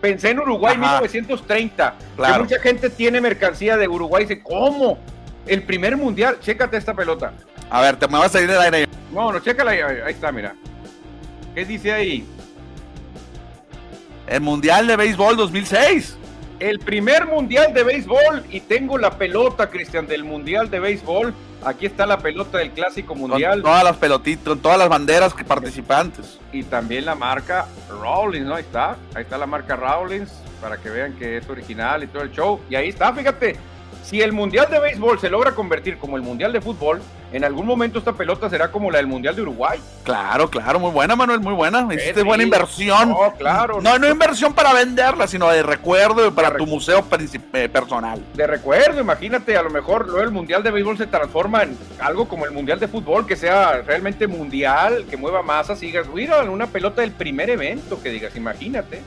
Pensé 0.00 0.30
en 0.30 0.38
Uruguay 0.38 0.76
1930. 0.76 1.94
Que 2.16 2.38
mucha 2.38 2.60
gente 2.60 2.90
tiene 2.90 3.20
mercancía 3.20 3.76
de 3.76 3.88
Uruguay 3.88 4.24
y 4.24 4.26
dice, 4.28 4.42
¿cómo? 4.42 4.98
El 5.46 5.62
primer 5.62 5.96
mundial, 5.96 6.38
chécate 6.40 6.76
esta 6.76 6.94
pelota. 6.94 7.32
A 7.70 7.80
ver, 7.80 7.96
te 7.96 8.06
me 8.06 8.18
vas 8.18 8.26
a 8.26 8.28
salir 8.30 8.48
del 8.48 8.60
aire. 8.60 8.86
No, 9.12 9.32
no, 9.32 9.40
chécala 9.40 9.72
ahí, 9.72 9.80
ahí 9.80 10.12
está, 10.12 10.30
mira. 10.30 10.54
¿Qué 11.54 11.64
dice 11.64 11.92
ahí? 11.92 12.26
El 14.26 14.42
Mundial 14.42 14.86
de 14.86 14.96
Béisbol 14.96 15.36
2006. 15.36 16.16
El 16.60 16.78
primer 16.80 17.26
Mundial 17.26 17.72
de 17.72 17.82
Béisbol 17.82 18.44
y 18.50 18.60
tengo 18.60 18.98
la 18.98 19.16
pelota, 19.16 19.70
Cristian, 19.70 20.06
del 20.06 20.24
Mundial 20.24 20.70
de 20.70 20.80
Béisbol 20.80 21.34
Aquí 21.64 21.86
está 21.86 22.06
la 22.06 22.18
pelota 22.18 22.58
del 22.58 22.70
Clásico 22.70 23.14
Mundial. 23.14 23.62
todas 23.62 23.84
las 23.84 23.96
pelotitas, 23.96 24.44
con 24.44 24.60
todas 24.60 24.78
las 24.78 24.88
banderas 24.88 25.34
participantes. 25.34 26.38
Y 26.52 26.62
también 26.62 27.04
la 27.04 27.14
marca 27.14 27.66
Rawlings, 27.88 28.46
¿no? 28.46 28.54
Ahí 28.54 28.62
está. 28.62 28.96
Ahí 29.14 29.22
está 29.22 29.36
la 29.38 29.46
marca 29.46 29.74
Rawlings 29.76 30.30
para 30.60 30.76
que 30.76 30.90
vean 30.90 31.14
que 31.14 31.36
es 31.36 31.48
original 31.48 32.04
y 32.04 32.06
todo 32.06 32.22
el 32.22 32.32
show. 32.32 32.60
Y 32.70 32.74
ahí 32.74 32.88
está, 32.88 33.12
fíjate. 33.12 33.56
Si 34.02 34.22
el 34.22 34.32
Mundial 34.32 34.68
de 34.70 34.80
Béisbol 34.80 35.20
se 35.20 35.28
logra 35.28 35.54
convertir 35.54 35.98
como 35.98 36.16
el 36.16 36.22
Mundial 36.22 36.52
de 36.52 36.60
Fútbol, 36.60 37.02
en 37.30 37.44
algún 37.44 37.66
momento 37.66 37.98
esta 37.98 38.14
pelota 38.14 38.48
será 38.48 38.70
como 38.70 38.90
la 38.90 38.96
del 38.96 39.06
Mundial 39.06 39.36
de 39.36 39.42
Uruguay. 39.42 39.78
Claro, 40.02 40.48
claro, 40.48 40.80
muy 40.80 40.90
buena, 40.90 41.14
Manuel, 41.14 41.40
muy 41.40 41.52
buena. 41.52 41.86
Hiciste 41.92 42.22
buena 42.22 42.42
inversión. 42.42 43.10
No, 43.10 43.34
claro. 43.36 43.82
No, 43.82 43.98
no 43.98 44.08
inversión 44.08 44.54
para 44.54 44.72
venderla, 44.72 45.26
sino 45.26 45.50
de 45.50 45.62
recuerdo 45.62 46.34
para 46.34 46.56
tu 46.56 46.66
museo 46.66 47.04
eh, 47.52 47.68
personal. 47.68 48.22
De 48.32 48.46
recuerdo, 48.46 49.00
imagínate, 49.00 49.56
a 49.58 49.62
lo 49.62 49.68
mejor 49.68 50.06
luego 50.06 50.22
el 50.22 50.30
Mundial 50.30 50.62
de 50.62 50.70
Béisbol 50.70 50.96
se 50.96 51.06
transforma 51.06 51.64
en 51.64 51.76
algo 52.00 52.26
como 52.26 52.46
el 52.46 52.52
Mundial 52.52 52.80
de 52.80 52.88
Fútbol, 52.88 53.26
que 53.26 53.36
sea 53.36 53.82
realmente 53.82 54.26
mundial, 54.26 55.04
que 55.10 55.18
mueva 55.18 55.42
masas 55.42 55.82
y 55.82 55.86
digas, 55.86 56.06
mira, 56.12 56.42
una 56.44 56.66
pelota 56.66 57.02
del 57.02 57.12
primer 57.12 57.50
evento, 57.50 58.02
que 58.02 58.08
digas, 58.08 58.34
imagínate. 58.36 59.02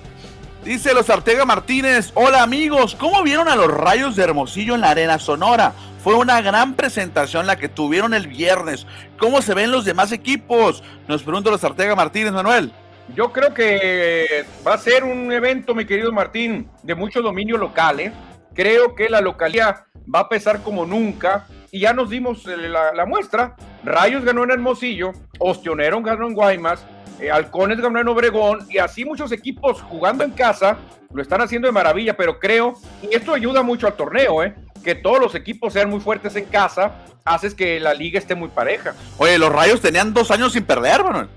Dice 0.63 0.93
los 0.93 1.09
Artega 1.09 1.43
Martínez, 1.43 2.11
hola 2.13 2.43
amigos, 2.43 2.93
¿cómo 2.93 3.23
vieron 3.23 3.47
a 3.47 3.55
los 3.55 3.67
rayos 3.67 4.15
de 4.15 4.23
Hermosillo 4.23 4.75
en 4.75 4.81
la 4.81 4.91
Arena 4.91 5.17
Sonora? 5.17 5.73
Fue 6.03 6.13
una 6.13 6.39
gran 6.41 6.75
presentación 6.75 7.47
la 7.47 7.55
que 7.55 7.67
tuvieron 7.67 8.13
el 8.13 8.27
viernes. 8.27 8.85
¿Cómo 9.17 9.41
se 9.41 9.55
ven 9.55 9.71
los 9.71 9.85
demás 9.85 10.11
equipos? 10.11 10.83
Nos 11.07 11.23
pregunta 11.23 11.49
los 11.49 11.63
Artega 11.63 11.95
Martínez, 11.95 12.31
Manuel. 12.31 12.71
Yo 13.15 13.31
creo 13.31 13.55
que 13.55 14.45
va 14.65 14.75
a 14.75 14.77
ser 14.77 15.03
un 15.03 15.31
evento, 15.31 15.73
mi 15.73 15.85
querido 15.85 16.11
Martín, 16.11 16.69
de 16.83 16.93
mucho 16.93 17.23
dominio 17.23 17.57
local. 17.57 17.99
¿eh? 17.99 18.13
Creo 18.53 18.93
que 18.93 19.09
la 19.09 19.19
localidad 19.19 19.85
va 20.13 20.19
a 20.19 20.29
pesar 20.29 20.61
como 20.61 20.85
nunca. 20.85 21.47
Y 21.71 21.79
ya 21.79 21.93
nos 21.93 22.11
dimos 22.11 22.45
la, 22.45 22.93
la 22.93 23.05
muestra. 23.07 23.55
Rayos 23.83 24.23
ganó 24.23 24.43
en 24.43 24.51
Hermosillo, 24.51 25.11
Ostionero 25.39 26.01
ganó 26.03 26.27
en 26.27 26.35
Guaymas, 26.35 26.85
eh, 27.21 27.31
Halcones 27.31 27.79
ganó 27.79 27.99
en 27.99 28.07
Obregón 28.07 28.65
y 28.69 28.77
así 28.79 29.05
muchos 29.05 29.31
equipos 29.31 29.81
jugando 29.81 30.23
en 30.23 30.31
casa 30.31 30.77
lo 31.13 31.21
están 31.21 31.41
haciendo 31.41 31.67
de 31.67 31.71
maravilla, 31.71 32.15
pero 32.15 32.39
creo, 32.39 32.73
y 33.01 33.13
esto 33.13 33.33
ayuda 33.33 33.63
mucho 33.63 33.87
al 33.87 33.93
torneo, 33.93 34.43
¿eh? 34.43 34.55
que 34.83 34.95
todos 34.95 35.19
los 35.19 35.35
equipos 35.35 35.73
sean 35.73 35.89
muy 35.89 35.99
fuertes 35.99 36.35
en 36.35 36.45
casa, 36.45 36.95
haces 37.25 37.53
que 37.53 37.79
la 37.79 37.93
liga 37.93 38.17
esté 38.17 38.33
muy 38.33 38.49
pareja. 38.49 38.93
Oye, 39.17 39.37
los 39.37 39.51
Rayos 39.51 39.81
tenían 39.81 40.13
dos 40.13 40.31
años 40.31 40.53
sin 40.53 40.63
perder, 40.63 41.03
Manuel. 41.03 41.27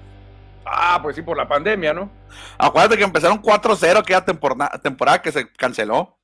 Ah, 0.64 0.98
pues 1.02 1.16
sí, 1.16 1.22
por 1.22 1.36
la 1.36 1.46
pandemia, 1.46 1.92
¿no? 1.92 2.10
Acuérdate 2.56 2.96
que 2.96 3.04
empezaron 3.04 3.42
4-0 3.42 3.98
aquella 3.98 4.24
temporada 4.24 5.20
que 5.20 5.30
se 5.30 5.50
canceló. 5.52 6.16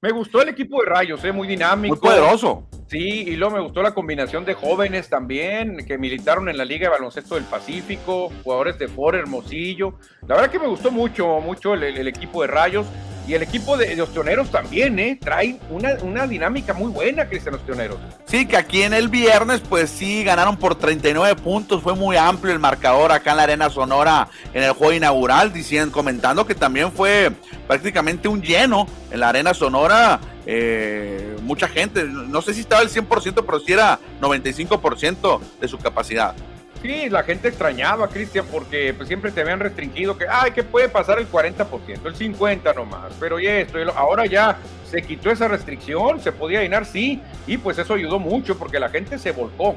Me 0.00 0.12
gustó 0.12 0.40
el 0.40 0.50
equipo 0.50 0.80
de 0.80 0.86
Rayos, 0.88 1.24
¿eh? 1.24 1.32
muy 1.32 1.48
dinámico. 1.48 1.94
Muy 1.94 2.00
poderoso. 2.00 2.68
Sí, 2.90 2.98
y 2.98 3.36
luego 3.36 3.54
me 3.54 3.62
gustó 3.62 3.82
la 3.82 3.94
combinación 3.94 4.44
de 4.44 4.54
jóvenes 4.54 5.08
también, 5.08 5.86
que 5.86 5.96
militaron 5.96 6.48
en 6.48 6.56
la 6.56 6.64
Liga 6.64 6.88
de 6.88 6.90
Baloncesto 6.90 7.36
del 7.36 7.44
Pacífico, 7.44 8.32
jugadores 8.42 8.80
de 8.80 8.88
Ford, 8.88 9.14
Hermosillo. 9.14 9.94
La 10.26 10.34
verdad 10.34 10.50
que 10.50 10.58
me 10.58 10.66
gustó 10.66 10.90
mucho, 10.90 11.38
mucho 11.38 11.74
el 11.74 12.08
equipo 12.08 12.42
de 12.42 12.48
Rayos. 12.48 12.86
Y 13.30 13.34
el 13.34 13.42
equipo 13.42 13.76
de, 13.76 13.94
los 13.94 14.08
Ostioneros 14.08 14.50
también, 14.50 14.98
¿eh? 14.98 15.16
Trae 15.20 15.56
una, 15.70 15.90
una 16.02 16.26
dinámica 16.26 16.74
muy 16.74 16.90
buena, 16.90 17.28
Cristian 17.28 17.54
Ostioneros. 17.54 17.96
Sí, 18.24 18.44
que 18.44 18.56
aquí 18.56 18.82
en 18.82 18.92
el 18.92 19.08
viernes, 19.08 19.60
pues 19.60 19.88
sí, 19.88 20.24
ganaron 20.24 20.56
por 20.56 20.74
39 20.74 21.40
puntos. 21.40 21.80
Fue 21.80 21.94
muy 21.94 22.16
amplio 22.16 22.52
el 22.52 22.58
marcador 22.58 23.12
acá 23.12 23.32
en 23.32 23.36
la 23.36 23.42
Arena 23.44 23.70
Sonora 23.70 24.26
en 24.52 24.64
el 24.64 24.72
juego 24.72 24.94
inaugural, 24.94 25.52
diciendo, 25.52 25.92
comentando 25.92 26.44
que 26.44 26.56
también 26.56 26.90
fue 26.90 27.30
prácticamente 27.68 28.26
un 28.26 28.42
lleno 28.42 28.88
en 29.12 29.20
la 29.20 29.28
Arena 29.28 29.54
Sonora. 29.54 30.18
Eh, 30.46 31.36
mucha 31.42 31.68
gente, 31.68 32.04
no 32.04 32.42
sé 32.42 32.54
si 32.54 32.60
estaba 32.60 32.82
el 32.82 32.88
100%, 32.88 33.44
pero 33.44 33.60
sí 33.60 33.72
era 33.72 33.98
95% 34.20 35.40
de 35.60 35.68
su 35.68 35.78
capacidad. 35.78 36.34
Sí, 36.82 37.10
la 37.10 37.22
gente 37.22 37.48
extrañaba, 37.48 38.08
Cristian, 38.08 38.46
porque 38.50 38.94
pues, 38.94 39.06
siempre 39.06 39.30
te 39.30 39.42
habían 39.42 39.60
restringido 39.60 40.16
que, 40.16 40.26
ay, 40.26 40.52
que 40.52 40.62
puede 40.62 40.88
pasar 40.88 41.18
el 41.18 41.30
40%, 41.30 42.06
el 42.06 42.14
50% 42.14 42.74
nomás, 42.74 43.12
pero 43.20 43.38
y 43.38 43.46
esto, 43.46 43.78
ahora 43.94 44.24
ya 44.24 44.56
se 44.90 45.02
quitó 45.02 45.30
esa 45.30 45.46
restricción, 45.46 46.20
se 46.20 46.32
podía 46.32 46.62
llenar, 46.62 46.86
sí, 46.86 47.20
y 47.46 47.58
pues 47.58 47.76
eso 47.76 47.92
ayudó 47.94 48.18
mucho 48.18 48.56
porque 48.56 48.80
la 48.80 48.88
gente 48.88 49.18
se 49.18 49.32
volcó. 49.32 49.76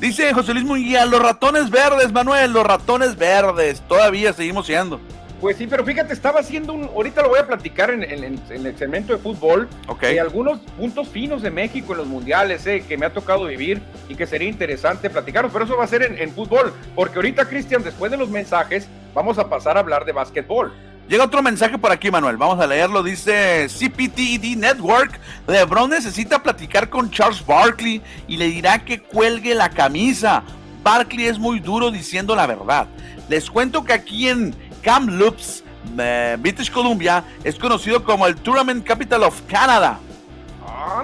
Dice 0.00 0.32
José 0.32 0.52
Luis 0.54 0.64
Munguía, 0.64 1.06
los 1.06 1.22
ratones 1.22 1.70
verdes, 1.70 2.10
Manuel, 2.10 2.52
los 2.52 2.66
ratones 2.66 3.16
verdes, 3.16 3.80
todavía 3.86 4.32
seguimos 4.32 4.66
siendo. 4.66 5.00
Pues 5.40 5.56
sí, 5.56 5.66
pero 5.66 5.84
fíjate, 5.84 6.12
estaba 6.12 6.40
haciendo 6.40 6.74
un. 6.74 6.84
Ahorita 6.84 7.22
lo 7.22 7.30
voy 7.30 7.38
a 7.38 7.46
platicar 7.46 7.90
en, 7.90 8.02
el 8.02 8.76
segmento 8.76 9.14
de 9.14 9.18
fútbol. 9.18 9.68
Ok. 9.86 10.04
Y 10.14 10.18
algunos 10.18 10.60
puntos 10.76 11.08
finos 11.08 11.40
de 11.40 11.50
México 11.50 11.92
en 11.92 11.98
los 11.98 12.06
mundiales 12.06 12.66
eh, 12.66 12.84
que 12.86 12.98
me 12.98 13.06
ha 13.06 13.12
tocado 13.12 13.46
vivir 13.46 13.80
y 14.08 14.16
que 14.16 14.26
sería 14.26 14.48
interesante 14.48 15.08
platicarlos. 15.08 15.50
Pero 15.50 15.64
eso 15.64 15.78
va 15.78 15.84
a 15.84 15.88
ser 15.88 16.02
en, 16.02 16.30
fútbol. 16.32 16.74
Porque 16.94 17.16
ahorita, 17.16 17.48
Cristian, 17.48 17.82
después 17.82 18.10
de 18.10 18.18
los 18.18 18.28
mensajes, 18.28 18.86
vamos 19.14 19.38
a 19.38 19.48
pasar 19.48 19.78
a 19.78 19.80
hablar 19.80 20.04
de 20.04 20.12
básquetbol. 20.12 20.74
Llega 21.08 21.24
otro 21.24 21.42
mensaje 21.42 21.78
por 21.78 21.90
aquí, 21.90 22.10
Manuel. 22.10 22.36
Vamos 22.36 22.60
a 22.60 22.66
leerlo. 22.66 23.02
Dice 23.02 23.66
CPTED 23.66 24.58
Network. 24.58 25.18
LeBron 25.48 25.88
necesita 25.88 26.42
platicar 26.42 26.90
con 26.90 27.10
Charles 27.10 27.44
Barkley 27.44 28.02
y 28.28 28.36
le 28.36 28.46
dirá 28.46 28.78
que 28.84 29.00
cuelgue 29.00 29.54
la 29.54 29.70
camisa. 29.70 30.42
Barkley 30.82 31.26
es 31.26 31.38
muy 31.38 31.60
duro 31.60 31.90
diciendo 31.90 32.36
la 32.36 32.46
verdad. 32.46 32.86
Les 33.30 33.50
cuento 33.50 33.84
que 33.84 33.92
aquí 33.92 34.28
en 34.28 34.54
Kamloops, 34.82 35.64
eh, 35.98 36.36
British 36.38 36.70
Columbia, 36.70 37.24
es 37.44 37.56
conocido 37.56 38.02
como 38.04 38.26
el 38.26 38.36
Tournament 38.36 38.84
Capital 38.86 39.22
of 39.24 39.40
Canada. 39.42 39.98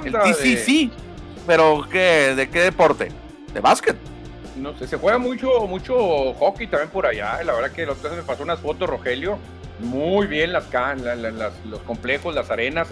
El 0.04 0.12
TCC. 0.12 0.90
Pero 1.46 1.86
¿qué, 1.90 2.34
¿de 2.34 2.48
qué 2.48 2.60
deporte? 2.60 3.12
¿De 3.54 3.60
básquet? 3.60 3.96
No 4.56 4.76
sé, 4.76 4.88
se 4.88 4.96
juega 4.96 5.18
mucho, 5.18 5.66
mucho 5.68 6.32
hockey 6.34 6.66
también 6.66 6.90
por 6.90 7.06
allá. 7.06 7.42
La 7.44 7.52
verdad 7.52 7.70
que 7.70 7.86
los 7.86 8.02
me 8.02 8.22
pasó 8.22 8.42
unas 8.42 8.58
fotos, 8.58 8.88
Rogelio. 8.88 9.38
Muy 9.78 10.26
bien 10.26 10.52
las, 10.52 10.72
las, 10.72 11.52
los 11.66 11.80
complejos, 11.82 12.34
las 12.34 12.50
arenas 12.50 12.88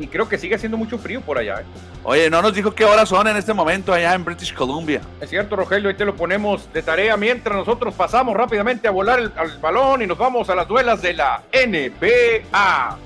y 0.00 0.06
creo 0.06 0.28
que 0.28 0.38
sigue 0.38 0.54
haciendo 0.54 0.78
mucho 0.78 0.98
frío 0.98 1.20
por 1.20 1.38
allá. 1.38 1.60
¿eh? 1.60 1.64
Oye, 2.02 2.30
no 2.30 2.40
nos 2.40 2.54
dijo 2.54 2.74
qué 2.74 2.84
horas 2.84 3.08
son 3.08 3.28
en 3.28 3.36
este 3.36 3.52
momento 3.52 3.92
allá 3.92 4.14
en 4.14 4.24
British 4.24 4.54
Columbia. 4.54 5.02
Es 5.20 5.28
cierto, 5.28 5.56
Rogelio, 5.56 5.90
ahí 5.90 5.94
te 5.94 6.06
lo 6.06 6.16
ponemos 6.16 6.72
de 6.72 6.82
tarea 6.82 7.16
mientras 7.16 7.54
nosotros 7.54 7.94
pasamos 7.94 8.34
rápidamente 8.34 8.88
a 8.88 8.90
volar 8.90 9.18
el, 9.18 9.32
al 9.36 9.58
balón 9.58 10.02
y 10.02 10.06
nos 10.06 10.16
vamos 10.16 10.48
a 10.48 10.54
las 10.54 10.66
duelas 10.66 11.02
de 11.02 11.12
la 11.12 11.42
NBA. 11.52 12.98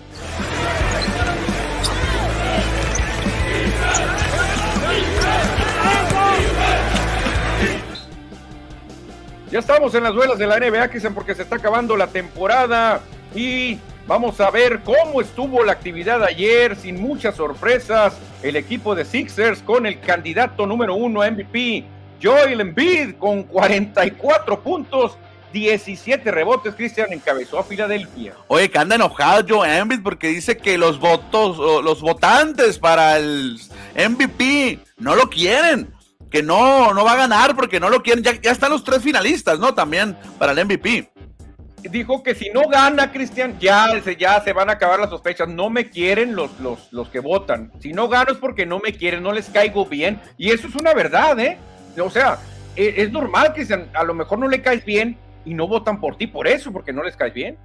Ya 9.50 9.60
estamos 9.60 9.94
en 9.94 10.02
las 10.02 10.14
duelas 10.14 10.38
de 10.38 10.46
la 10.46 10.58
NBA, 10.58 10.88
dicen 10.88 11.14
porque 11.14 11.34
se 11.34 11.42
está 11.42 11.56
acabando 11.56 11.96
la 11.96 12.08
temporada 12.08 13.00
y 13.34 13.78
Vamos 14.06 14.38
a 14.38 14.50
ver 14.50 14.80
cómo 14.84 15.22
estuvo 15.22 15.64
la 15.64 15.72
actividad 15.72 16.22
ayer, 16.22 16.76
sin 16.76 17.00
muchas 17.00 17.36
sorpresas. 17.36 18.14
El 18.42 18.54
equipo 18.56 18.94
de 18.94 19.06
Sixers 19.06 19.62
con 19.62 19.86
el 19.86 19.98
candidato 20.00 20.66
número 20.66 20.94
uno 20.94 21.22
a 21.22 21.30
MVP, 21.30 21.84
Joel 22.22 22.60
Embiid, 22.60 23.14
con 23.14 23.44
44 23.44 24.60
puntos, 24.60 25.16
17 25.54 26.30
rebotes. 26.30 26.74
Cristian 26.74 27.14
encabezó 27.14 27.58
a 27.58 27.64
Filadelfia. 27.64 28.34
Oye, 28.48 28.70
que 28.70 28.78
anda 28.78 28.96
enojado 28.96 29.46
Joel 29.48 29.70
Embiid 29.70 30.02
porque 30.02 30.28
dice 30.28 30.58
que 30.58 30.76
los 30.76 31.00
votos, 31.00 31.56
los 31.82 32.02
votantes 32.02 32.78
para 32.78 33.16
el 33.16 33.58
MVP 33.94 34.80
no 34.98 35.16
lo 35.16 35.30
quieren. 35.30 35.94
Que 36.30 36.42
no, 36.42 36.92
no 36.92 37.04
va 37.04 37.12
a 37.12 37.16
ganar 37.16 37.56
porque 37.56 37.80
no 37.80 37.88
lo 37.88 38.02
quieren. 38.02 38.22
Ya, 38.22 38.38
ya 38.38 38.50
están 38.50 38.70
los 38.70 38.84
tres 38.84 39.02
finalistas, 39.02 39.58
¿no? 39.58 39.72
También 39.72 40.14
para 40.38 40.52
el 40.52 40.62
MVP 40.66 41.13
dijo 41.90 42.22
que 42.22 42.34
si 42.34 42.50
no 42.50 42.68
gana 42.68 43.12
Cristian, 43.12 43.58
ya, 43.58 43.86
ya 44.18 44.40
se 44.42 44.52
van 44.52 44.70
a 44.70 44.74
acabar 44.74 45.00
las 45.00 45.10
sospechas. 45.10 45.48
No 45.48 45.70
me 45.70 45.90
quieren 45.90 46.34
los, 46.34 46.58
los, 46.60 46.92
los 46.92 47.08
que 47.08 47.20
votan. 47.20 47.72
Si 47.80 47.92
no 47.92 48.08
gano 48.08 48.32
es 48.32 48.38
porque 48.38 48.66
no 48.66 48.78
me 48.78 48.92
quieren, 48.92 49.22
no 49.22 49.32
les 49.32 49.48
caigo 49.50 49.86
bien. 49.86 50.20
Y 50.38 50.50
eso 50.50 50.68
es 50.68 50.74
una 50.74 50.94
verdad, 50.94 51.38
¿eh? 51.40 51.58
O 51.98 52.10
sea, 52.10 52.38
es, 52.76 52.98
es 52.98 53.12
normal, 53.12 53.52
Cristian. 53.54 53.88
A 53.94 54.04
lo 54.04 54.14
mejor 54.14 54.38
no 54.38 54.48
le 54.48 54.62
caes 54.62 54.84
bien 54.84 55.16
y 55.44 55.54
no 55.54 55.68
votan 55.68 56.00
por 56.00 56.16
ti 56.16 56.26
por 56.26 56.48
eso, 56.48 56.72
porque 56.72 56.92
no 56.92 57.02
les 57.02 57.16
caes 57.16 57.34
bien. 57.34 57.56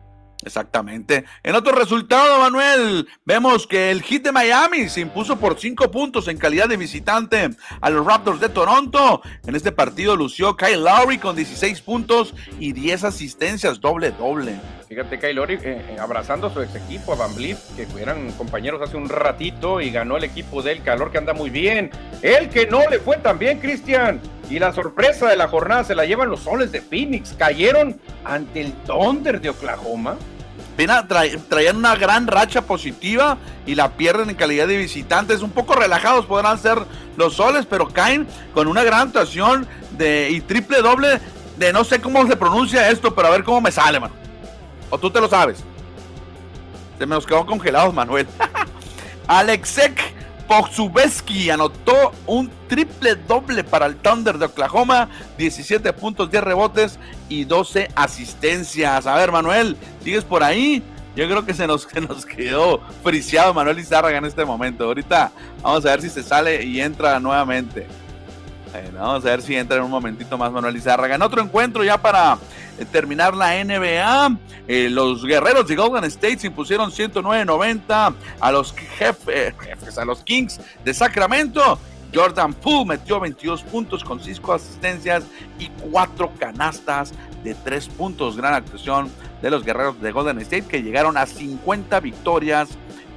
Exactamente. 0.45 1.25
En 1.43 1.55
otro 1.55 1.73
resultado, 1.73 2.39
Manuel, 2.39 3.07
vemos 3.25 3.67
que 3.67 3.91
el 3.91 4.01
Heat 4.01 4.23
de 4.23 4.31
Miami 4.31 4.87
se 4.87 5.01
impuso 5.01 5.37
por 5.37 5.59
cinco 5.59 5.91
puntos 5.91 6.29
en 6.29 6.37
calidad 6.37 6.69
de 6.69 6.77
visitante 6.77 7.49
a 7.81 7.89
los 7.89 8.05
Raptors 8.05 8.39
de 8.39 8.47
Toronto. 8.47 9.21
En 9.45 9.55
este 9.55 9.73
partido 9.73 10.15
lució 10.15 10.55
Kyle 10.55 10.81
Lowry 10.81 11.17
con 11.17 11.35
16 11.35 11.81
puntos 11.81 12.33
y 12.57 12.71
10 12.71 13.03
asistencias, 13.03 13.81
doble 13.81 14.11
doble. 14.11 14.55
Fíjate, 14.87 15.19
Kyle 15.19 15.35
Lowry 15.35 15.55
eh, 15.55 15.59
eh, 15.63 15.97
abrazando 15.99 16.47
a 16.47 16.53
su 16.53 16.61
ex 16.61 16.73
equipo, 16.73 17.13
a 17.13 17.15
Van 17.15 17.35
Vliet, 17.35 17.57
que 17.75 17.85
eran 18.01 18.31
compañeros 18.31 18.81
hace 18.81 18.97
un 18.97 19.09
ratito 19.09 19.81
y 19.81 19.91
ganó 19.91 20.17
el 20.17 20.23
equipo 20.23 20.63
del 20.63 20.81
calor 20.83 21.11
que 21.11 21.17
anda 21.17 21.33
muy 21.33 21.49
bien. 21.49 21.91
El 22.21 22.49
que 22.49 22.65
no 22.65 22.89
le 22.89 22.99
fue 22.99 23.17
tan 23.17 23.37
bien, 23.37 23.59
Cristian. 23.59 24.21
Y 24.49 24.57
la 24.57 24.73
sorpresa 24.73 25.29
de 25.29 25.37
la 25.37 25.47
jornada 25.47 25.83
se 25.83 25.93
la 25.93 26.05
llevan 26.05 26.29
los 26.29 26.39
soles 26.39 26.71
de 26.71 26.81
Phoenix. 26.81 27.35
Cayeron 27.37 27.99
ante 28.23 28.61
el 28.61 28.73
Thunder 28.87 29.39
de 29.39 29.49
Oklahoma. 29.49 30.17
Traían 30.87 31.77
una 31.77 31.95
gran 31.95 32.27
racha 32.27 32.61
positiva 32.61 33.37
y 33.65 33.75
la 33.75 33.91
pierden 33.91 34.29
en 34.29 34.35
calidad 34.35 34.67
de 34.67 34.77
visitantes. 34.77 35.41
Un 35.41 35.51
poco 35.51 35.73
relajados 35.73 36.25
podrán 36.25 36.57
ser 36.59 36.79
los 37.17 37.35
soles, 37.35 37.65
pero 37.65 37.87
caen 37.87 38.27
con 38.53 38.67
una 38.67 38.83
gran 38.83 39.07
actuación 39.07 39.67
de, 39.91 40.29
y 40.29 40.41
triple 40.41 40.81
doble 40.81 41.19
de 41.57 41.73
no 41.73 41.83
sé 41.83 41.99
cómo 41.99 42.25
se 42.27 42.37
pronuncia 42.37 42.89
esto, 42.89 43.13
pero 43.13 43.27
a 43.27 43.31
ver 43.31 43.43
cómo 43.43 43.61
me 43.61 43.71
sale, 43.71 43.99
mano. 43.99 44.13
O 44.89 44.97
tú 44.97 45.11
te 45.11 45.19
lo 45.19 45.27
sabes. 45.27 45.63
Se 46.97 47.05
me 47.05 47.15
nos 47.15 47.25
quedó 47.25 47.45
congelados, 47.45 47.93
Manuel. 47.93 48.27
Alexek 49.27 50.18
Pozubeski 50.49 51.51
anotó 51.51 52.11
un 52.25 52.49
triple 52.67 53.13
doble 53.13 53.63
para 53.63 53.85
el 53.85 53.95
Thunder 53.97 54.39
de 54.39 54.45
Oklahoma, 54.45 55.07
17 55.37 55.93
puntos, 55.93 56.31
10 56.31 56.43
rebotes 56.43 56.97
y 57.29 57.43
12 57.45 57.89
asistencias. 57.95 59.05
A 59.05 59.13
ver, 59.13 59.31
Manuel, 59.31 59.77
¿sigues 60.03 60.23
por 60.23 60.43
ahí? 60.43 60.81
Yo 61.15 61.27
creo 61.27 61.45
que 61.45 61.53
se 61.53 61.67
nos, 61.67 61.85
que 61.87 62.01
nos 62.01 62.25
quedó 62.25 62.81
friciado 63.03 63.53
Manuel 63.53 63.77
Izárraga 63.77 64.17
en 64.17 64.25
este 64.25 64.43
momento. 64.43 64.85
Ahorita 64.85 65.31
vamos 65.61 65.85
a 65.85 65.91
ver 65.91 66.01
si 66.01 66.09
se 66.09 66.23
sale 66.23 66.63
y 66.63 66.81
entra 66.81 67.19
nuevamente. 67.19 67.85
vamos 68.95 69.23
a 69.25 69.29
ver 69.29 69.43
si 69.43 69.55
entra 69.55 69.77
en 69.77 69.83
un 69.83 69.91
momentito 69.91 70.35
más 70.35 70.51
Manuel 70.51 70.75
Izárraga. 70.75 71.13
En 71.13 71.21
otro 71.21 71.43
encuentro 71.43 71.83
ya 71.83 71.99
para 71.99 72.39
terminar 72.85 73.35
la 73.35 73.63
NBA, 73.63 74.37
eh, 74.67 74.89
los 74.89 75.25
guerreros 75.25 75.67
de 75.67 75.75
Golden 75.75 76.03
State 76.05 76.39
se 76.39 76.47
impusieron 76.47 76.91
109-90 76.91 78.13
a 78.39 78.51
los 78.51 78.73
jefes, 78.73 79.53
a 79.97 80.05
los 80.05 80.23
Kings 80.23 80.59
de 80.83 80.93
Sacramento. 80.93 81.79
Jordan 82.13 82.53
Poole 82.53 82.85
metió 82.85 83.19
22 83.19 83.61
puntos 83.63 84.03
con 84.03 84.19
5 84.19 84.53
asistencias 84.53 85.23
y 85.59 85.67
4 85.91 86.31
canastas 86.39 87.13
de 87.43 87.53
3 87.53 87.87
puntos. 87.89 88.35
Gran 88.35 88.53
actuación 88.53 89.11
de 89.41 89.51
los 89.51 89.63
guerreros 89.63 90.01
de 90.01 90.11
Golden 90.11 90.39
State 90.39 90.65
que 90.67 90.81
llegaron 90.81 91.17
a 91.17 91.25
50 91.25 91.99
victorias 91.99 92.69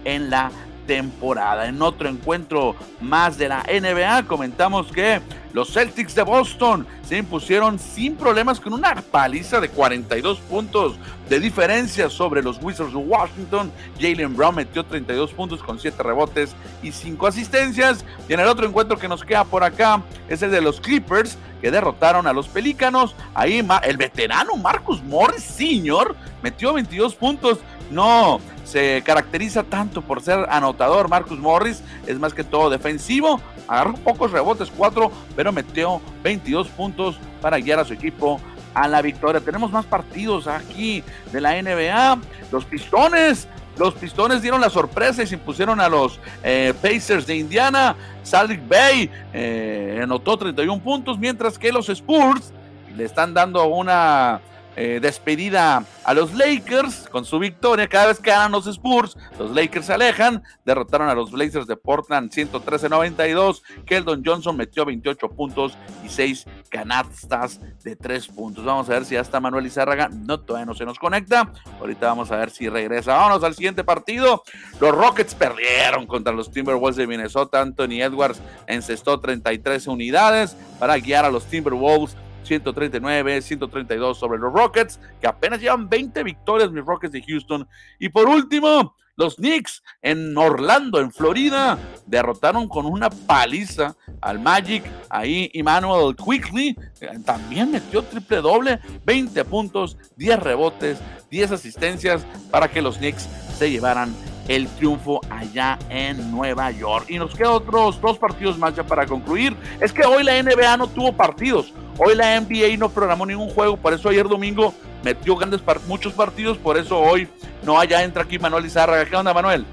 en 0.04 0.30
la 0.30 0.50
temporada. 0.86 1.68
En 1.68 1.80
otro 1.80 2.08
encuentro 2.08 2.74
más 3.00 3.38
de 3.38 3.48
la 3.48 3.62
NBA 3.62 4.24
comentamos 4.26 4.90
que 4.92 5.20
los 5.52 5.72
Celtics 5.72 6.14
de 6.14 6.22
Boston 6.22 6.86
se 7.06 7.18
impusieron 7.18 7.78
sin 7.78 8.16
problemas 8.16 8.58
con 8.58 8.72
una 8.72 8.94
paliza 8.94 9.60
de 9.60 9.68
42 9.68 10.38
puntos 10.40 10.96
de 11.28 11.40
diferencia 11.40 12.08
sobre 12.08 12.42
los 12.42 12.58
Wizards 12.62 12.92
de 12.92 12.98
Washington. 12.98 13.70
Jalen 14.00 14.36
Brown 14.36 14.54
metió 14.54 14.84
32 14.84 15.32
puntos 15.32 15.62
con 15.62 15.78
7 15.78 16.02
rebotes 16.02 16.54
y 16.82 16.92
5 16.92 17.26
asistencias. 17.26 18.04
Y 18.28 18.32
en 18.32 18.40
el 18.40 18.48
otro 18.48 18.66
encuentro 18.66 18.98
que 18.98 19.08
nos 19.08 19.24
queda 19.24 19.44
por 19.44 19.62
acá 19.62 20.02
es 20.28 20.42
el 20.42 20.50
de 20.50 20.60
los 20.60 20.80
Clippers 20.80 21.36
que 21.60 21.70
derrotaron 21.70 22.26
a 22.26 22.32
los 22.32 22.48
Pelícanos. 22.48 23.14
Ahí 23.34 23.66
el 23.82 23.96
veterano 23.96 24.56
Marcus 24.56 25.02
Morris 25.02 25.44
Sr. 25.44 26.14
metió 26.42 26.72
22 26.72 27.14
puntos. 27.14 27.58
No, 27.90 28.40
se 28.64 29.02
caracteriza 29.04 29.64
tanto 29.64 30.02
por 30.02 30.22
ser 30.22 30.46
anotador. 30.48 31.08
Marcus 31.08 31.38
Morris 31.38 31.82
es 32.06 32.18
más 32.18 32.32
que 32.32 32.44
todo 32.44 32.70
defensivo. 32.70 33.40
Agarró 33.68 33.94
pocos 33.94 34.30
rebotes, 34.30 34.70
4, 34.76 35.10
pero 35.36 35.41
metió 35.50 36.00
22 36.22 36.68
puntos 36.68 37.18
para 37.40 37.58
guiar 37.58 37.80
a 37.80 37.84
su 37.84 37.94
equipo 37.94 38.40
a 38.74 38.88
la 38.88 39.02
victoria. 39.02 39.40
Tenemos 39.40 39.72
más 39.72 39.86
partidos 39.86 40.46
aquí 40.46 41.02
de 41.32 41.40
la 41.40 41.60
NBA. 41.60 42.18
Los 42.50 42.64
Pistones. 42.64 43.48
Los 43.76 43.94
Pistones 43.94 44.42
dieron 44.42 44.60
la 44.60 44.68
sorpresa 44.68 45.22
y 45.22 45.26
se 45.26 45.34
impusieron 45.34 45.80
a 45.80 45.88
los 45.88 46.20
eh, 46.42 46.74
Pacers 46.80 47.26
de 47.26 47.36
Indiana. 47.36 47.96
Salt 48.22 48.60
Bay 48.68 49.10
eh, 49.32 50.00
anotó 50.02 50.36
31 50.36 50.82
puntos, 50.82 51.18
mientras 51.18 51.58
que 51.58 51.72
los 51.72 51.88
Spurs 51.88 52.52
le 52.94 53.04
están 53.04 53.32
dando 53.32 53.66
una 53.66 54.42
eh, 54.74 55.00
despedida 55.02 55.84
a 56.04 56.14
los 56.14 56.32
Lakers 56.34 57.08
con 57.10 57.24
su 57.24 57.38
victoria. 57.38 57.88
Cada 57.88 58.06
vez 58.06 58.18
que 58.18 58.30
ganan 58.30 58.52
los 58.52 58.66
Spurs, 58.66 59.16
los 59.38 59.50
Lakers 59.50 59.86
se 59.86 59.92
alejan. 59.92 60.42
Derrotaron 60.64 61.08
a 61.08 61.14
los 61.14 61.30
Blazers 61.30 61.66
de 61.66 61.76
Portland 61.76 62.30
113-92. 62.30 63.62
Keldon 63.84 64.22
Johnson 64.24 64.56
metió 64.56 64.84
28 64.84 65.28
puntos 65.28 65.76
y 66.04 66.08
6 66.08 66.46
canastas 66.70 67.60
de 67.82 67.96
3 67.96 68.28
puntos. 68.28 68.64
Vamos 68.64 68.88
a 68.88 68.94
ver 68.94 69.04
si 69.04 69.14
ya 69.14 69.20
está 69.20 69.40
Manuel 69.40 69.66
Izárraga. 69.66 70.08
No, 70.08 70.40
todavía 70.40 70.66
no 70.66 70.74
se 70.74 70.86
nos 70.86 70.98
conecta. 70.98 71.52
Ahorita 71.78 72.06
vamos 72.06 72.30
a 72.30 72.36
ver 72.36 72.50
si 72.50 72.68
regresa. 72.68 73.14
Vámonos 73.14 73.44
al 73.44 73.54
siguiente 73.54 73.84
partido. 73.84 74.42
Los 74.80 74.92
Rockets 74.92 75.34
perdieron 75.34 76.06
contra 76.06 76.32
los 76.32 76.50
Timberwolves 76.50 76.96
de 76.96 77.06
Minnesota. 77.06 77.60
Anthony 77.60 78.00
Edwards 78.00 78.40
encestó 78.66 79.20
33 79.20 79.86
unidades 79.86 80.56
para 80.78 80.96
guiar 80.96 81.26
a 81.26 81.30
los 81.30 81.44
Timberwolves 81.44 82.16
139, 82.60 83.40
132 83.40 84.18
sobre 84.18 84.38
los 84.38 84.52
Rockets, 84.52 85.00
que 85.20 85.26
apenas 85.26 85.60
llevan 85.60 85.88
20 85.88 86.22
victorias 86.22 86.70
mis 86.70 86.84
Rockets 86.84 87.12
de 87.12 87.22
Houston. 87.22 87.66
Y 87.98 88.10
por 88.10 88.28
último, 88.28 88.94
los 89.16 89.36
Knicks 89.36 89.82
en 90.02 90.36
Orlando, 90.36 91.00
en 91.00 91.12
Florida, 91.12 91.78
derrotaron 92.06 92.68
con 92.68 92.84
una 92.84 93.08
paliza 93.08 93.96
al 94.20 94.38
Magic. 94.38 94.84
Ahí 95.08 95.50
Emmanuel 95.54 96.14
Quickly 96.14 96.76
eh, 97.00 97.08
también 97.24 97.70
metió 97.70 98.02
triple 98.02 98.38
doble, 98.38 98.80
20 99.04 99.44
puntos, 99.46 99.96
10 100.16 100.40
rebotes, 100.40 100.98
10 101.30 101.52
asistencias 101.52 102.26
para 102.50 102.68
que 102.68 102.82
los 102.82 102.98
Knicks 102.98 103.28
se 103.56 103.70
llevaran 103.70 104.14
el 104.48 104.66
triunfo 104.68 105.20
allá 105.30 105.78
en 105.88 106.30
Nueva 106.30 106.70
York. 106.70 107.06
Y 107.08 107.18
nos 107.18 107.34
quedan 107.34 107.52
otros 107.52 108.00
dos 108.00 108.18
partidos 108.18 108.58
más 108.58 108.74
ya 108.74 108.84
para 108.84 109.06
concluir. 109.06 109.56
Es 109.80 109.92
que 109.92 110.04
hoy 110.04 110.24
la 110.24 110.42
NBA 110.42 110.76
no 110.76 110.88
tuvo 110.88 111.12
partidos. 111.12 111.72
Hoy 111.98 112.14
la 112.14 112.40
NBA 112.40 112.76
no 112.78 112.88
programó 112.88 113.26
ningún 113.26 113.50
juego, 113.50 113.76
por 113.76 113.92
eso 113.92 114.08
ayer 114.08 114.26
domingo 114.26 114.74
metió 115.04 115.36
grandes 115.36 115.60
muchos 115.86 116.12
partidos, 116.12 116.56
por 116.56 116.78
eso 116.78 116.98
hoy 116.98 117.28
no 117.62 117.78
allá 117.78 118.02
entra 118.02 118.22
aquí 118.22 118.38
Manuel 118.38 118.64
Izárraga. 118.64 119.04
¿Qué 119.04 119.14
onda, 119.14 119.34
Manuel? 119.34 119.66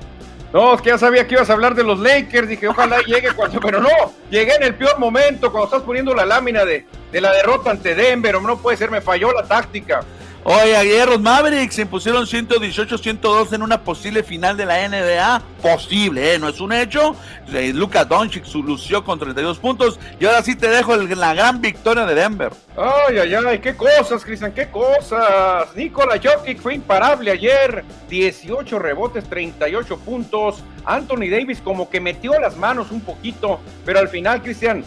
No, 0.52 0.74
es 0.74 0.82
que 0.82 0.90
ya 0.90 0.98
sabía 0.98 1.28
que 1.28 1.36
ibas 1.36 1.50
a 1.50 1.54
hablar 1.54 1.76
de 1.76 1.84
los 1.84 2.00
Lakers, 2.00 2.50
dije, 2.50 2.68
ojalá 2.68 2.98
llegue 3.08 3.32
cuando, 3.36 3.60
pero 3.60 3.80
no, 3.80 3.90
llegué 4.30 4.56
en 4.56 4.64
el 4.64 4.76
peor 4.76 4.98
momento, 4.98 5.52
cuando 5.52 5.66
estás 5.66 5.84
poniendo 5.84 6.14
la 6.14 6.26
lámina 6.26 6.66
de, 6.66 6.86
de 7.12 7.22
la 7.22 7.32
derrota 7.32 7.72
ante 7.72 7.94
Denver, 7.94 8.42
no 8.42 8.58
puede 8.58 8.76
ser, 8.76 8.90
me 8.90 9.00
falló 9.00 9.32
la 9.32 9.44
táctica. 9.44 10.02
Oye, 10.46 10.76
ayer 10.76 11.20
Mavericks 11.20 11.76
se 11.76 11.82
impusieron 11.82 12.26
118-102 12.26 13.54
en 13.54 13.62
una 13.62 13.84
posible 13.84 14.24
final 14.24 14.56
de 14.56 14.66
la 14.66 14.88
NBA. 14.88 15.42
Posible, 15.62 16.34
¿eh? 16.34 16.40
No 16.40 16.48
es 16.48 16.62
un 16.62 16.72
hecho. 16.72 17.14
Eh, 17.54 17.74
Luka 17.74 18.06
Doncic 18.06 18.46
lució 18.56 19.04
con 19.04 19.20
32 19.20 19.60
puntos. 19.60 20.00
Y 20.18 20.26
ahora 20.26 20.42
sí 20.42 20.56
te 20.56 20.70
dejo 20.70 20.96
la 20.96 21.34
gran 21.34 21.60
victoria 21.60 22.06
de 22.06 22.16
Denver. 22.16 22.54
Ay, 22.78 23.18
ay, 23.18 23.36
ay, 23.36 23.60
qué 23.60 23.76
cosas, 23.76 24.24
Cristian, 24.24 24.54
qué 24.54 24.70
cosas. 24.70 25.76
Nikola 25.76 26.20
Jokic 26.24 26.62
fue 26.62 26.76
imparable 26.76 27.32
ayer. 27.32 27.84
18 28.10 28.80
rebotes, 28.80 29.26
38 29.26 29.98
puntos. 30.00 30.64
Anthony 30.86 31.30
Davis 31.30 31.60
como 31.62 31.90
que 31.90 32.00
metió 32.00 32.40
las 32.40 32.56
manos 32.56 32.92
un 32.92 33.02
poquito. 33.02 33.60
Pero 33.86 34.00
al 34.00 34.08
final, 34.08 34.42
Cristian, 34.42 34.86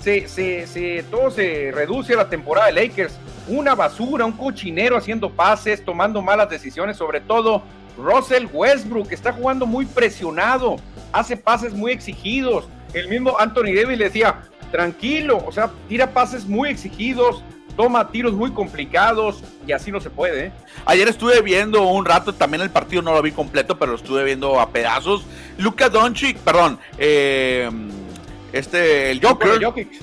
se, 0.00 0.28
se, 0.28 0.66
se, 0.66 1.02
todo 1.10 1.30
se 1.30 1.70
reduce 1.72 2.14
a 2.14 2.16
la 2.16 2.28
temporada 2.28 2.66
de 2.66 2.72
Lakers 2.72 3.14
una 3.48 3.74
basura, 3.74 4.24
un 4.24 4.32
cochinero 4.32 4.96
haciendo 4.96 5.30
pases, 5.30 5.84
tomando 5.84 6.22
malas 6.22 6.48
decisiones, 6.48 6.96
sobre 6.96 7.20
todo 7.20 7.62
Russell 7.96 8.46
Westbrook, 8.52 9.12
está 9.12 9.32
jugando 9.32 9.66
muy 9.66 9.86
presionado, 9.86 10.76
hace 11.12 11.36
pases 11.36 11.72
muy 11.72 11.92
exigidos. 11.92 12.68
El 12.94 13.08
mismo 13.08 13.36
Anthony 13.38 13.74
Davis 13.74 13.98
le 13.98 14.04
decía, 14.04 14.42
tranquilo, 14.70 15.42
o 15.46 15.52
sea, 15.52 15.70
tira 15.88 16.12
pases 16.12 16.46
muy 16.46 16.70
exigidos, 16.70 17.42
toma 17.76 18.10
tiros 18.10 18.32
muy 18.32 18.52
complicados 18.52 19.42
y 19.66 19.72
así 19.72 19.90
no 19.90 20.00
se 20.00 20.10
puede. 20.10 20.46
¿eh? 20.46 20.52
Ayer 20.86 21.08
estuve 21.08 21.40
viendo 21.42 21.82
un 21.82 22.04
rato, 22.04 22.34
también 22.34 22.62
el 22.62 22.70
partido 22.70 23.02
no 23.02 23.12
lo 23.12 23.22
vi 23.22 23.32
completo, 23.32 23.78
pero 23.78 23.92
lo 23.92 23.98
estuve 23.98 24.24
viendo 24.24 24.60
a 24.60 24.70
pedazos. 24.70 25.24
Luka 25.58 25.88
Doncic, 25.88 26.38
perdón, 26.38 26.78
eh, 26.98 27.70
este, 28.52 29.10
el 29.10 29.24
Joker, 29.24 29.60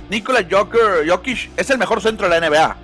Nikola 0.10 0.46
Joker, 0.50 1.08
Jokic 1.08 1.50
es 1.58 1.70
el 1.70 1.78
mejor 1.78 2.02
centro 2.02 2.30
de 2.30 2.40
la 2.40 2.50
NBA. 2.50 2.78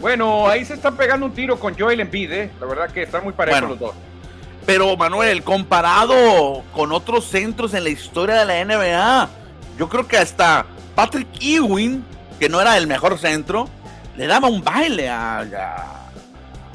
Bueno, 0.00 0.46
ahí 0.46 0.64
se 0.64 0.74
están 0.74 0.96
pegando 0.96 1.26
un 1.26 1.32
tiro 1.32 1.58
con 1.58 1.76
Joel 1.76 2.00
Embiid, 2.00 2.32
¿eh? 2.32 2.50
La 2.60 2.66
verdad 2.66 2.90
que 2.90 3.02
están 3.02 3.24
muy 3.24 3.32
parejos 3.32 3.70
los 3.70 3.78
dos. 3.78 3.94
Pero 4.66 4.96
Manuel, 4.96 5.42
comparado 5.42 6.62
con 6.72 6.92
otros 6.92 7.26
centros 7.26 7.72
en 7.74 7.84
la 7.84 7.90
historia 7.90 8.44
de 8.44 8.44
la 8.44 8.64
NBA, 8.64 9.28
yo 9.78 9.88
creo 9.88 10.06
que 10.06 10.18
hasta 10.18 10.66
Patrick 10.94 11.28
Ewing, 11.40 12.04
que 12.38 12.48
no 12.48 12.60
era 12.60 12.76
el 12.76 12.86
mejor 12.86 13.18
centro, 13.18 13.68
le 14.16 14.26
daba 14.26 14.48
un 14.48 14.62
baile 14.62 15.08
a, 15.08 15.40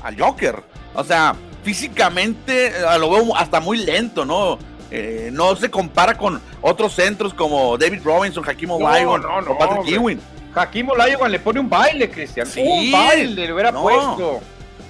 a, 0.04 0.12
Joker. 0.18 0.64
O 0.94 1.04
sea, 1.04 1.36
físicamente 1.64 2.74
lo 2.98 3.10
veo 3.10 3.36
hasta 3.36 3.60
muy 3.60 3.78
lento, 3.78 4.26
¿no? 4.26 4.58
Eh, 4.92 5.30
no 5.32 5.56
se 5.56 5.72
compara 5.72 6.18
con 6.18 6.42
otros 6.62 6.94
centros 6.94 7.34
como 7.34 7.78
David 7.78 8.02
Robinson, 8.04 8.44
Hakim 8.48 8.72
Olajuwon 8.72 9.24
o 9.26 9.58
Patrick 9.58 9.88
Ewing. 9.88 10.20
Hakim 10.54 10.90
Olajuwon 10.90 11.32
le 11.32 11.40
pone 11.40 11.62
un 11.62 11.70
baile, 11.70 12.10
Cristian. 12.10 12.46
un 12.58 12.92
baile 12.92 13.46
le 13.46 13.54
hubiera 13.54 13.72
puesto. 13.72 14.42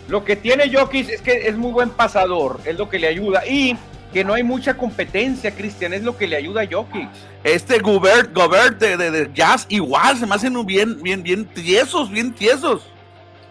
Lo 0.08 0.26
que 0.26 0.36
tiene 0.36 0.70
Jokic 0.74 1.08
es 1.10 1.22
que 1.22 1.47
es 1.47 1.56
muy 1.56 1.72
buen 1.72 1.91
pasador, 1.91 2.60
es 2.66 2.78
lo 2.78 2.89
que 2.89 2.99
le 2.99 3.08
ayuda. 3.08 3.45
Y 3.47 3.78
que 4.12 4.24
no 4.24 4.34
hay 4.34 4.43
mucha 4.43 4.76
competencia, 4.76 5.52
Cristian, 5.52 5.93
es 5.93 6.04
lo 6.04 6.18
que 6.18 6.28
le 6.28 6.36
ayuda 6.36 6.64
a 6.64 6.68
Jokic. 6.70 7.08
Este 7.43 7.80
Gobert, 7.80 8.34
Gobert 8.34 8.80
de, 8.80 9.30
Jazz 9.34 9.66
igual, 9.70 10.18
se 10.18 10.26
me 10.26 10.36
hacen 10.36 10.66
bien, 10.66 11.02
bien, 11.02 11.24
bien 11.24 11.45
tiesos, 11.45 12.10
bien 12.10 12.34
tiesos. 12.34 12.88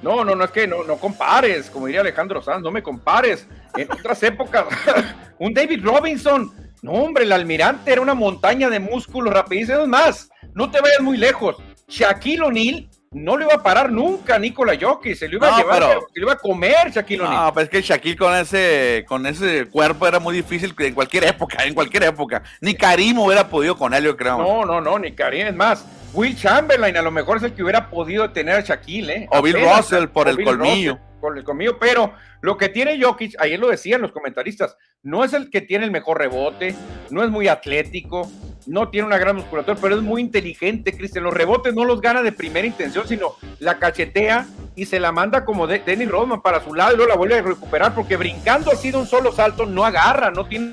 No, 0.03 0.25
no, 0.25 0.35
no 0.35 0.45
es 0.45 0.51
que 0.51 0.67
no, 0.67 0.83
no 0.85 0.97
compares, 0.97 1.71
como 1.71 1.87
diría 1.87 2.01
Alejandro 2.01 2.43
Sanz, 2.43 2.63
no 2.63 2.71
me 2.71 2.83
compares. 2.83 3.47
En 3.77 3.91
otras 3.91 4.23
épocas, 4.23 4.65
un 5.39 5.55
David 5.55 5.85
Robinson, 5.85 6.53
no 6.83 6.93
hombre, 6.93 7.25
el 7.25 7.33
almirante 7.33 7.93
era 7.93 8.01
una 8.01 8.15
montaña 8.15 8.69
de 8.69 8.81
músculos 8.81 9.33
rapidísimos. 9.33 9.89
más, 9.89 10.31
no 10.55 10.71
te 10.71 10.81
vayas 10.81 11.01
muy 11.01 11.17
lejos. 11.17 11.57
Shaquille 11.89 12.43
O'Neal 12.43 12.89
no 13.13 13.37
lo 13.37 13.45
iba 13.45 13.55
a 13.55 13.63
parar 13.63 13.91
nunca 13.91 14.39
Nikola 14.39 14.79
Jokic, 14.81 15.17
se 15.17 15.29
lo 15.29 15.37
iba 15.37 15.53
a 15.53 15.59
llevar, 15.59 15.83
se 15.83 16.21
lo 16.21 16.27
iba 16.27 16.33
a 16.33 16.39
comer 16.39 16.93
Shaquille 16.93 17.23
O'Neal. 17.23 17.45
No, 17.47 17.55
pero 17.55 17.65
es 17.65 17.71
que 17.71 17.83
Shaquille 17.83 18.17
con 18.17 18.35
ese, 18.37 19.05
con 19.09 19.27
ese 19.27 19.67
cuerpo 19.67 20.07
era 20.07 20.21
muy 20.21 20.37
difícil 20.37 20.75
en 20.79 20.95
cualquier 20.95 21.25
época, 21.25 21.65
en 21.65 21.75
cualquier 21.75 22.05
época. 22.05 22.43
Ni 22.61 22.75
Karim 22.75 23.19
hubiera 23.19 23.49
podido 23.49 23.77
con 23.77 23.93
él, 23.95 24.05
yo 24.05 24.17
creo. 24.17 24.39
No, 24.39 24.65
no, 24.65 24.81
no, 24.81 24.99
ni 24.99 25.13
Karim, 25.13 25.49
es 25.49 25.57
más, 25.57 25.85
Will 26.13 26.37
Chamberlain 26.37 26.97
a 26.97 27.03
lo 27.03 27.11
mejor 27.11 27.37
es 27.37 27.45
el 27.45 27.55
que 27.55 27.63
hubiera 27.63 27.89
podido 27.89 28.31
tener 28.31 28.57
a 28.57 28.61
Shaquille, 28.61 29.13
¿eh? 29.13 29.29
O 29.31 29.41
Bill 29.43 29.57
Russell 29.61 30.09
por 30.09 30.29
el 30.29 30.43
colmillo. 30.43 30.99
por 31.21 31.37
el 31.39 31.45
colmillo, 31.45 31.79
pero 31.79 32.15
lo 32.41 32.57
que 32.57 32.69
tiene 32.69 33.01
Jokic, 33.01 33.35
ayer 33.39 33.61
lo 33.61 33.69
decían 33.69 34.01
los 34.01 34.11
comentaristas, 34.11 34.77
no 35.03 35.23
es 35.23 35.35
el 35.35 35.51
que 35.51 35.61
tiene 35.61 35.85
el 35.85 35.91
mejor 35.91 36.19
rebote, 36.19 36.75
no 37.11 37.23
es 37.23 37.31
muy 37.31 37.47
atlético, 37.47 38.29
no 38.67 38.89
tiene 38.89 39.07
una 39.07 39.19
gran 39.19 39.37
musculatura, 39.37 39.77
pero 39.81 39.97
es 39.97 40.03
muy 40.03 40.21
inteligente, 40.21 40.97
Cristian. 40.97 41.25
Los 41.25 41.35
rebotes 41.35 41.75
no 41.75 41.85
los 41.85 42.01
gana 42.01 42.23
de 42.23 42.33
primera 42.33 42.67
intención, 42.67 43.07
sino 43.07 43.37
la 43.59 43.79
cachetea 43.79 44.47
y 44.75 44.87
se 44.87 44.99
la 44.99 45.13
manda 45.13 45.45
como 45.45 45.67
de 45.67 45.79
Dennis 45.81 46.09
Rodman 46.09 46.43
para 46.43 46.63
su 46.65 46.75
lado 46.75 46.93
y 46.93 46.97
luego 46.97 47.11
la 47.11 47.17
vuelve 47.17 47.39
a 47.39 47.43
recuperar, 47.43 47.95
porque 47.95 48.17
brincando 48.17 48.73
así 48.73 48.91
de 48.91 48.97
un 48.97 49.07
solo 49.07 49.33
salto 49.33 49.67
no 49.67 49.85
agarra, 49.85 50.31
no 50.31 50.47
tiene. 50.47 50.73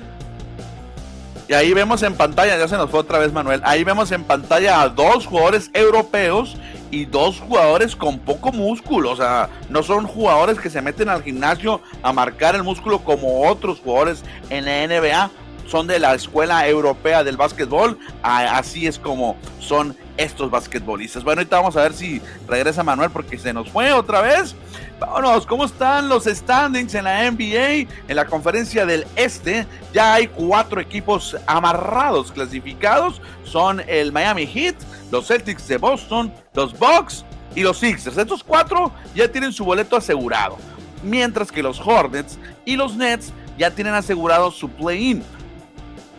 Y 1.48 1.54
ahí 1.54 1.72
vemos 1.72 2.02
en 2.02 2.14
pantalla, 2.14 2.58
ya 2.58 2.68
se 2.68 2.76
nos 2.76 2.90
fue 2.90 3.00
otra 3.00 3.18
vez 3.18 3.32
Manuel, 3.32 3.62
ahí 3.64 3.82
vemos 3.82 4.12
en 4.12 4.22
pantalla 4.22 4.82
a 4.82 4.90
dos 4.90 5.26
jugadores 5.26 5.70
europeos 5.72 6.58
y 6.90 7.06
dos 7.06 7.40
jugadores 7.40 7.96
con 7.96 8.18
poco 8.18 8.52
músculo. 8.52 9.12
O 9.12 9.16
sea, 9.16 9.48
no 9.70 9.82
son 9.82 10.06
jugadores 10.06 10.58
que 10.58 10.68
se 10.68 10.82
meten 10.82 11.08
al 11.08 11.22
gimnasio 11.22 11.80
a 12.02 12.12
marcar 12.12 12.54
el 12.54 12.64
músculo 12.64 12.98
como 12.98 13.48
otros 13.48 13.80
jugadores 13.80 14.22
en 14.50 14.66
la 14.66 14.86
NBA 14.86 15.30
son 15.68 15.86
de 15.86 15.98
la 15.98 16.14
escuela 16.14 16.66
europea 16.66 17.22
del 17.22 17.36
básquetbol, 17.36 17.98
así 18.22 18.86
es 18.86 18.98
como 18.98 19.36
son 19.60 19.96
estos 20.16 20.50
basquetbolistas. 20.50 21.22
Bueno, 21.22 21.40
ahorita 21.40 21.56
vamos 21.56 21.76
a 21.76 21.82
ver 21.82 21.92
si 21.92 22.20
regresa 22.48 22.82
Manuel 22.82 23.10
porque 23.10 23.38
se 23.38 23.52
nos 23.52 23.70
fue 23.70 23.92
otra 23.92 24.20
vez. 24.20 24.54
Vámonos, 24.98 25.46
¿cómo 25.46 25.64
están 25.64 26.08
los 26.08 26.24
standings 26.24 26.94
en 26.94 27.04
la 27.04 27.30
NBA? 27.30 27.88
En 28.08 28.16
la 28.16 28.26
conferencia 28.26 28.84
del 28.84 29.06
Este 29.14 29.66
ya 29.94 30.14
hay 30.14 30.26
cuatro 30.26 30.80
equipos 30.80 31.36
amarrados, 31.46 32.32
clasificados. 32.32 33.20
Son 33.44 33.80
el 33.86 34.10
Miami 34.10 34.46
Heat, 34.46 34.74
los 35.12 35.28
Celtics 35.28 35.68
de 35.68 35.76
Boston, 35.76 36.32
los 36.54 36.76
Bucks 36.76 37.24
y 37.54 37.62
los 37.62 37.78
Sixers. 37.78 38.18
Estos 38.18 38.42
cuatro 38.42 38.92
ya 39.14 39.30
tienen 39.30 39.52
su 39.52 39.64
boleto 39.64 39.96
asegurado. 39.96 40.56
Mientras 41.04 41.52
que 41.52 41.62
los 41.62 41.80
Hornets 41.80 42.38
y 42.64 42.74
los 42.74 42.96
Nets 42.96 43.32
ya 43.56 43.70
tienen 43.70 43.94
asegurado 43.94 44.50
su 44.50 44.68
play-in. 44.68 45.22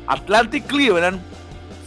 Atlantic 0.09 0.65
Cleveland, 0.65 1.21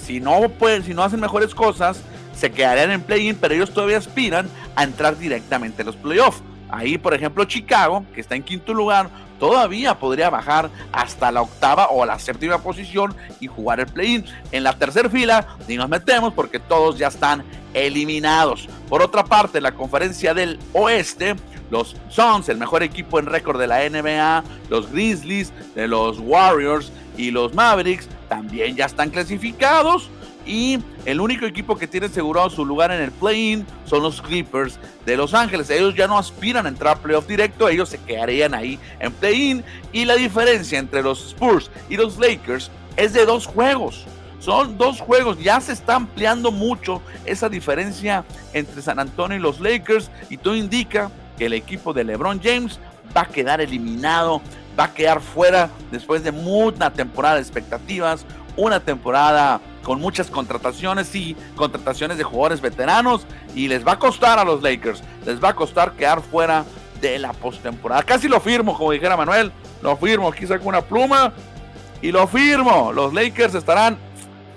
si 0.00 0.20
no 0.20 0.48
pueden, 0.48 0.84
si 0.84 0.94
no 0.94 1.02
hacen 1.02 1.20
mejores 1.20 1.54
cosas, 1.54 2.00
se 2.34 2.50
quedarían 2.52 2.92
en 2.92 3.02
play-in, 3.02 3.36
pero 3.36 3.52
ellos 3.52 3.74
todavía 3.74 3.98
aspiran 3.98 4.48
a 4.76 4.84
entrar 4.84 5.18
directamente 5.18 5.82
en 5.82 5.86
los 5.86 5.96
playoffs. 5.96 6.40
Ahí, 6.70 6.96
por 6.96 7.14
ejemplo, 7.14 7.44
Chicago, 7.44 8.06
que 8.14 8.20
está 8.20 8.36
en 8.36 8.44
quinto 8.44 8.72
lugar, 8.72 9.10
todavía 9.40 9.98
podría 9.98 10.30
bajar 10.30 10.70
hasta 10.92 11.32
la 11.32 11.42
octava 11.42 11.88
o 11.88 12.06
la 12.06 12.18
séptima 12.18 12.58
posición 12.58 13.14
y 13.40 13.48
jugar 13.48 13.80
el 13.80 13.86
play-in. 13.86 14.24
En 14.52 14.62
la 14.62 14.78
tercera 14.78 15.10
fila 15.10 15.46
ni 15.66 15.76
nos 15.76 15.88
metemos 15.88 16.32
porque 16.32 16.60
todos 16.60 16.98
ya 16.98 17.08
están 17.08 17.42
eliminados. 17.74 18.68
Por 18.88 19.02
otra 19.02 19.24
parte, 19.24 19.60
la 19.60 19.72
conferencia 19.72 20.32
del 20.32 20.60
oeste, 20.72 21.34
los 21.70 21.96
Suns, 22.08 22.48
el 22.48 22.58
mejor 22.58 22.84
equipo 22.84 23.18
en 23.18 23.26
récord 23.26 23.58
de 23.58 23.66
la 23.66 23.80
NBA, 23.88 24.44
los 24.70 24.92
Grizzlies, 24.92 25.52
de 25.74 25.88
los 25.88 26.20
Warriors 26.20 26.92
y 27.16 27.30
los 27.30 27.54
Mavericks 27.54 28.08
también 28.28 28.76
ya 28.76 28.86
están 28.86 29.10
clasificados. 29.10 30.10
Y 30.44 30.80
el 31.04 31.20
único 31.20 31.46
equipo 31.46 31.76
que 31.76 31.86
tiene 31.86 32.06
asegurado 32.06 32.50
su 32.50 32.64
lugar 32.64 32.90
en 32.90 33.00
el 33.00 33.12
play-in 33.12 33.64
son 33.84 34.02
los 34.02 34.20
Clippers 34.20 34.78
de 35.06 35.16
Los 35.16 35.34
Ángeles. 35.34 35.70
Ellos 35.70 35.94
ya 35.94 36.08
no 36.08 36.18
aspiran 36.18 36.66
a 36.66 36.68
entrar 36.68 36.96
a 36.96 37.00
playoff 37.00 37.28
directo, 37.28 37.68
ellos 37.68 37.90
se 37.90 37.98
quedarían 37.98 38.52
ahí 38.52 38.78
en 38.98 39.12
play-in. 39.12 39.64
Y 39.92 40.04
la 40.04 40.16
diferencia 40.16 40.80
entre 40.80 41.02
los 41.02 41.28
Spurs 41.28 41.70
y 41.88 41.96
los 41.96 42.18
Lakers 42.18 42.70
es 42.96 43.12
de 43.12 43.24
dos 43.24 43.46
juegos. 43.46 44.04
Son 44.40 44.76
dos 44.76 45.00
juegos, 45.00 45.38
ya 45.40 45.60
se 45.60 45.72
está 45.72 45.94
ampliando 45.94 46.50
mucho 46.50 47.00
esa 47.24 47.48
diferencia 47.48 48.24
entre 48.52 48.82
San 48.82 48.98
Antonio 48.98 49.36
y 49.36 49.40
los 49.40 49.60
Lakers. 49.60 50.10
Y 50.28 50.38
todo 50.38 50.56
indica 50.56 51.12
que 51.38 51.46
el 51.46 51.52
equipo 51.52 51.92
de 51.92 52.02
LeBron 52.02 52.40
James 52.42 52.80
va 53.16 53.22
a 53.22 53.28
quedar 53.28 53.60
eliminado, 53.60 54.42
va 54.78 54.84
a 54.84 54.94
quedar 54.94 55.20
fuera 55.20 55.70
después 55.90 56.22
de 56.24 56.30
una 56.30 56.92
temporada 56.92 57.36
de 57.36 57.42
expectativas, 57.42 58.24
una 58.56 58.80
temporada 58.80 59.60
con 59.82 60.00
muchas 60.00 60.30
contrataciones 60.30 61.14
y 61.14 61.36
contrataciones 61.56 62.18
de 62.18 62.24
jugadores 62.24 62.60
veteranos 62.60 63.26
y 63.54 63.68
les 63.68 63.86
va 63.86 63.92
a 63.92 63.98
costar 63.98 64.38
a 64.38 64.44
los 64.44 64.62
Lakers, 64.62 65.02
les 65.26 65.42
va 65.42 65.50
a 65.50 65.54
costar 65.54 65.92
quedar 65.92 66.22
fuera 66.22 66.64
de 67.00 67.18
la 67.18 67.32
postemporada. 67.32 68.02
Casi 68.02 68.28
lo 68.28 68.40
firmo, 68.40 68.76
como 68.76 68.92
dijera 68.92 69.16
Manuel, 69.16 69.52
lo 69.82 69.96
firmo, 69.96 70.28
aquí 70.28 70.46
saco 70.46 70.68
una 70.68 70.82
pluma 70.82 71.32
y 72.00 72.12
lo 72.12 72.26
firmo. 72.26 72.92
Los 72.92 73.12
Lakers 73.12 73.54
estarán 73.54 73.98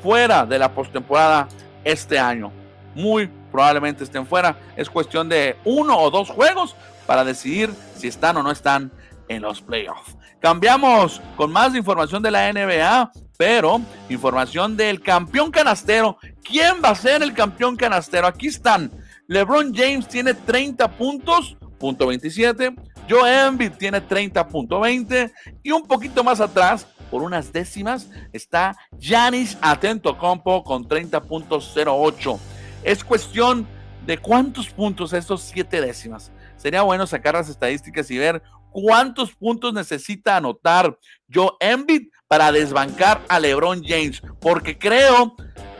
fuera 0.03 0.45
de 0.45 0.59
la 0.59 0.71
postemporada 0.71 1.47
este 1.83 2.19
año. 2.19 2.51
Muy 2.93 3.29
probablemente 3.51 4.03
estén 4.03 4.27
fuera. 4.27 4.57
Es 4.75 4.89
cuestión 4.89 5.27
de 5.27 5.57
uno 5.65 5.97
o 5.97 6.11
dos 6.11 6.29
juegos 6.29 6.75
para 7.07 7.23
decidir 7.23 7.73
si 7.97 8.07
están 8.07 8.37
o 8.37 8.43
no 8.43 8.51
están 8.51 8.91
en 9.27 9.41
los 9.41 9.61
playoffs. 9.61 10.15
Cambiamos 10.39 11.21
con 11.35 11.51
más 11.51 11.75
información 11.75 12.21
de 12.21 12.31
la 12.31 12.51
NBA, 12.51 13.11
pero 13.37 13.81
información 14.09 14.77
del 14.77 15.01
campeón 15.01 15.51
canastero. 15.51 16.17
¿Quién 16.43 16.75
va 16.83 16.89
a 16.89 16.95
ser 16.95 17.23
el 17.23 17.33
campeón 17.33 17.75
canastero? 17.75 18.27
Aquí 18.27 18.47
están. 18.47 18.91
LeBron 19.27 19.73
James 19.73 20.07
tiene 20.07 20.33
30 20.33 20.87
puntos, 20.91 21.57
punto 21.79 22.07
27. 22.07 22.75
Joe 23.09 23.47
Embiid 23.47 23.73
tiene 23.73 24.01
30.20 24.01 25.31
y 25.63 25.71
un 25.71 25.85
poquito 25.87 26.23
más 26.23 26.39
atrás, 26.39 26.87
por 27.11 27.21
unas 27.21 27.53
décimas, 27.53 28.09
está 28.33 28.75
Giannis 28.97 29.57
Atento 29.61 30.17
Compo 30.17 30.63
con 30.63 30.87
30.08 30.87 32.39
es 32.85 33.03
cuestión 33.03 33.67
de 34.05 34.19
cuántos 34.19 34.69
puntos 34.69 35.11
estos 35.11 35.41
siete 35.41 35.81
décimas. 35.81 36.31
Sería 36.55 36.83
bueno 36.83 37.07
sacar 37.07 37.33
las 37.33 37.49
estadísticas 37.49 38.09
y 38.11 38.17
ver 38.19 38.43
cuántos 38.75 39.33
puntos 39.33 39.73
necesita 39.73 40.35
anotar 40.35 40.97
Joe 41.33 41.51
Embiid 41.61 42.09
para 42.27 42.51
desbancar 42.51 43.21
a 43.29 43.39
LeBron 43.39 43.81
James, 43.85 44.21
porque 44.41 44.77
creo 44.77 45.37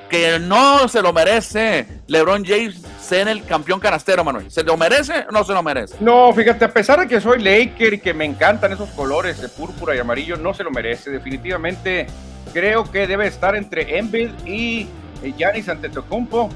que 0.09 0.39
no 0.39 0.87
se 0.87 1.01
lo 1.01 1.11
merece 1.11 1.85
LeBron 2.07 2.45
James 2.45 2.81
ser 3.01 3.27
el 3.27 3.43
campeón 3.43 3.81
canastero, 3.81 4.23
Manuel. 4.23 4.49
¿Se 4.49 4.63
lo 4.63 4.77
merece 4.77 5.25
o 5.27 5.31
no 5.33 5.43
se 5.43 5.53
lo 5.53 5.61
merece? 5.61 5.97
No, 5.99 6.31
fíjate, 6.31 6.63
a 6.63 6.71
pesar 6.71 7.01
de 7.01 7.07
que 7.07 7.19
soy 7.19 7.43
Laker 7.43 7.95
y 7.95 7.99
que 7.99 8.13
me 8.13 8.23
encantan 8.23 8.71
esos 8.71 8.89
colores 8.91 9.41
de 9.41 9.49
púrpura 9.49 9.93
y 9.93 9.99
amarillo, 9.99 10.37
no 10.37 10.53
se 10.53 10.63
lo 10.63 10.71
merece. 10.71 11.11
Definitivamente 11.11 12.07
creo 12.53 12.89
que 12.89 13.07
debe 13.07 13.27
estar 13.27 13.57
entre 13.57 13.97
Embiid 13.97 14.29
y 14.45 14.87
Giannis 15.35 15.67
Antetokounmpo. 15.67 16.49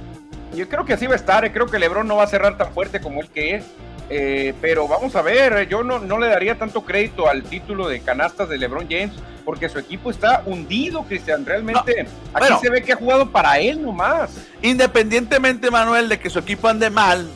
Yo 0.55 0.69
creo 0.69 0.85
que 0.85 0.93
así 0.93 1.05
va 1.05 1.13
a 1.13 1.17
estar, 1.17 1.43
eh, 1.43 1.51
creo 1.51 1.65
que 1.65 1.79
Lebron 1.79 2.07
no 2.07 2.15
va 2.15 2.23
a 2.23 2.27
cerrar 2.27 2.57
tan 2.57 2.71
fuerte 2.73 3.01
como 3.01 3.21
él 3.21 3.29
que 3.29 3.55
es, 3.55 3.65
eh, 4.09 4.53
pero 4.59 4.87
vamos 4.87 5.15
a 5.15 5.21
ver, 5.21 5.67
yo 5.67 5.83
no, 5.83 5.99
no 5.99 6.17
le 6.17 6.27
daría 6.27 6.57
tanto 6.57 6.83
crédito 6.83 7.29
al 7.29 7.43
título 7.43 7.87
de 7.87 8.01
canastas 8.01 8.49
de 8.49 8.57
LeBron 8.57 8.87
James 8.89 9.13
porque 9.45 9.67
su 9.67 9.79
equipo 9.79 10.11
está 10.11 10.43
hundido, 10.45 11.03
Cristian. 11.03 11.43
Realmente 11.45 12.05
aquí 12.33 12.53
se 12.61 12.69
ve 12.69 12.83
que 12.83 12.93
ha 12.93 12.95
jugado 12.95 13.31
para 13.31 13.59
él 13.59 13.81
nomás. 13.81 14.29
Independientemente, 14.61 15.71
Manuel, 15.71 16.07
de 16.07 16.19
que 16.19 16.29
su 16.29 16.37
equipo 16.37 16.67
ande 16.67 16.91
mal, 16.91 17.27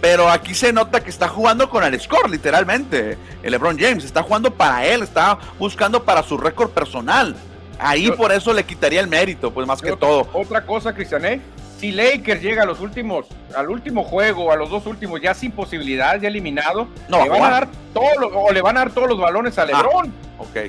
pero 0.00 0.28
aquí 0.28 0.54
se 0.54 0.72
nota 0.72 1.00
que 1.00 1.10
está 1.10 1.28
jugando 1.28 1.70
con 1.70 1.84
el 1.84 2.00
score, 2.00 2.28
literalmente. 2.28 3.16
El 3.42 3.52
LeBron 3.52 3.78
James 3.78 4.04
está 4.04 4.22
jugando 4.22 4.52
para 4.52 4.84
él, 4.84 5.02
está 5.02 5.38
buscando 5.58 6.02
para 6.02 6.22
su 6.22 6.38
récord 6.38 6.70
personal. 6.70 7.36
Ahí 7.78 8.10
por 8.10 8.32
eso 8.32 8.52
le 8.52 8.64
quitaría 8.64 9.00
el 9.00 9.06
mérito, 9.06 9.52
pues 9.52 9.66
más 9.66 9.80
que 9.80 9.96
todo. 9.96 10.28
Otra 10.32 10.66
cosa, 10.66 10.92
Cristian, 10.92 11.24
¿eh? 11.24 11.40
Si 11.80 11.92
Lakers 11.92 12.42
llega 12.42 12.64
a 12.64 12.66
los 12.66 12.80
últimos, 12.80 13.24
al 13.56 13.70
último 13.70 14.04
juego, 14.04 14.52
a 14.52 14.56
los 14.56 14.68
dos 14.68 14.84
últimos, 14.84 15.18
ya 15.22 15.32
sin 15.32 15.50
posibilidad, 15.50 16.20
ya 16.20 16.28
eliminado, 16.28 16.86
le 17.08 17.26
van 17.26 17.42
a 17.42 17.50
dar 17.50 17.68
todo, 17.94 18.28
o 18.34 18.52
le 18.52 18.60
van 18.60 18.76
a 18.76 18.80
dar 18.80 18.90
todos 18.90 19.08
los 19.08 19.18
balones 19.18 19.58
a 19.58 19.62
ah, 19.62 19.66
LeBron. 19.66 20.12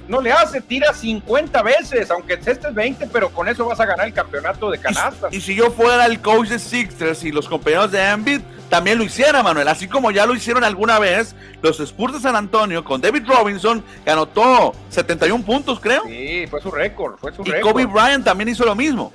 No 0.07 0.21
le 0.21 0.31
hace, 0.31 0.61
tira 0.61 0.93
50 0.93 1.61
veces, 1.63 2.09
aunque 2.11 2.35
estés 2.35 2.73
20, 2.73 3.07
pero 3.07 3.29
con 3.29 3.49
eso 3.49 3.65
vas 3.65 3.79
a 3.81 3.85
ganar 3.85 4.07
el 4.07 4.13
campeonato 4.13 4.71
de 4.71 4.77
canastas. 4.77 5.33
Y, 5.33 5.41
si 5.41 5.53
yo 5.53 5.69
fuera 5.69 6.05
el 6.05 6.21
coach 6.21 6.47
de 6.47 6.59
Sixers 6.59 7.25
y 7.25 7.31
los 7.31 7.49
compañeros 7.49 7.91
de 7.91 8.01
Embiid, 8.01 8.41
también 8.69 8.97
lo 8.97 9.03
hiciera, 9.03 9.43
Manuel, 9.43 9.67
así 9.67 9.89
como 9.89 10.11
ya 10.11 10.25
lo 10.25 10.33
hicieron 10.33 10.63
alguna 10.63 10.97
vez 10.97 11.35
los 11.61 11.81
Spurs 11.81 12.13
de 12.13 12.19
San 12.21 12.37
Antonio 12.37 12.85
con 12.85 13.01
David 13.01 13.23
Robinson, 13.27 13.83
que 14.05 14.11
anotó 14.11 14.73
71 14.89 15.43
puntos, 15.43 15.81
creo. 15.81 16.03
Sí, 16.05 16.47
fue 16.49 16.61
su 16.61 16.71
récord, 16.71 17.17
fue 17.17 17.33
su 17.33 17.41
y 17.41 17.59
Kobe 17.59 17.85
Bryant 17.85 18.23
también 18.23 18.47
hizo 18.47 18.63
lo 18.63 18.75
mismo. 18.75 19.11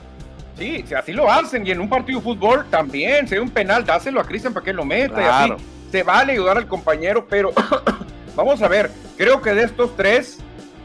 Sí, 0.58 0.84
así 0.96 1.12
lo 1.12 1.30
hacen. 1.30 1.66
Y 1.66 1.70
en 1.70 1.80
un 1.80 1.88
partido 1.88 2.18
de 2.18 2.24
fútbol 2.24 2.66
también, 2.70 3.28
si 3.28 3.34
hay 3.34 3.40
un 3.40 3.50
penal, 3.50 3.84
dáselo 3.84 4.20
a 4.20 4.24
Cristian 4.24 4.52
para 4.52 4.64
que 4.64 4.72
lo 4.72 4.84
meta. 4.84 5.20
Y 5.20 5.24
así 5.24 5.62
se 5.90 6.02
vale 6.02 6.32
ayudar 6.32 6.56
al 6.56 6.66
compañero, 6.66 7.26
pero 7.28 7.52
vamos 8.36 8.62
a 8.62 8.68
ver. 8.68 8.90
Creo 9.16 9.40
que 9.40 9.54
de 9.54 9.64
estos 9.64 9.96
tres, 9.96 10.38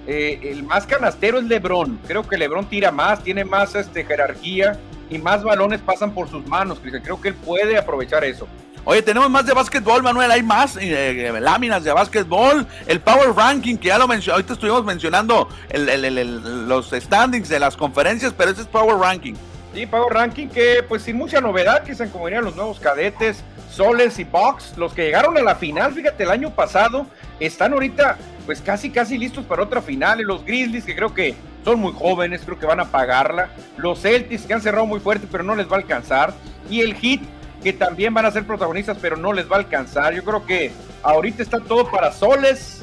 eh, 0.07 0.39
el 0.43 0.63
más 0.63 0.85
canastero 0.85 1.39
es 1.39 1.45
Lebron. 1.45 1.99
Creo 2.07 2.27
que 2.27 2.37
Lebron 2.37 2.65
tira 2.65 2.91
más, 2.91 3.23
tiene 3.23 3.43
más 3.43 3.75
este, 3.75 4.03
jerarquía 4.03 4.79
y 5.09 5.17
más 5.17 5.43
balones 5.43 5.81
pasan 5.81 6.13
por 6.13 6.29
sus 6.29 6.45
manos, 6.47 6.79
Cristian. 6.79 7.03
Creo 7.03 7.19
que 7.19 7.29
él 7.29 7.35
puede 7.35 7.77
aprovechar 7.77 8.23
eso. 8.23 8.47
Oye, 8.83 9.03
tenemos 9.03 9.29
más 9.29 9.45
de 9.45 9.53
básquetbol, 9.53 10.01
Manuel, 10.01 10.31
hay 10.31 10.41
más 10.41 10.75
eh, 10.75 11.27
eh, 11.27 11.39
láminas 11.39 11.83
de 11.83 11.93
básquetbol, 11.93 12.65
el 12.87 12.99
Power 12.99 13.35
Ranking, 13.35 13.77
que 13.77 13.89
ya 13.89 13.99
lo 13.99 14.07
mencionó, 14.07 14.37
ahorita 14.37 14.53
estuvimos 14.53 14.83
mencionando 14.83 15.47
los 15.71 16.89
standings 16.89 17.47
de 17.47 17.59
las 17.59 17.77
conferencias, 17.77 18.33
pero 18.35 18.49
ese 18.49 18.61
es 18.61 18.67
Power 18.67 18.97
Ranking. 18.97 19.35
Sí, 19.73 19.85
Power 19.85 20.13
Ranking 20.13 20.47
que 20.47 20.83
pues 20.87 21.03
sin 21.03 21.15
mucha 21.15 21.39
novedad, 21.39 21.83
que 21.83 21.95
se 21.95 22.09
como 22.09 22.29
los 22.29 22.55
nuevos 22.55 22.79
cadetes, 22.79 23.43
Soles 23.69 24.19
y 24.19 24.25
Box, 24.25 24.77
los 24.77 24.93
que 24.93 25.05
llegaron 25.05 25.37
a 25.37 25.41
la 25.41 25.55
final, 25.55 25.93
fíjate, 25.93 26.23
el 26.23 26.31
año 26.31 26.53
pasado, 26.53 27.05
están 27.39 27.71
ahorita 27.71 28.17
pues 28.45 28.59
casi 28.61 28.89
casi 28.89 29.17
listos 29.17 29.45
para 29.45 29.63
otra 29.63 29.81
final, 29.81 30.19
los 30.21 30.43
Grizzlies 30.43 30.83
que 30.83 30.95
creo 30.95 31.13
que 31.13 31.35
son 31.63 31.79
muy 31.79 31.93
jóvenes, 31.93 32.41
creo 32.43 32.59
que 32.59 32.65
van 32.65 32.81
a 32.81 32.91
pagarla, 32.91 33.49
los 33.77 34.01
Celtics 34.01 34.45
que 34.45 34.53
han 34.53 34.61
cerrado 34.61 34.85
muy 34.85 34.99
fuerte 34.99 35.25
pero 35.31 35.43
no 35.43 35.55
les 35.55 35.67
va 35.67 35.77
a 35.77 35.79
alcanzar, 35.79 36.33
y 36.69 36.81
el 36.81 36.95
Heat 36.95 37.21
que 37.63 37.73
también 37.73 38.13
van 38.13 38.25
a 38.25 38.31
ser 38.31 38.45
protagonistas, 38.45 38.97
pero 39.01 39.15
no 39.15 39.33
les 39.33 39.49
va 39.49 39.57
a 39.57 39.59
alcanzar. 39.59 40.13
Yo 40.13 40.23
creo 40.23 40.45
que 40.45 40.71
ahorita 41.03 41.43
está 41.43 41.59
todo 41.59 41.89
para 41.89 42.11
Soles, 42.11 42.81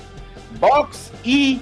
Box 0.60 1.10
y 1.24 1.60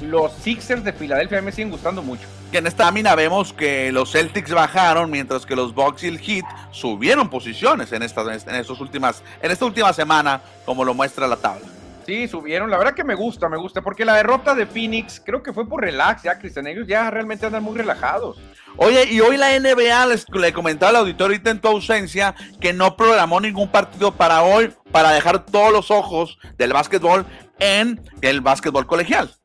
los 0.00 0.32
Sixers 0.34 0.84
de 0.84 0.92
Filadelfia 0.92 1.42
me 1.42 1.50
siguen 1.50 1.70
gustando 1.70 2.02
mucho. 2.02 2.28
Que 2.50 2.58
en 2.58 2.66
esta 2.66 2.90
mina 2.90 3.14
vemos 3.14 3.52
que 3.52 3.92
los 3.92 4.12
Celtics 4.12 4.52
bajaron, 4.52 5.10
mientras 5.10 5.44
que 5.44 5.54
los 5.54 5.74
Bucks 5.74 6.04
y 6.04 6.08
el 6.08 6.18
Heat 6.18 6.46
subieron 6.70 7.28
posiciones 7.28 7.92
en, 7.92 8.02
estas, 8.02 8.46
en, 8.46 8.54
estos 8.54 8.80
últimas, 8.80 9.22
en 9.42 9.50
esta 9.50 9.66
última 9.66 9.92
semana, 9.92 10.40
como 10.64 10.82
lo 10.82 10.94
muestra 10.94 11.26
la 11.26 11.36
tabla. 11.36 11.66
Sí, 12.06 12.26
subieron. 12.26 12.70
La 12.70 12.78
verdad 12.78 12.94
que 12.94 13.04
me 13.04 13.14
gusta, 13.14 13.50
me 13.50 13.58
gusta, 13.58 13.82
porque 13.82 14.06
la 14.06 14.14
derrota 14.14 14.54
de 14.54 14.64
Phoenix 14.64 15.20
creo 15.22 15.42
que 15.42 15.52
fue 15.52 15.68
por 15.68 15.82
relax, 15.82 16.22
ya, 16.22 16.38
Cristian. 16.38 16.66
Ellos 16.66 16.86
ya 16.88 17.10
realmente 17.10 17.44
andan 17.44 17.62
muy 17.62 17.76
relajados. 17.76 18.38
Oye, 18.78 19.04
y 19.12 19.20
hoy 19.20 19.36
la 19.36 19.58
NBA 19.58 20.06
le 20.40 20.52
comentaba 20.54 20.88
al 20.88 20.96
auditorio 20.96 21.34
ahorita 21.34 21.50
en 21.50 21.60
tu 21.60 21.68
ausencia 21.68 22.34
que 22.60 22.72
no 22.72 22.96
programó 22.96 23.40
ningún 23.40 23.68
partido 23.68 24.12
para 24.12 24.42
hoy 24.42 24.72
para 24.90 25.10
dejar 25.10 25.44
todos 25.44 25.70
los 25.70 25.90
ojos 25.90 26.38
del 26.56 26.72
básquetbol 26.72 27.26
en 27.58 28.00
el 28.22 28.40
básquetbol 28.40 28.86
colegial. 28.86 29.37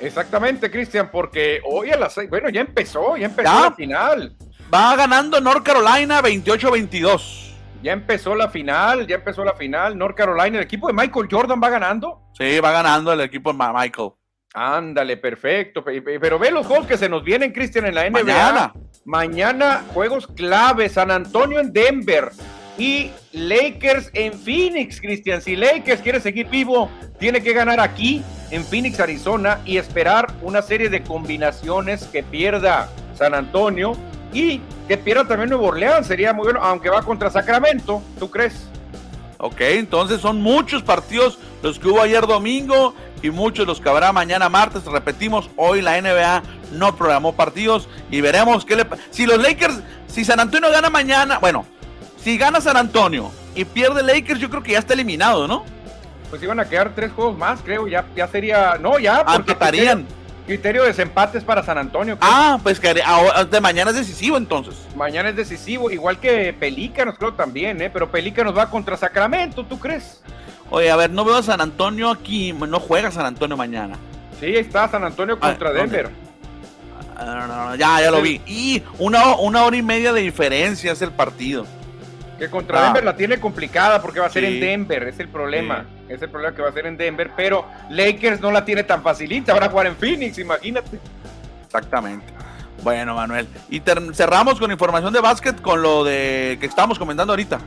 Exactamente, 0.00 0.70
Cristian, 0.70 1.10
porque 1.10 1.60
hoy 1.64 1.90
a 1.90 1.96
las 1.96 2.14
seis, 2.14 2.28
bueno, 2.28 2.48
ya 2.48 2.60
empezó, 2.60 3.16
ya 3.16 3.26
empezó 3.26 3.60
la 3.62 3.72
final. 3.72 4.36
Va 4.72 4.96
ganando 4.96 5.40
North 5.40 5.62
Carolina 5.64 6.20
28-22. 6.22 7.46
Ya 7.82 7.92
empezó 7.92 8.34
la 8.34 8.48
final, 8.48 9.06
ya 9.06 9.16
empezó 9.16 9.44
la 9.44 9.54
final. 9.54 9.96
North 9.96 10.16
Carolina, 10.16 10.58
el 10.58 10.64
equipo 10.64 10.88
de 10.88 10.92
Michael 10.92 11.28
Jordan 11.30 11.60
va 11.62 11.70
ganando. 11.70 12.22
Sí, 12.36 12.58
va 12.60 12.72
ganando 12.72 13.12
el 13.12 13.20
equipo 13.20 13.52
de 13.52 13.58
Michael. 13.58 14.10
Ándale, 14.54 15.18
perfecto. 15.18 15.84
Pero 15.84 16.38
ve 16.38 16.50
los 16.50 16.66
juegos 16.66 16.86
que 16.86 16.96
se 16.96 17.08
nos 17.08 17.22
vienen, 17.22 17.52
Cristian, 17.52 17.86
en 17.86 17.94
la 17.94 18.08
NBA. 18.08 18.22
Mañana. 18.22 18.72
Mañana, 19.04 19.84
juegos 19.92 20.26
clave. 20.26 20.88
San 20.88 21.10
Antonio 21.10 21.60
en 21.60 21.72
Denver 21.72 22.30
y 22.78 23.10
Lakers 23.32 24.10
en 24.12 24.32
Phoenix, 24.32 25.00
Cristian. 25.00 25.40
Si 25.40 25.56
Lakers 25.56 26.00
quiere 26.00 26.20
seguir 26.20 26.48
vivo, 26.48 26.90
tiene 27.18 27.42
que 27.42 27.52
ganar 27.52 27.80
aquí, 27.80 28.22
en 28.50 28.64
Phoenix, 28.64 29.00
Arizona, 29.00 29.60
y 29.64 29.78
esperar 29.78 30.32
una 30.42 30.62
serie 30.62 30.88
de 30.88 31.02
combinaciones 31.02 32.04
que 32.04 32.22
pierda 32.22 32.88
San 33.14 33.34
Antonio 33.34 33.96
y 34.32 34.60
que 34.88 34.96
pierda 34.96 35.26
también 35.26 35.50
Nuevo 35.50 35.66
Orleans. 35.66 36.06
Sería 36.06 36.32
muy 36.32 36.44
bueno, 36.44 36.60
aunque 36.62 36.90
va 36.90 37.02
contra 37.02 37.30
Sacramento, 37.30 38.02
¿tú 38.18 38.30
crees? 38.30 38.68
Ok, 39.38 39.60
entonces 39.60 40.20
son 40.20 40.40
muchos 40.40 40.82
partidos 40.82 41.38
los 41.62 41.78
que 41.78 41.88
hubo 41.88 42.00
ayer 42.00 42.26
domingo 42.26 42.94
y 43.22 43.30
muchos 43.30 43.66
los 43.66 43.80
que 43.80 43.88
habrá 43.88 44.12
mañana 44.12 44.48
martes. 44.48 44.84
Repetimos, 44.84 45.50
hoy 45.56 45.82
la 45.82 46.00
NBA 46.00 46.42
no 46.72 46.96
programó 46.96 47.34
partidos 47.34 47.88
y 48.10 48.20
veremos 48.20 48.64
qué 48.64 48.76
le 48.76 48.86
Si 49.10 49.26
los 49.26 49.38
Lakers, 49.38 49.80
si 50.06 50.24
San 50.24 50.40
Antonio 50.40 50.70
gana 50.70 50.88
mañana, 50.90 51.38
bueno, 51.38 51.66
si 52.26 52.36
gana 52.36 52.60
San 52.60 52.76
Antonio 52.76 53.30
y 53.54 53.64
pierde 53.64 54.02
Lakers, 54.02 54.40
yo 54.40 54.50
creo 54.50 54.60
que 54.60 54.72
ya 54.72 54.80
está 54.80 54.94
eliminado, 54.94 55.46
¿no? 55.46 55.64
Pues 56.28 56.42
iban 56.42 56.58
a 56.58 56.68
quedar 56.68 56.92
tres 56.92 57.12
juegos 57.12 57.38
más, 57.38 57.60
creo, 57.62 57.86
ya, 57.86 58.04
ya 58.16 58.26
sería, 58.26 58.78
no, 58.80 58.98
ya. 58.98 59.24
Porque 59.24 59.52
estarían. 59.52 60.04
Criterio 60.44 60.82
de 60.82 60.88
desempates 60.88 61.44
para 61.44 61.62
San 61.62 61.78
Antonio. 61.78 62.18
Ah, 62.20 62.58
pues 62.60 62.80
que 62.80 62.94
de 62.94 63.60
mañana 63.60 63.92
es 63.92 63.98
decisivo 63.98 64.36
entonces. 64.36 64.74
Mañana 64.96 65.28
es 65.28 65.36
decisivo, 65.36 65.88
igual 65.88 66.18
que 66.18 66.52
Pelícanos 66.52 67.14
creo 67.16 67.32
también, 67.32 67.80
¿eh? 67.80 67.90
Pero 67.90 68.10
Pelícanos 68.10 68.56
va 68.56 68.70
contra 68.70 68.96
Sacramento, 68.96 69.64
¿tú 69.64 69.78
crees? 69.78 70.20
Oye, 70.68 70.90
a 70.90 70.96
ver, 70.96 71.10
no 71.10 71.24
veo 71.24 71.36
a 71.36 71.44
San 71.44 71.60
Antonio 71.60 72.10
aquí, 72.10 72.52
no 72.52 72.80
juega 72.80 73.12
San 73.12 73.26
Antonio 73.26 73.56
mañana. 73.56 73.96
Sí, 74.40 74.46
ahí 74.46 74.56
está 74.56 74.88
San 74.88 75.04
Antonio 75.04 75.38
ah, 75.40 75.46
contra 75.46 75.70
Denver. 75.70 76.10
Ah, 77.16 77.76
ya, 77.78 78.00
ya 78.00 78.10
lo 78.10 78.20
vi. 78.20 78.40
Y 78.46 78.82
una, 78.98 79.36
una 79.36 79.62
hora 79.62 79.76
y 79.76 79.82
media 79.82 80.12
de 80.12 80.22
diferencia 80.22 80.90
es 80.90 81.00
el 81.02 81.12
partido. 81.12 81.68
Que 82.38 82.50
contra 82.50 82.82
Denver 82.82 83.04
la 83.04 83.16
tiene 83.16 83.38
complicada 83.38 84.02
porque 84.02 84.20
va 84.20 84.26
a 84.26 84.30
ser 84.30 84.44
en 84.44 84.60
Denver, 84.60 85.04
es 85.04 85.18
el 85.20 85.28
problema. 85.28 85.86
Es 86.08 86.20
el 86.20 86.28
problema 86.28 86.54
que 86.54 86.62
va 86.62 86.68
a 86.68 86.72
ser 86.72 86.86
en 86.86 86.96
Denver, 86.96 87.30
pero 87.34 87.64
Lakers 87.90 88.40
no 88.40 88.50
la 88.50 88.64
tiene 88.64 88.84
tan 88.84 89.02
facilita, 89.02 89.54
van 89.54 89.64
a 89.64 89.68
jugar 89.70 89.86
en 89.86 89.96
Phoenix, 89.96 90.38
imagínate. 90.38 90.98
Exactamente. 91.64 92.26
Bueno, 92.82 93.14
Manuel. 93.14 93.48
Y 93.70 93.80
cerramos 94.12 94.58
con 94.58 94.70
información 94.70 95.12
de 95.12 95.20
básquet 95.20 95.60
con 95.60 95.80
lo 95.82 96.04
de 96.04 96.58
que 96.60 96.66
estábamos 96.66 96.98
comentando 96.98 97.32
ahorita. 97.32 97.58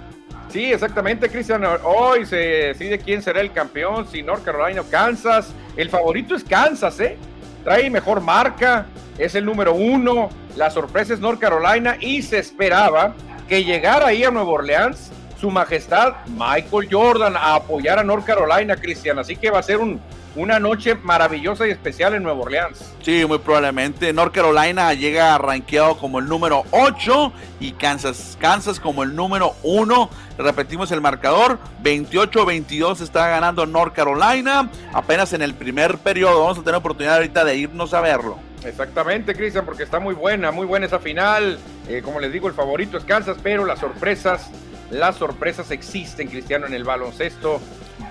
Sí, 0.49 0.71
exactamente, 0.71 1.29
Cristian. 1.29 1.63
Hoy 1.83 2.25
se 2.25 2.35
decide 2.35 2.99
quién 2.99 3.21
será 3.21 3.41
el 3.41 3.51
campeón, 3.51 4.07
si 4.07 4.23
North 4.23 4.43
Carolina 4.43 4.81
o 4.81 4.85
Kansas. 4.85 5.53
El 5.75 5.89
favorito 5.89 6.35
es 6.35 6.43
Kansas, 6.43 6.99
¿eh? 6.99 7.17
Trae 7.63 7.89
mejor 7.89 8.21
marca, 8.21 8.85
es 9.17 9.35
el 9.35 9.45
número 9.45 9.73
uno. 9.73 10.29
La 10.55 10.71
sorpresa 10.71 11.13
es 11.13 11.19
North 11.19 11.39
Carolina 11.39 11.97
y 11.99 12.21
se 12.21 12.39
esperaba 12.39 13.13
que 13.49 13.65
llegara 13.65 14.07
ahí 14.07 14.23
a 14.23 14.29
Nueva 14.29 14.51
Orleans 14.51 15.11
su 15.41 15.49
majestad 15.49 16.13
Michael 16.27 16.87
Jordan 16.91 17.35
a 17.35 17.55
apoyar 17.55 17.97
a 17.97 18.03
North 18.03 18.25
Carolina, 18.25 18.75
Cristian. 18.75 19.17
Así 19.17 19.35
que 19.35 19.49
va 19.49 19.59
a 19.59 19.63
ser 19.63 19.77
un, 19.77 19.99
una 20.35 20.59
noche 20.59 20.95
maravillosa 20.95 21.65
y 21.67 21.71
especial 21.71 22.13
en 22.13 22.23
Nueva 22.23 22.41
Orleans. 22.41 22.93
Sí, 23.01 23.25
muy 23.25 23.39
probablemente. 23.39 24.13
North 24.13 24.33
Carolina 24.33 24.93
llega 24.93 25.37
rankeado 25.39 25.97
como 25.97 26.19
el 26.19 26.27
número 26.27 26.63
8 26.71 27.33
y 27.59 27.71
Kansas, 27.71 28.37
Kansas 28.39 28.79
como 28.79 29.01
el 29.01 29.15
número 29.15 29.55
1. 29.63 30.09
Repetimos 30.37 30.91
el 30.91 31.01
marcador, 31.01 31.57
28-22 31.83 33.01
está 33.01 33.29
ganando 33.29 33.65
North 33.65 33.95
Carolina. 33.95 34.69
Apenas 34.93 35.33
en 35.33 35.41
el 35.41 35.55
primer 35.55 35.97
periodo 35.97 36.41
vamos 36.41 36.59
a 36.59 36.61
tener 36.61 36.75
oportunidad 36.75 37.15
ahorita 37.15 37.43
de 37.45 37.57
irnos 37.57 37.93
a 37.93 38.01
verlo. 38.01 38.48
Exactamente, 38.63 39.33
Cristian, 39.35 39.65
porque 39.65 39.83
está 39.83 39.99
muy 39.99 40.13
buena, 40.13 40.51
muy 40.51 40.65
buena 40.65 40.85
esa 40.85 40.99
final. 40.99 41.59
Eh, 41.87 42.01
como 42.03 42.19
les 42.19 42.31
digo, 42.31 42.47
el 42.47 42.53
favorito 42.53 42.97
es 42.97 43.03
Kansas, 43.03 43.37
pero 43.41 43.65
las 43.65 43.79
sorpresas, 43.79 44.49
las 44.91 45.15
sorpresas 45.15 45.71
existen, 45.71 46.27
Cristiano, 46.27 46.67
en 46.67 46.73
el 46.73 46.83
baloncesto 46.83 47.61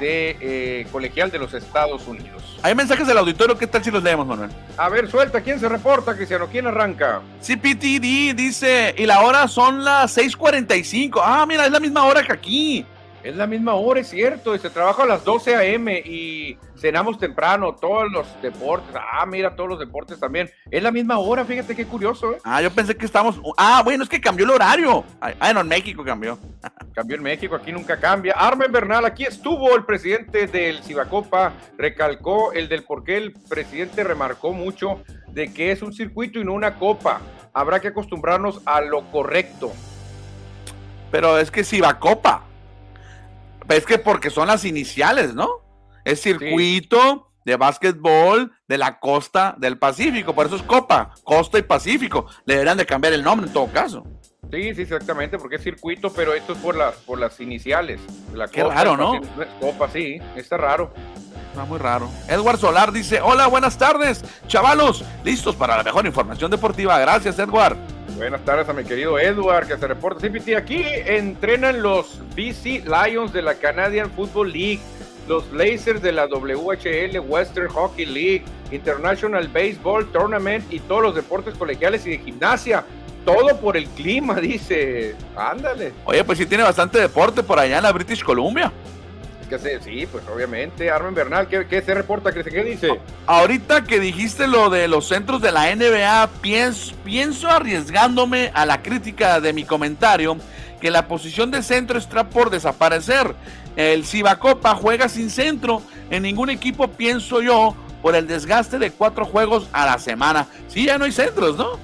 de 0.01 0.36
eh, 0.40 0.86
colegial 0.92 1.30
de 1.30 1.38
los 1.38 1.55
Estados 1.55 2.07
Unidos. 2.07 2.59
Hay 2.62 2.74
mensajes 2.74 3.07
del 3.07 3.18
auditorio, 3.18 3.57
¿qué 3.59 3.66
tal 3.66 3.82
si 3.82 3.90
los 3.90 4.03
leemos, 4.03 4.26
Manuel? 4.26 4.51
A 4.76 4.88
ver, 4.88 5.11
suelta, 5.11 5.40
¿quién 5.40 5.59
se 5.61 5.68
reporta, 5.68 6.14
Cristiano? 6.14 6.49
¿Quién 6.51 6.66
arranca? 6.66 7.20
CPTD 7.40 8.34
dice, 8.34 8.94
y 8.96 9.07
la 9.07 9.20
hora 9.20 9.49
son 9.49 9.84
las 9.84 10.16
6:45. 10.16 11.20
Ah, 11.22 11.44
mira, 11.46 11.66
es 11.66 11.72
la 11.72 11.80
misma 11.80 12.05
hora 12.05 12.22
que 12.22 12.32
aquí. 12.32 12.86
Es 13.25 13.37
la 13.37 13.49
misma 13.49 13.75
hora, 13.75 14.01
es 14.01 14.09
cierto, 14.09 14.55
y 14.55 14.61
se 14.61 14.71
trabaja 14.71 15.03
a 15.03 15.07
las 15.07 15.25
12 15.25 15.57
a.m. 15.57 16.03
y 16.05 16.57
cenamos 16.77 17.19
temprano, 17.19 17.75
todos 17.75 18.11
los 18.12 18.27
deportes. 18.41 18.95
Ah, 18.95 19.27
mira, 19.27 19.57
todos 19.57 19.71
los 19.71 19.79
deportes 19.81 20.21
también. 20.21 20.49
Es 20.71 20.83
la 20.83 20.93
misma 20.93 21.19
hora, 21.19 21.45
fíjate 21.45 21.75
qué 21.75 21.85
curioso, 21.85 22.33
¿eh? 22.33 22.39
Ah, 22.45 22.62
yo 22.62 22.71
pensé 22.71 22.97
que 22.97 23.05
estamos. 23.05 23.41
Ah, 23.57 23.83
bueno, 23.85 24.05
es 24.05 24.09
que 24.09 24.21
cambió 24.21 24.45
el 24.45 24.53
horario. 24.53 25.05
Ah, 25.21 25.53
no, 25.53 25.62
en 25.62 25.69
México 25.69 26.05
cambió. 26.05 26.39
cambió 26.95 27.16
en 27.16 27.23
México, 27.25 27.57
aquí 27.57 27.73
nunca 27.73 27.99
cambia. 27.99 28.35
Armen 28.35 28.71
Bernal, 28.71 29.05
aquí 29.05 29.25
estuvo 29.25 29.75
el 29.75 29.85
presidente 29.85 30.47
del 30.47 30.83
Cibacopa, 30.85 31.55
recalcó 31.77 32.53
el 32.53 32.69
del 32.69 32.85
por 32.85 33.03
qué 33.03 33.16
el 33.16 33.33
presidente 33.33 34.05
remarcó 34.05 34.53
mucho 34.53 35.03
de 35.27 35.53
que 35.53 35.73
es 35.73 35.83
un 35.83 35.93
circuito 35.93 36.39
y 36.39 36.45
no 36.45 36.53
una 36.53 36.77
copa. 36.77 37.21
Habrá 37.53 37.81
que 37.81 37.89
acostumbrarnos 37.89 38.61
a 38.64 38.81
lo 38.81 39.11
correcto. 39.11 39.73
Pero 41.11 41.39
es 41.39 41.51
que 41.51 41.64
Cibacopa 41.64 42.47
es 43.69 43.87
que 43.87 43.99
porque 43.99 44.31
son 44.31 44.49
las 44.49 44.64
iniciales, 44.64 45.35
¿no? 45.35 45.49
Es 46.05 46.23
circuito 46.23 47.31
de 47.45 47.57
básquetbol 47.57 48.53
de 48.66 48.79
la 48.79 48.99
costa 48.99 49.55
del 49.59 49.79
Pacífico, 49.79 50.35
por 50.35 50.47
eso 50.47 50.57
es 50.57 50.62
Copa, 50.62 51.14
Costa 51.25 51.59
y 51.59 51.62
Pacífico. 51.62 52.27
Le 52.45 52.55
deberían 52.55 52.77
de 52.77 52.87
cambiar 52.87 53.14
el 53.14 53.23
nombre 53.23 53.47
en 53.47 53.53
todo 53.53 53.69
caso. 53.73 54.05
Sí, 54.51 54.75
sí, 54.75 54.83
exactamente, 54.83 55.39
porque 55.39 55.57
es 55.57 55.62
circuito, 55.62 56.11
pero 56.12 56.33
esto 56.33 56.55
es 56.55 56.59
por 56.59 56.75
las, 56.75 56.95
por 56.97 57.19
las 57.19 57.39
iniciales. 57.41 58.01
La 58.35 58.49
Qué 58.49 58.64
raro, 58.64 58.97
¿no? 58.97 59.21
Copa, 59.61 59.91
sí, 59.91 60.19
está 60.37 60.57
raro. 60.57 60.93
Está 61.51 61.64
muy 61.64 61.79
raro. 61.79 62.09
Edward 62.29 62.59
Solar 62.59 62.93
dice, 62.93 63.21
hola, 63.21 63.47
buenas 63.47 63.77
tardes, 63.77 64.25
chavalos, 64.47 65.05
listos 65.25 65.57
para 65.57 65.77
la 65.77 65.83
mejor 65.83 66.07
información 66.07 66.51
deportiva. 66.51 66.99
Gracias, 66.99 67.39
Edward. 67.39 67.77
Buenas 68.19 68.45
tardes 68.45 68.69
a 68.69 68.73
mi 68.73 68.83
querido 68.83 69.16
Edward, 69.16 69.69
que 69.69 69.79
se 69.79 69.87
reporta. 69.87 70.29
CPT, 70.29 70.57
aquí 70.57 70.83
entrenan 71.07 71.83
los 71.83 72.21
BC 72.35 72.85
Lions 72.85 73.33
de 73.33 73.43
la 73.43 73.55
Canadian 73.55 74.11
Football 74.11 74.53
League, 74.53 74.81
los 75.29 75.49
Blazers 75.53 76.03
de 76.03 76.11
la 76.11 76.27
WHL 76.27 77.21
Western 77.21 77.69
Hockey 77.69 78.07
League, 78.07 78.45
International 78.73 79.47
Baseball 79.47 80.05
Tournament 80.11 80.64
y 80.69 80.81
todos 80.81 81.03
los 81.03 81.14
deportes 81.14 81.55
colegiales 81.55 82.05
y 82.07 82.11
de 82.11 82.19
gimnasia. 82.19 82.85
todo 83.25 83.61
por 83.61 83.77
el 83.77 83.87
clima, 83.87 84.35
dice. 84.41 85.14
Ándale. 85.37 85.93
Oye, 86.05 86.25
pues 86.25 86.39
sí 86.39 86.47
tiene 86.47 86.64
bastante 86.64 86.99
deporte 86.99 87.45
por 87.45 87.61
allá 87.61 87.77
en 87.77 87.85
la 87.85 87.93
British 87.93 88.25
Columbia. 88.25 88.73
Que 89.49 89.59
sí, 89.59 90.07
pues 90.11 90.24
obviamente. 90.32 90.90
Armen 90.90 91.14
Bernal, 91.14 91.49
¿qué, 91.49 91.66
qué 91.66 91.80
se 91.80 91.94
reporta? 91.94 92.32
¿Qué, 92.32 92.44
¿Qué 92.44 92.62
dice? 92.64 93.01
Ahorita 93.26 93.84
que 93.84 93.99
dijiste 93.99 94.46
lo 94.46 94.68
de 94.68 94.88
los 94.88 95.09
centros 95.09 95.40
de 95.40 95.53
la 95.53 95.74
NBA, 95.74 96.28
pienso, 96.42 96.94
pienso 97.05 97.49
arriesgándome 97.49 98.51
a 98.55 98.66
la 98.66 98.82
crítica 98.82 99.40
de 99.40 99.53
mi 99.53 99.64
comentario 99.64 100.36
que 100.80 100.90
la 100.90 101.09
posición 101.09 101.51
de 101.51 101.62
centro 101.62 101.99
está 101.99 102.28
por 102.28 102.51
desaparecer. 102.51 103.34
El 103.76 104.05
Cibacopa 104.05 104.74
juega 104.74 105.09
sin 105.09 105.30
centro. 105.30 105.82
En 106.11 106.24
ningún 106.24 106.51
equipo 106.51 106.88
pienso 106.88 107.40
yo 107.40 107.74
por 108.03 108.14
el 108.14 108.26
desgaste 108.26 108.78
de 108.78 108.90
cuatro 108.90 109.24
juegos 109.24 109.68
a 109.72 109.86
la 109.86 109.99
semana. 109.99 110.46
Sí, 110.68 110.86
ya 110.86 110.99
no 110.99 111.05
hay 111.05 111.12
centros, 111.12 111.57
¿no? 111.57 111.78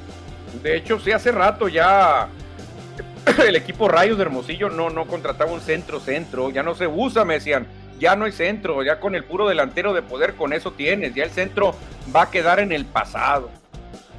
De 0.63 0.77
hecho, 0.77 1.01
sí, 1.01 1.13
hace 1.13 1.33
rato 1.33 1.69
ya 1.69 2.29
el 3.47 3.57
equipo 3.57 3.89
Rayos 3.89 4.19
de 4.19 4.23
Hermosillo 4.23 4.71
no, 4.71 4.91
no 4.91 5.07
contrataba 5.07 5.53
un 5.53 5.61
centro-centro. 5.61 6.51
Ya 6.51 6.63
no 6.63 6.75
se 6.75 6.87
usa, 6.87 7.25
me 7.25 7.35
decían. 7.35 7.67
Ya 7.99 8.17
no 8.17 8.25
hay 8.25 8.33
centro. 8.33 8.83
Ya 8.83 9.01
con 9.01 9.15
el 9.15 9.25
puro 9.25 9.49
delantero 9.49 9.95
de 9.95 10.03
poder, 10.03 10.35
con 10.35 10.53
eso 10.53 10.73
tienes. 10.73 11.15
Ya 11.15 11.25
el 11.25 11.31
centro 11.31 11.75
va 12.15 12.23
a 12.23 12.31
quedar 12.31 12.61
en 12.61 12.73
el 12.73 12.85
pasado. 12.85 13.51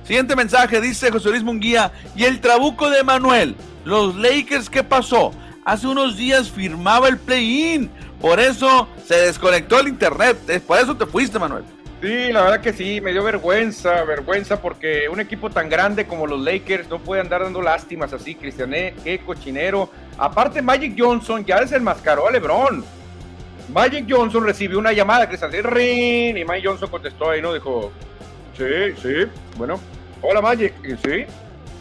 Siguiente 0.03 0.35
mensaje, 0.35 0.81
dice 0.81 1.11
José 1.11 1.29
Luis 1.29 1.43
Munguía. 1.43 1.91
Y 2.15 2.23
el 2.23 2.39
trabuco 2.39 2.89
de 2.89 3.03
Manuel. 3.03 3.55
Los 3.83 4.15
Lakers, 4.15 4.69
¿qué 4.69 4.83
pasó? 4.83 5.31
Hace 5.65 5.87
unos 5.87 6.17
días 6.17 6.49
firmaba 6.49 7.07
el 7.07 7.17
play-in. 7.17 7.89
Por 8.21 8.39
eso 8.39 8.87
se 9.05 9.15
desconectó 9.15 9.79
el 9.79 9.87
internet. 9.89 10.37
Por 10.65 10.79
eso 10.79 10.95
te 10.95 11.05
fuiste, 11.05 11.37
Manuel. 11.37 11.63
Sí, 12.05 12.31
la 12.31 12.43
verdad 12.43 12.61
que 12.61 12.71
sí, 12.71 13.01
me 13.01 13.13
dio 13.13 13.23
vergüenza, 13.23 14.03
vergüenza 14.03 14.61
porque 14.61 15.09
un 15.09 15.19
equipo 15.19 15.49
tan 15.49 15.69
grande 15.69 16.05
como 16.05 16.27
los 16.27 16.39
Lakers 16.39 16.87
no 16.87 16.99
puede 16.99 17.21
andar 17.21 17.41
dando 17.41 17.63
lástimas 17.63 18.13
así, 18.13 18.35
Cristiané, 18.35 18.93
qué 19.03 19.17
cochinero. 19.17 19.89
Aparte, 20.15 20.61
Magic 20.61 20.93
Johnson 20.95 21.43
ya 21.43 21.61
desenmascaró 21.61 22.27
a 22.27 22.31
LeBron. 22.31 22.85
Magic 23.73 24.05
Johnson 24.07 24.45
recibió 24.45 24.77
una 24.77 24.93
llamada, 24.93 25.27
Cristian, 25.27 25.51
ring, 25.63 26.37
y 26.37 26.45
Magic 26.45 26.67
Johnson 26.67 26.91
contestó 26.91 27.31
ahí, 27.31 27.41
¿no? 27.41 27.51
Dijo, 27.51 27.91
sí, 28.55 28.93
sí, 29.01 29.25
bueno, 29.57 29.79
hola 30.21 30.41
Magic, 30.41 30.75
sí, 31.03 31.25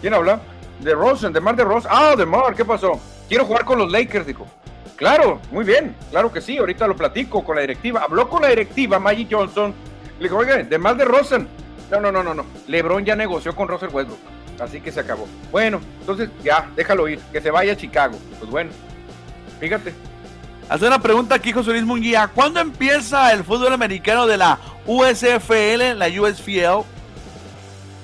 ¿quién 0.00 0.14
habla? 0.14 0.40
De 0.80 0.94
Rosen, 0.94 1.34
de 1.34 1.40
Mar 1.42 1.54
de 1.54 1.64
Rosen. 1.64 1.90
Ah, 1.92 2.14
de 2.16 2.24
Mar, 2.24 2.54
¿qué 2.54 2.64
pasó? 2.64 2.98
Quiero 3.28 3.44
jugar 3.44 3.66
con 3.66 3.78
los 3.78 3.92
Lakers, 3.92 4.26
dijo. 4.26 4.46
Claro, 4.96 5.38
muy 5.50 5.66
bien, 5.66 5.94
claro 6.10 6.32
que 6.32 6.40
sí, 6.40 6.56
ahorita 6.56 6.86
lo 6.86 6.96
platico 6.96 7.44
con 7.44 7.56
la 7.56 7.60
directiva. 7.60 8.00
Habló 8.00 8.26
con 8.26 8.40
la 8.40 8.48
directiva 8.48 8.98
Magic 8.98 9.28
Johnson 9.30 9.74
le 10.18 10.24
dijo, 10.24 10.36
oiga, 10.36 10.56
de 10.56 10.78
más 10.78 10.96
de 10.96 11.04
Rosen. 11.04 11.48
No, 11.90 12.00
no, 12.00 12.10
no, 12.10 12.22
no, 12.22 12.34
no. 12.34 12.46
LeBron 12.66 13.04
ya 13.04 13.16
negoció 13.16 13.54
con 13.54 13.68
Russell 13.68 13.90
Westbrook. 13.90 14.18
Así 14.60 14.80
que 14.80 14.92
se 14.92 15.00
acabó. 15.00 15.26
Bueno, 15.50 15.80
entonces 16.00 16.30
ya, 16.42 16.70
déjalo 16.76 17.08
ir. 17.08 17.18
Que 17.32 17.40
se 17.40 17.50
vaya 17.50 17.72
a 17.72 17.76
Chicago. 17.76 18.16
Pues 18.38 18.50
bueno, 18.50 18.70
fíjate. 19.60 19.92
Hace 20.68 20.86
una 20.86 21.00
pregunta 21.00 21.34
aquí, 21.34 21.52
José 21.52 21.72
Luis 21.72 21.84
Munguía. 21.84 22.30
¿Cuándo 22.32 22.60
empieza 22.60 23.32
el 23.32 23.44
fútbol 23.44 23.72
americano 23.72 24.26
de 24.26 24.36
la 24.38 24.58
USFL, 24.86 25.98
la 25.98 26.08
USFL? 26.08 26.86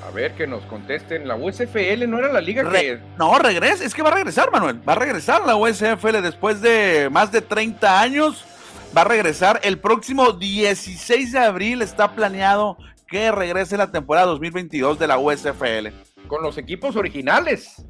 A 0.06 0.11
ver, 0.12 0.34
que 0.34 0.46
nos 0.46 0.62
contesten. 0.64 1.26
La 1.26 1.36
USFL 1.36 2.08
no 2.08 2.18
era 2.18 2.32
la 2.32 2.40
liga 2.40 2.68
que. 2.68 3.00
No, 3.16 3.38
regresa. 3.38 3.84
Es 3.84 3.94
que 3.94 4.02
va 4.02 4.11
a 4.11 4.14
regresar, 4.14 4.50
Manuel. 4.50 4.80
Va 4.86 4.92
a 4.92 4.96
regresar 4.96 5.46
la 5.46 5.56
USFL 5.56 6.20
después 6.20 6.61
de 6.61 7.08
más 7.11 7.32
de 7.32 7.40
30 7.40 8.00
años 8.00 8.44
va 8.97 9.03
a 9.03 9.05
regresar 9.05 9.61
el 9.62 9.78
próximo 9.78 10.32
16 10.32 11.32
de 11.32 11.38
abril. 11.38 11.82
Está 11.82 12.14
planeado 12.14 12.76
que 13.09 13.30
regrese 13.32 13.76
la 13.76 13.91
temporada 13.91 14.26
2022 14.26 14.99
de 14.99 15.07
la 15.07 15.18
USFL. 15.18 15.88
Con 16.26 16.43
los 16.43 16.59
equipos 16.59 16.97
originales. 16.97 17.84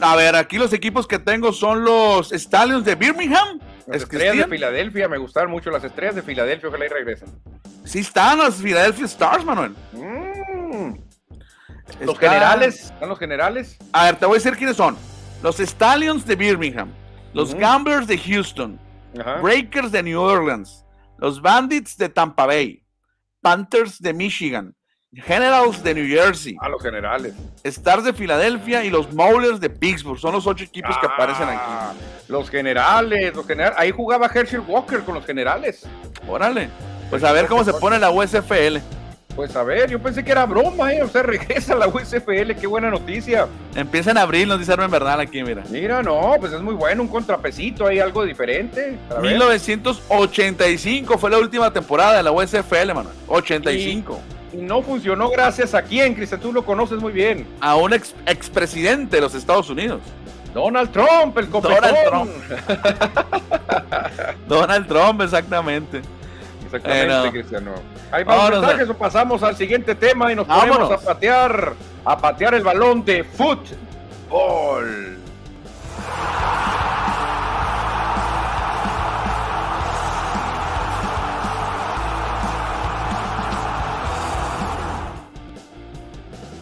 A 0.00 0.14
ver, 0.14 0.36
aquí 0.36 0.58
los 0.58 0.72
equipos 0.72 1.06
que 1.06 1.18
tengo 1.18 1.52
son 1.52 1.84
los 1.84 2.30
Stallions 2.30 2.84
de 2.84 2.94
Birmingham. 2.94 3.58
Las 3.86 4.02
estrellas 4.02 4.36
de 4.36 4.46
Filadelfia, 4.46 5.08
me 5.08 5.18
gustaron 5.18 5.50
mucho 5.50 5.70
las 5.70 5.82
estrellas 5.82 6.14
de 6.14 6.22
Filadelfia, 6.22 6.68
ojalá 6.68 6.86
y 6.86 6.88
regresen. 6.88 7.28
Sí 7.84 8.00
están 8.00 8.38
los 8.38 8.56
Philadelphia 8.56 9.06
Stars, 9.06 9.44
Manuel. 9.44 9.74
Mm. 9.92 10.94
Los 12.04 12.18
generales, 12.18 12.84
¿están 12.84 13.08
los 13.08 13.18
generales? 13.18 13.76
A 13.92 14.04
ver, 14.04 14.16
te 14.16 14.26
voy 14.26 14.36
a 14.36 14.38
decir 14.38 14.56
quiénes 14.56 14.76
son. 14.76 14.96
Los 15.42 15.56
Stallions 15.56 16.24
de 16.24 16.36
Birmingham, 16.36 16.92
los 17.32 17.52
Gamblers 17.54 18.06
de 18.06 18.16
Houston, 18.16 18.78
Breakers 19.42 19.92
de 19.92 20.02
New 20.02 20.20
Orleans, 20.20 20.84
los 21.18 21.40
Bandits 21.40 21.96
de 21.96 22.08
Tampa 22.08 22.46
Bay, 22.46 22.84
Panthers 23.40 24.00
de 24.00 24.12
Michigan, 24.12 24.74
Generals 25.12 25.82
de 25.82 25.94
New 25.94 26.06
Jersey. 26.06 26.56
A 26.60 26.68
los 26.68 26.80
generales. 26.80 27.34
Stars 27.64 28.04
de 28.04 28.12
Filadelfia 28.12 28.84
y 28.84 28.90
los 28.90 29.12
Maulers 29.12 29.58
de 29.58 29.68
Pittsburgh. 29.68 30.18
Son 30.18 30.32
los 30.32 30.46
ocho 30.46 30.62
equipos 30.62 30.96
que 30.98 31.06
aparecen 31.06 31.48
aquí. 31.48 31.58
Ah, 31.60 31.92
los 32.28 32.48
generales, 32.48 33.34
los 33.34 33.44
generales. 33.44 33.76
Ahí 33.76 33.90
jugaba 33.90 34.30
Herschel 34.32 34.60
Walker 34.60 35.00
con 35.00 35.14
los 35.14 35.26
generales. 35.26 35.84
Órale. 36.28 36.70
Pues 37.10 37.24
a 37.24 37.32
ver 37.32 37.48
cómo 37.48 37.64
se 37.64 37.72
pone 37.72 37.98
la 37.98 38.12
USFL. 38.12 38.78
Pues 39.36 39.54
a 39.56 39.62
ver, 39.62 39.88
yo 39.88 40.00
pensé 40.00 40.24
que 40.24 40.32
era 40.32 40.44
broma, 40.44 40.92
¿eh? 40.92 41.02
O 41.02 41.08
sea, 41.08 41.22
regresa 41.24 41.74
a 41.74 41.76
la 41.76 41.88
USFL, 41.88 42.52
qué 42.60 42.66
buena 42.66 42.90
noticia. 42.90 43.46
Empieza 43.74 44.10
en 44.10 44.18
abril, 44.18 44.48
nos 44.48 44.58
dice 44.58 44.72
Armen 44.72 44.90
Bernal 44.90 45.20
aquí, 45.20 45.42
mira. 45.42 45.62
Mira, 45.70 46.02
no, 46.02 46.34
pues 46.40 46.52
es 46.52 46.60
muy 46.60 46.74
bueno, 46.74 47.02
un 47.02 47.08
contrapesito 47.08 47.86
ahí, 47.86 48.00
algo 48.00 48.24
diferente. 48.24 48.98
1985 49.20 51.18
fue 51.18 51.30
la 51.30 51.38
última 51.38 51.72
temporada 51.72 52.16
de 52.16 52.22
la 52.22 52.32
USFL, 52.32 52.92
Manuel. 52.94 53.16
85. 53.28 54.20
Y, 54.52 54.56
no 54.56 54.82
funcionó 54.82 55.30
gracias 55.30 55.74
a 55.74 55.82
quién, 55.82 56.12
Cristian, 56.14 56.40
tú 56.40 56.52
lo 56.52 56.64
conoces 56.64 56.98
muy 56.98 57.12
bien. 57.12 57.46
A 57.60 57.76
un 57.76 57.92
ex, 57.92 58.16
expresidente 58.26 59.16
de 59.16 59.22
los 59.22 59.36
Estados 59.36 59.70
Unidos. 59.70 60.00
Donald 60.52 60.90
Trump, 60.90 61.38
el 61.38 61.48
copetón. 61.48 61.76
Donald 61.80 61.98
Trump. 62.08 62.30
Donald 64.48 64.88
Trump, 64.88 65.22
exactamente. 65.22 66.02
Exactamente, 66.72 67.30
Cristiano. 67.32 67.72
Hay 68.12 68.24
más 68.24 68.50
mensajes 68.50 68.88
o 68.88 68.94
pasamos 68.94 69.42
al 69.42 69.56
siguiente 69.56 69.94
tema 69.94 70.32
y 70.32 70.36
nos 70.36 70.46
ponemos 70.46 70.92
a 70.92 70.98
patear, 70.98 71.74
a 72.04 72.18
patear 72.18 72.54
el 72.54 72.62
balón 72.62 73.04
de 73.04 73.24
fútbol. 73.24 75.16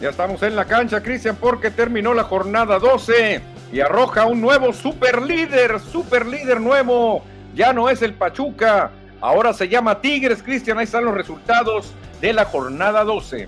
Ya 0.01 0.09
estamos 0.09 0.41
en 0.43 0.55
la 0.55 0.63
cancha, 0.63 1.03
Cristian, 1.03 1.35
porque 1.35 1.71
terminó 1.71 2.13
la 2.13 2.23
jornada 2.23 2.79
12 2.79 3.41
y 3.71 3.81
arroja 3.81 4.25
un 4.25 4.39
nuevo 4.39 4.71
super 4.71 5.21
líder, 5.21 5.79
super 5.79 6.25
líder 6.25 6.61
nuevo. 6.61 7.21
Ya 7.53 7.73
no 7.73 7.89
es 7.89 8.01
el 8.01 8.13
Pachuca, 8.13 8.91
Ahora 9.21 9.53
se 9.53 9.67
llama 9.67 9.99
Tigres, 9.99 10.41
Cristian. 10.41 10.77
Ahí 10.77 10.85
están 10.85 11.05
los 11.05 11.13
resultados 11.13 11.93
de 12.21 12.33
la 12.33 12.45
jornada 12.45 13.03
12. 13.03 13.47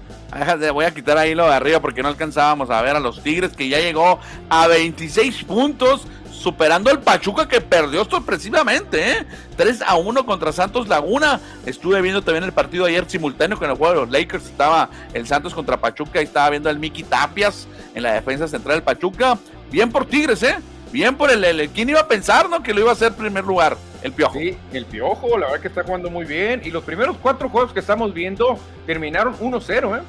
Voy 0.73 0.85
a 0.85 0.91
quitar 0.91 1.17
ahí 1.17 1.35
lo 1.35 1.45
de 1.47 1.53
arriba 1.53 1.79
porque 1.79 2.01
no 2.01 2.09
alcanzábamos 2.09 2.69
a 2.69 2.81
ver 2.81 2.95
a 2.95 2.99
los 2.99 3.21
Tigres 3.21 3.51
que 3.51 3.67
ya 3.67 3.79
llegó 3.79 4.19
a 4.49 4.67
26 4.67 5.43
puntos, 5.43 6.07
superando 6.31 6.89
al 6.89 6.99
Pachuca 7.01 7.47
que 7.47 7.61
perdió 7.61 8.03
sorpresivamente, 8.05 9.11
¿eh? 9.11 9.25
3 9.57 9.83
a 9.85 9.95
1 9.95 10.25
contra 10.25 10.51
Santos 10.51 10.87
Laguna. 10.87 11.39
Estuve 11.65 12.01
viendo 12.01 12.21
también 12.21 12.43
el 12.43 12.53
partido 12.53 12.85
ayer 12.85 13.05
simultáneo 13.07 13.57
con 13.57 13.69
el 13.69 13.77
juego 13.77 13.93
de 13.93 13.99
los 14.01 14.09
Lakers. 14.09 14.45
Estaba 14.45 14.89
el 15.13 15.27
Santos 15.27 15.53
contra 15.53 15.77
Pachuca 15.77 16.21
y 16.21 16.25
estaba 16.25 16.49
viendo 16.49 16.69
al 16.69 16.79
Miki 16.79 17.03
Tapias 17.03 17.67
en 17.93 18.03
la 18.03 18.13
defensa 18.13 18.47
central 18.47 18.77
del 18.77 18.83
Pachuca. 18.83 19.37
Bien 19.69 19.91
por 19.91 20.05
Tigres, 20.05 20.41
¿eh? 20.43 20.57
Bien 20.91 21.15
por 21.15 21.31
el, 21.31 21.43
el, 21.43 21.69
¿Quién 21.69 21.89
iba 21.89 22.01
a 22.01 22.07
pensar, 22.07 22.49
no? 22.49 22.61
Que 22.61 22.73
lo 22.73 22.81
iba 22.81 22.89
a 22.89 22.93
hacer 22.93 23.13
primer 23.13 23.43
lugar. 23.43 23.77
El 24.01 24.11
Piojo. 24.13 24.37
Sí, 24.37 24.57
el 24.73 24.85
Piojo, 24.85 25.37
la 25.37 25.47
verdad 25.47 25.61
que 25.61 25.67
está 25.67 25.83
jugando 25.83 26.09
muy 26.09 26.25
bien. 26.25 26.61
Y 26.65 26.71
los 26.71 26.83
primeros 26.83 27.17
cuatro 27.21 27.49
juegos 27.49 27.71
que 27.71 27.79
estamos 27.79 28.13
viendo 28.13 28.57
terminaron 28.85 29.37
1-0, 29.37 29.99
¿eh? 29.99 30.03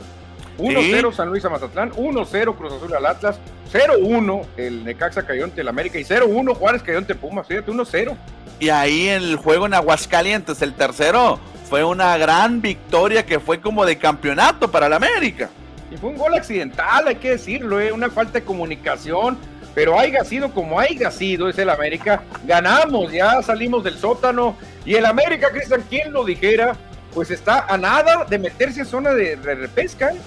1-0 0.59 1.13
San 1.13 1.29
Luis 1.29 1.45
a 1.45 1.49
Mazatlán, 1.49 1.93
1-0 1.93 2.57
Cruz 2.57 2.73
Azul 2.73 2.95
al 2.95 3.07
Atlas, 3.07 3.39
0-1 3.73 4.47
el 4.57 4.85
Necaxa 4.85 5.25
cayó 5.25 5.45
ante 5.45 5.63
el 5.63 5.69
América 5.69 5.99
y 5.99 6.05
0-1 6.05 6.55
Juárez 6.55 6.83
cayó 6.83 6.99
ante 6.99 7.15
Pumas, 7.15 7.47
fíjate, 7.47 7.71
1-0. 7.71 8.17
Y 8.61 8.69
ahí 8.69 9.09
en 9.09 9.23
el 9.23 9.37
juego 9.37 9.67
en 9.67 9.75
Aguascalientes, 9.75 10.61
el 10.63 10.75
tercero, 10.75 11.39
fue 11.69 11.85
una 11.85 12.17
gran 12.19 12.61
victoria 12.61 13.25
que 13.25 13.41
fue 13.41 13.61
como 13.61 13.87
de 13.87 13.97
campeonato 13.97 14.71
para 14.71 14.87
el 14.87 14.93
América. 14.93 15.49
Y 15.91 15.97
fue 15.97 16.11
un 16.11 16.17
gol 16.17 16.35
accidental, 16.35 17.09
hay 17.09 17.17
que 17.17 17.31
decirlo, 17.31 17.81
¿eh? 17.81 17.93
una 17.93 18.11
falta 18.11 18.35
de 18.35 18.45
comunicación 18.45 19.39
pero 19.75 19.99
haya 19.99 20.25
sido 20.25 20.53
como 20.53 20.79
haya 20.79 21.11
sido, 21.11 21.49
es 21.49 21.59
el 21.59 21.71
América. 21.71 22.23
Ganamos, 22.45 23.13
ya 23.13 23.43
salimos 23.43 23.85
del 23.85 23.99
sótano. 23.99 24.57
Y 24.85 24.95
el 24.95 25.07
América, 25.07 25.51
Cristian, 25.51 25.85
¿quién 25.89 26.13
lo 26.13 26.25
dijera? 26.25 26.77
Pues 27.15 27.31
está 27.31 27.67
a 27.67 27.77
nada 27.79 28.25
de 28.25 28.39
meterse 28.39 28.83
a 28.83 28.85
zona 28.85 29.13
de 29.13 29.37
repesca. 29.37 30.11
¿eh? 30.11 30.19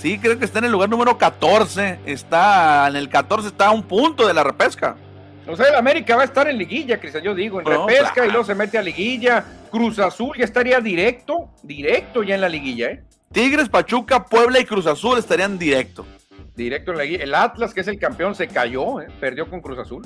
Sí, 0.00 0.18
creo 0.18 0.38
que 0.38 0.44
está 0.44 0.60
en 0.60 0.66
el 0.66 0.72
lugar 0.72 0.88
número 0.88 1.18
14. 1.18 2.00
Está 2.06 2.86
en 2.88 2.96
el 2.96 3.08
14, 3.08 3.48
está 3.48 3.66
a 3.66 3.70
un 3.72 3.82
punto 3.82 4.26
de 4.26 4.34
la 4.34 4.44
repesca. 4.44 4.96
O 5.46 5.56
sea, 5.56 5.66
el 5.68 5.74
América 5.76 6.14
va 6.14 6.22
a 6.22 6.26
estar 6.26 6.46
en 6.46 6.58
liguilla, 6.58 7.00
Cristian, 7.00 7.24
yo 7.24 7.34
digo, 7.34 7.58
en 7.58 7.66
repesca 7.66 8.26
y 8.26 8.28
luego 8.28 8.44
se 8.44 8.54
mete 8.54 8.76
a 8.76 8.82
liguilla. 8.82 9.44
Cruz 9.70 9.98
Azul 9.98 10.36
ya 10.36 10.44
estaría 10.44 10.78
directo, 10.80 11.50
directo 11.62 12.22
ya 12.22 12.34
en 12.34 12.42
la 12.42 12.48
liguilla, 12.48 12.90
¿eh? 12.90 13.02
Tigres, 13.32 13.68
Pachuca, 13.68 14.24
Puebla 14.24 14.60
y 14.60 14.64
Cruz 14.64 14.86
Azul 14.86 15.18
estarían 15.18 15.58
directo. 15.58 16.04
Directo 16.58 16.90
en 16.90 16.98
la 16.98 17.04
guía. 17.04 17.22
El 17.22 17.36
Atlas, 17.36 17.72
que 17.72 17.82
es 17.82 17.86
el 17.86 18.00
campeón, 18.00 18.34
se 18.34 18.48
cayó, 18.48 19.00
¿eh? 19.00 19.06
perdió 19.20 19.48
con 19.48 19.60
Cruz 19.60 19.78
Azul. 19.78 20.04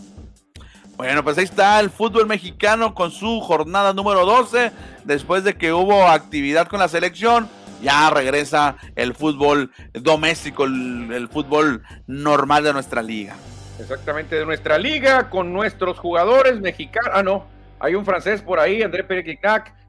Bueno, 0.99 1.25
pues 1.25 1.39
ahí 1.39 1.45
está 1.45 1.81
el 1.81 1.89
fútbol 1.89 2.27
mexicano 2.27 2.95
con 2.95 3.11
su 3.11 3.41
jornada 3.41 3.95
número 3.95 4.27
12. 4.27 4.71
Después 5.05 5.45
de 5.45 5.55
que 5.55 5.73
hubo 5.73 6.07
actividad 6.07 6.69
con 6.69 6.79
la 6.79 6.89
selección, 6.89 7.49
ya 7.83 8.11
regresa 8.11 8.77
el 8.97 9.15
fútbol 9.15 9.73
doméstico, 9.95 10.65
el, 10.65 11.27
fútbol 11.33 11.85
normal 12.07 12.65
de 12.65 12.75
nuestra 12.75 13.01
liga. 13.01 13.35
Exactamente, 13.81 14.37
de 14.37 14.45
nuestra 14.45 14.77
liga, 14.77 15.31
con 15.31 15.55
nuestros 15.55 15.99
jugadores 15.99 16.61
mexicanos. 16.61 17.13
Ah, 17.15 17.23
no, 17.23 17.47
hay 17.81 17.95
un 17.95 18.05
francés 18.05 18.43
por 18.43 18.61
ahí, 18.61 18.83
André 18.83 19.05
Pérez 19.05 19.25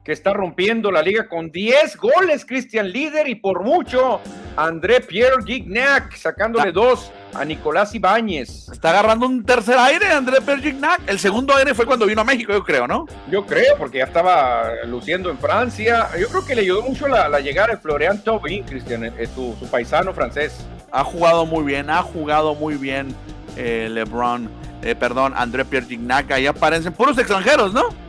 que 0.04 0.12
está 0.12 0.34
rompiendo 0.34 0.92
la 0.92 1.02
liga 1.02 1.26
con 1.28 1.50
10 1.50 1.96
goles, 1.96 2.44
Cristian 2.44 2.90
líder, 2.90 3.26
y 3.26 3.36
por 3.36 3.62
mucho, 3.62 4.20
André 4.54 5.00
Pierre 5.00 5.42
Gignac 5.44 6.14
sacándole 6.14 6.72
dos 6.72 7.10
a 7.32 7.42
Nicolás 7.44 7.94
Ibáñez. 7.94 8.68
Está 8.68 8.90
agarrando 8.90 9.26
un 9.26 9.42
tercer 9.44 9.78
aire, 9.78 10.06
André 10.12 10.42
Pierre 10.42 10.60
Gignac. 10.60 11.00
El 11.06 11.18
segundo 11.18 11.56
aire 11.56 11.74
fue 11.74 11.86
cuando 11.86 12.04
vino 12.04 12.20
a 12.20 12.24
México, 12.24 12.52
yo 12.52 12.62
creo, 12.62 12.86
¿no? 12.86 13.06
Yo 13.30 13.46
creo, 13.46 13.78
porque 13.78 13.98
ya 13.98 14.04
estaba 14.04 14.84
luciendo 14.86 15.30
en 15.30 15.38
Francia. 15.38 16.10
Yo 16.20 16.28
creo 16.28 16.44
que 16.44 16.54
le 16.54 16.60
ayudó 16.60 16.82
mucho 16.82 17.08
la, 17.08 17.40
llegada 17.40 17.68
de 17.68 17.78
Florian 17.78 18.22
Thauvin, 18.22 18.62
Cristian, 18.64 19.04
eh, 19.04 19.26
su, 19.34 19.56
paisano 19.70 20.12
francés. 20.12 20.66
Ha 20.92 21.02
jugado 21.02 21.46
muy 21.46 21.64
bien, 21.64 21.88
ha 21.88 22.02
jugado 22.02 22.54
muy 22.54 22.74
bien 22.74 23.14
eh, 23.56 23.88
LeBron, 23.90 24.50
eh, 24.82 24.94
perdón, 24.94 25.32
André 25.34 25.64
Pierre 25.64 25.86
Gignac. 25.86 26.30
Ahí 26.30 26.46
aparecen 26.46 26.92
puros 26.92 27.16
extranjeros, 27.16 27.72
¿no? 27.72 28.03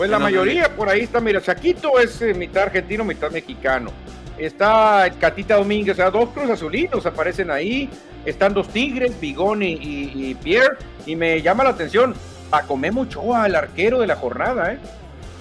Pues 0.00 0.08
la 0.08 0.18
mayoría, 0.18 0.74
por 0.74 0.88
ahí 0.88 1.02
está, 1.02 1.20
mira, 1.20 1.42
Chaquito 1.42 2.00
es 2.00 2.22
eh, 2.22 2.32
mitad 2.32 2.62
argentino, 2.62 3.04
mitad 3.04 3.30
mexicano. 3.30 3.92
Está 4.38 5.12
Catita 5.20 5.56
Domínguez, 5.56 5.92
o 5.92 5.96
sea, 5.96 6.10
dos 6.10 6.30
cruz 6.30 6.48
azulinos 6.48 7.04
aparecen 7.04 7.50
ahí. 7.50 7.90
Están 8.24 8.54
dos 8.54 8.68
tigres, 8.68 9.20
Bigón 9.20 9.62
y, 9.62 10.34
Pierre. 10.42 10.78
Y 11.04 11.16
me 11.16 11.42
llama 11.42 11.64
la 11.64 11.70
atención, 11.70 12.14
Paco 12.48 12.78
Memo 12.78 13.02
Ochoa, 13.02 13.44
el 13.44 13.54
arquero 13.54 14.00
de 14.00 14.06
la 14.06 14.16
jornada, 14.16 14.72
¿eh? 14.72 14.78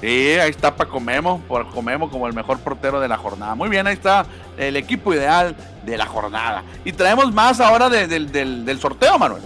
Sí, 0.01 0.37
ahí 0.37 0.49
está 0.49 0.75
Paco 0.75 0.99
Memo, 0.99 1.41
Paco 1.47 1.81
Memo 1.81 2.09
como 2.09 2.27
el 2.27 2.33
mejor 2.33 2.59
portero 2.59 2.99
de 2.99 3.07
la 3.07 3.15
jornada. 3.15 3.55
Muy 3.55 3.69
bien, 3.69 3.87
ahí 3.87 3.93
está 3.93 4.25
el 4.57 4.75
equipo 4.75 5.13
ideal 5.13 5.55
de 5.85 5.95
la 5.95 6.05
jornada. 6.05 6.65
Y 6.83 6.91
traemos 6.91 7.33
más 7.33 7.61
ahora 7.61 7.87
del, 7.87 8.29
del 8.29 8.79
sorteo, 8.81 9.17
Manuel. 9.17 9.43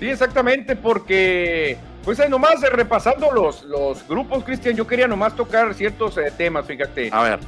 Sí, 0.00 0.08
exactamente, 0.08 0.74
porque 0.74 1.78
pues 2.04 2.18
ahí 2.20 2.28
nomás 2.28 2.62
eh, 2.62 2.70
repasando 2.70 3.30
los, 3.32 3.64
los 3.64 4.06
grupos, 4.08 4.44
Cristian, 4.44 4.74
yo 4.74 4.86
quería 4.86 5.06
nomás 5.06 5.36
tocar 5.36 5.74
ciertos 5.74 6.16
eh, 6.16 6.32
temas, 6.36 6.66
fíjate. 6.66 7.10
A 7.12 7.22
ver. 7.22 7.38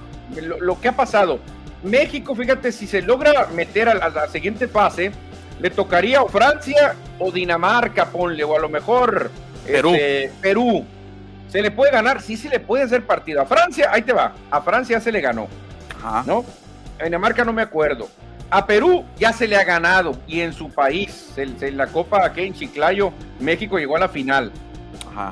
Lo, 0.61 0.81
que 0.81 0.89
ha 0.89 0.93
pasado. 0.93 1.41
México, 1.83 2.35
fíjate, 2.35 2.73
si 2.73 2.87
se 2.87 3.03
logra 3.03 3.49
meter 3.55 3.89
a 3.89 4.09
la, 4.09 4.29
siguiente 4.29 4.69
fase, 4.69 5.13
le 5.61 5.71
tocaría 5.71 6.23
o 6.23 6.29
Francia 6.29 6.95
o 7.19 7.31
Dinamarca, 7.31 8.07
ponle, 8.07 8.45
o 8.45 8.57
a 8.57 8.61
lo 8.61 8.69
mejor 8.69 9.31
Perú. 9.67 9.95
Este, 9.95 10.33
Perú. 10.41 10.87
Se 11.49 11.61
le 11.61 11.71
puede 11.71 11.91
ganar, 11.91 12.23
sí, 12.23 12.37
sí 12.37 12.49
le 12.49 12.61
puede 12.61 12.85
hacer 12.85 13.05
partido. 13.05 13.43
A 13.43 13.47
Francia, 13.47 13.91
ahí 13.93 14.03
te 14.03 14.13
va. 14.13 14.33
A 14.51 14.63
Francia 14.63 15.01
se 15.01 15.13
le 15.13 15.21
ganó. 15.21 15.49
Ajá. 15.99 16.23
¿No? 16.27 16.45
A 16.99 17.05
Dinamarca 17.05 17.45
no 17.45 17.53
me 17.53 17.63
acuerdo. 17.63 18.09
A 18.53 18.67
Perú 18.67 19.03
ya 19.19 19.33
se 19.33 19.49
le 19.49 19.57
ha 19.57 19.65
ganado 19.65 20.15
y 20.27 20.41
en 20.41 20.53
su 20.53 20.69
país, 20.69 21.33
en, 21.39 21.75
la 21.75 21.87
Copa 21.87 22.23
aquí 22.23 22.43
en 22.43 22.53
Chiclayo, 22.53 23.11
México 23.41 23.79
llegó 23.79 23.97
a 23.97 24.01
la 24.01 24.11
final. 24.11 24.53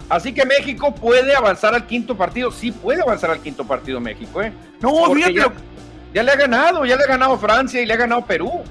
Así 0.09 0.33
que 0.33 0.47
México 0.47 0.95
puede 0.95 1.37
avanzar 1.37 1.75
al 1.75 1.87
quinto 1.87 2.16
partido. 2.16 2.51
Sí 2.51 2.73
puede 2.73 3.03
avanzar 3.03 3.31
al 3.31 3.41
quinto 3.41 3.66
partido 3.66 4.01
México, 4.01 4.41
¿eh? 4.41 4.55
No, 4.81 5.12
fíjate. 5.12 5.35
Ya, 5.35 5.53
ya, 6.14 6.23
le 6.23 6.33
ha 6.33 6.37
ganado, 6.37 6.87
ya 6.87 6.97
le 6.97 7.05
ha 7.05 7.09
ganado 7.09 7.39
Francia 7.39 7.83
y 7.83 7.85
le 7.85 7.93
ha 7.93 7.99
ganado 7.99 8.25
Perú. 8.25 8.62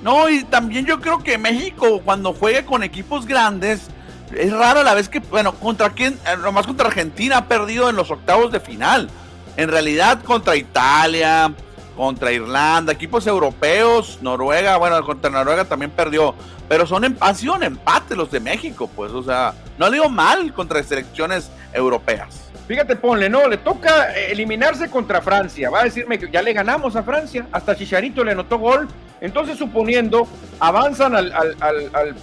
No, 0.00 0.28
y 0.28 0.44
también 0.44 0.86
yo 0.86 1.00
creo 1.00 1.18
que 1.18 1.36
México, 1.36 2.02
cuando 2.04 2.32
juegue 2.34 2.64
con 2.64 2.84
equipos 2.84 3.26
grandes, 3.26 3.88
es 4.32 4.52
raro 4.52 4.84
la 4.84 4.94
vez 4.94 5.08
que, 5.08 5.18
bueno, 5.18 5.54
contra 5.54 5.90
quién, 5.90 6.14
eh, 6.24 6.36
nomás 6.40 6.68
contra 6.68 6.86
Argentina 6.86 7.38
ha 7.38 7.48
perdido 7.48 7.90
en 7.90 7.96
los 7.96 8.12
octavos 8.12 8.52
de 8.52 8.60
final. 8.60 9.10
En 9.56 9.68
realidad, 9.68 10.22
contra 10.22 10.54
Italia, 10.54 11.52
contra 11.96 12.32
Irlanda, 12.32 12.92
equipos 12.92 13.26
europeos, 13.26 14.18
Noruega, 14.22 14.76
bueno, 14.76 15.02
contra 15.04 15.30
Noruega 15.30 15.64
también 15.64 15.90
perdió, 15.90 16.34
pero 16.68 16.86
son 16.86 17.04
en, 17.04 17.16
han 17.20 17.36
sido 17.36 17.60
empate 17.62 18.16
los 18.16 18.30
de 18.30 18.40
México, 18.40 18.88
pues, 18.94 19.12
o 19.12 19.22
sea, 19.22 19.54
no 19.78 19.86
le 19.88 19.96
digo 19.96 20.08
mal 20.08 20.52
contra 20.52 20.82
selecciones 20.82 21.50
europeas. 21.72 22.50
Fíjate, 22.66 22.96
ponle, 22.96 23.28
no, 23.28 23.48
le 23.48 23.58
toca 23.58 24.12
eliminarse 24.14 24.88
contra 24.88 25.20
Francia, 25.20 25.68
va 25.68 25.80
a 25.80 25.84
decirme 25.84 26.18
que 26.18 26.30
ya 26.30 26.40
le 26.42 26.52
ganamos 26.52 26.96
a 26.96 27.02
Francia, 27.02 27.46
hasta 27.52 27.76
Chicharito 27.76 28.24
le 28.24 28.32
anotó 28.32 28.58
gol, 28.58 28.88
entonces 29.20 29.58
suponiendo, 29.58 30.26
avanzan 30.58 31.14
al, 31.14 31.32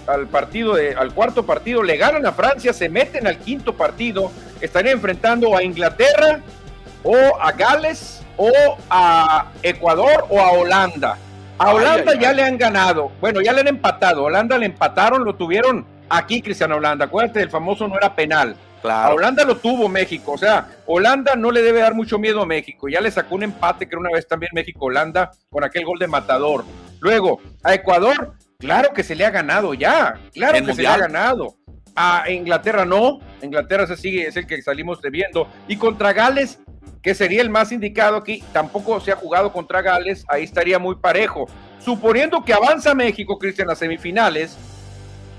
al, 0.06 0.26
partido, 0.28 0.74
de, 0.74 0.94
al 0.94 1.14
cuarto 1.14 1.46
partido, 1.46 1.82
le 1.82 1.96
ganan 1.96 2.26
a 2.26 2.32
Francia, 2.32 2.72
se 2.72 2.88
meten 2.88 3.26
al 3.26 3.38
quinto 3.38 3.74
partido, 3.74 4.32
estarían 4.60 4.96
enfrentando 4.96 5.56
a 5.56 5.62
Inglaterra 5.62 6.40
o 7.02 7.16
a 7.40 7.52
Gales 7.52 8.19
o 8.40 8.78
a 8.88 9.52
Ecuador 9.62 10.26
o 10.30 10.40
a 10.40 10.52
Holanda. 10.52 11.18
A 11.58 11.74
Holanda 11.74 12.14
ya 12.14 12.32
le 12.32 12.42
han 12.42 12.56
ganado. 12.56 13.12
Bueno, 13.20 13.42
ya 13.42 13.52
le 13.52 13.60
han 13.60 13.68
empatado. 13.68 14.24
Holanda 14.24 14.56
le 14.56 14.64
empataron, 14.64 15.24
lo 15.24 15.34
tuvieron 15.34 15.84
aquí, 16.08 16.40
Cristiano 16.40 16.76
Holanda. 16.76 17.04
Acuérdate, 17.04 17.42
el 17.42 17.50
famoso 17.50 17.86
no 17.86 17.96
era 17.96 18.14
penal. 18.14 18.56
A 18.82 19.10
Holanda 19.10 19.44
lo 19.44 19.58
tuvo 19.58 19.90
México. 19.90 20.32
O 20.32 20.38
sea, 20.38 20.68
Holanda 20.86 21.36
no 21.36 21.50
le 21.50 21.60
debe 21.60 21.80
dar 21.80 21.92
mucho 21.92 22.18
miedo 22.18 22.40
a 22.40 22.46
México. 22.46 22.88
Ya 22.88 23.02
le 23.02 23.10
sacó 23.10 23.34
un 23.34 23.42
empate, 23.42 23.86
que 23.86 23.94
una 23.94 24.10
vez 24.10 24.26
también 24.26 24.52
México-Holanda, 24.54 25.32
con 25.50 25.62
aquel 25.62 25.84
gol 25.84 25.98
de 25.98 26.06
matador. 26.06 26.64
Luego, 27.00 27.42
a 27.62 27.74
Ecuador, 27.74 28.32
claro 28.58 28.94
que 28.94 29.02
se 29.02 29.14
le 29.14 29.26
ha 29.26 29.30
ganado 29.30 29.74
ya. 29.74 30.18
Claro 30.32 30.64
que 30.64 30.72
se 30.72 30.80
le 30.80 30.88
ha 30.88 30.96
ganado. 30.96 31.56
A 31.94 32.30
Inglaterra 32.30 32.86
no. 32.86 33.20
Inglaterra 33.42 33.86
se 33.86 33.98
sigue, 33.98 34.26
es 34.26 34.36
el 34.38 34.46
que 34.46 34.62
salimos 34.62 35.02
debiendo. 35.02 35.46
Y 35.68 35.76
contra 35.76 36.14
Gales, 36.14 36.58
que 37.02 37.14
sería 37.14 37.42
el 37.42 37.50
más 37.50 37.72
indicado 37.72 38.16
aquí. 38.16 38.42
Tampoco 38.52 39.00
se 39.00 39.12
ha 39.12 39.16
jugado 39.16 39.52
contra 39.52 39.82
Gales, 39.82 40.24
ahí 40.28 40.44
estaría 40.44 40.78
muy 40.78 40.96
parejo. 40.96 41.46
Suponiendo 41.78 42.44
que 42.44 42.52
avanza 42.52 42.94
México, 42.94 43.38
Cristian, 43.38 43.68
las 43.68 43.78
semifinales, 43.78 44.56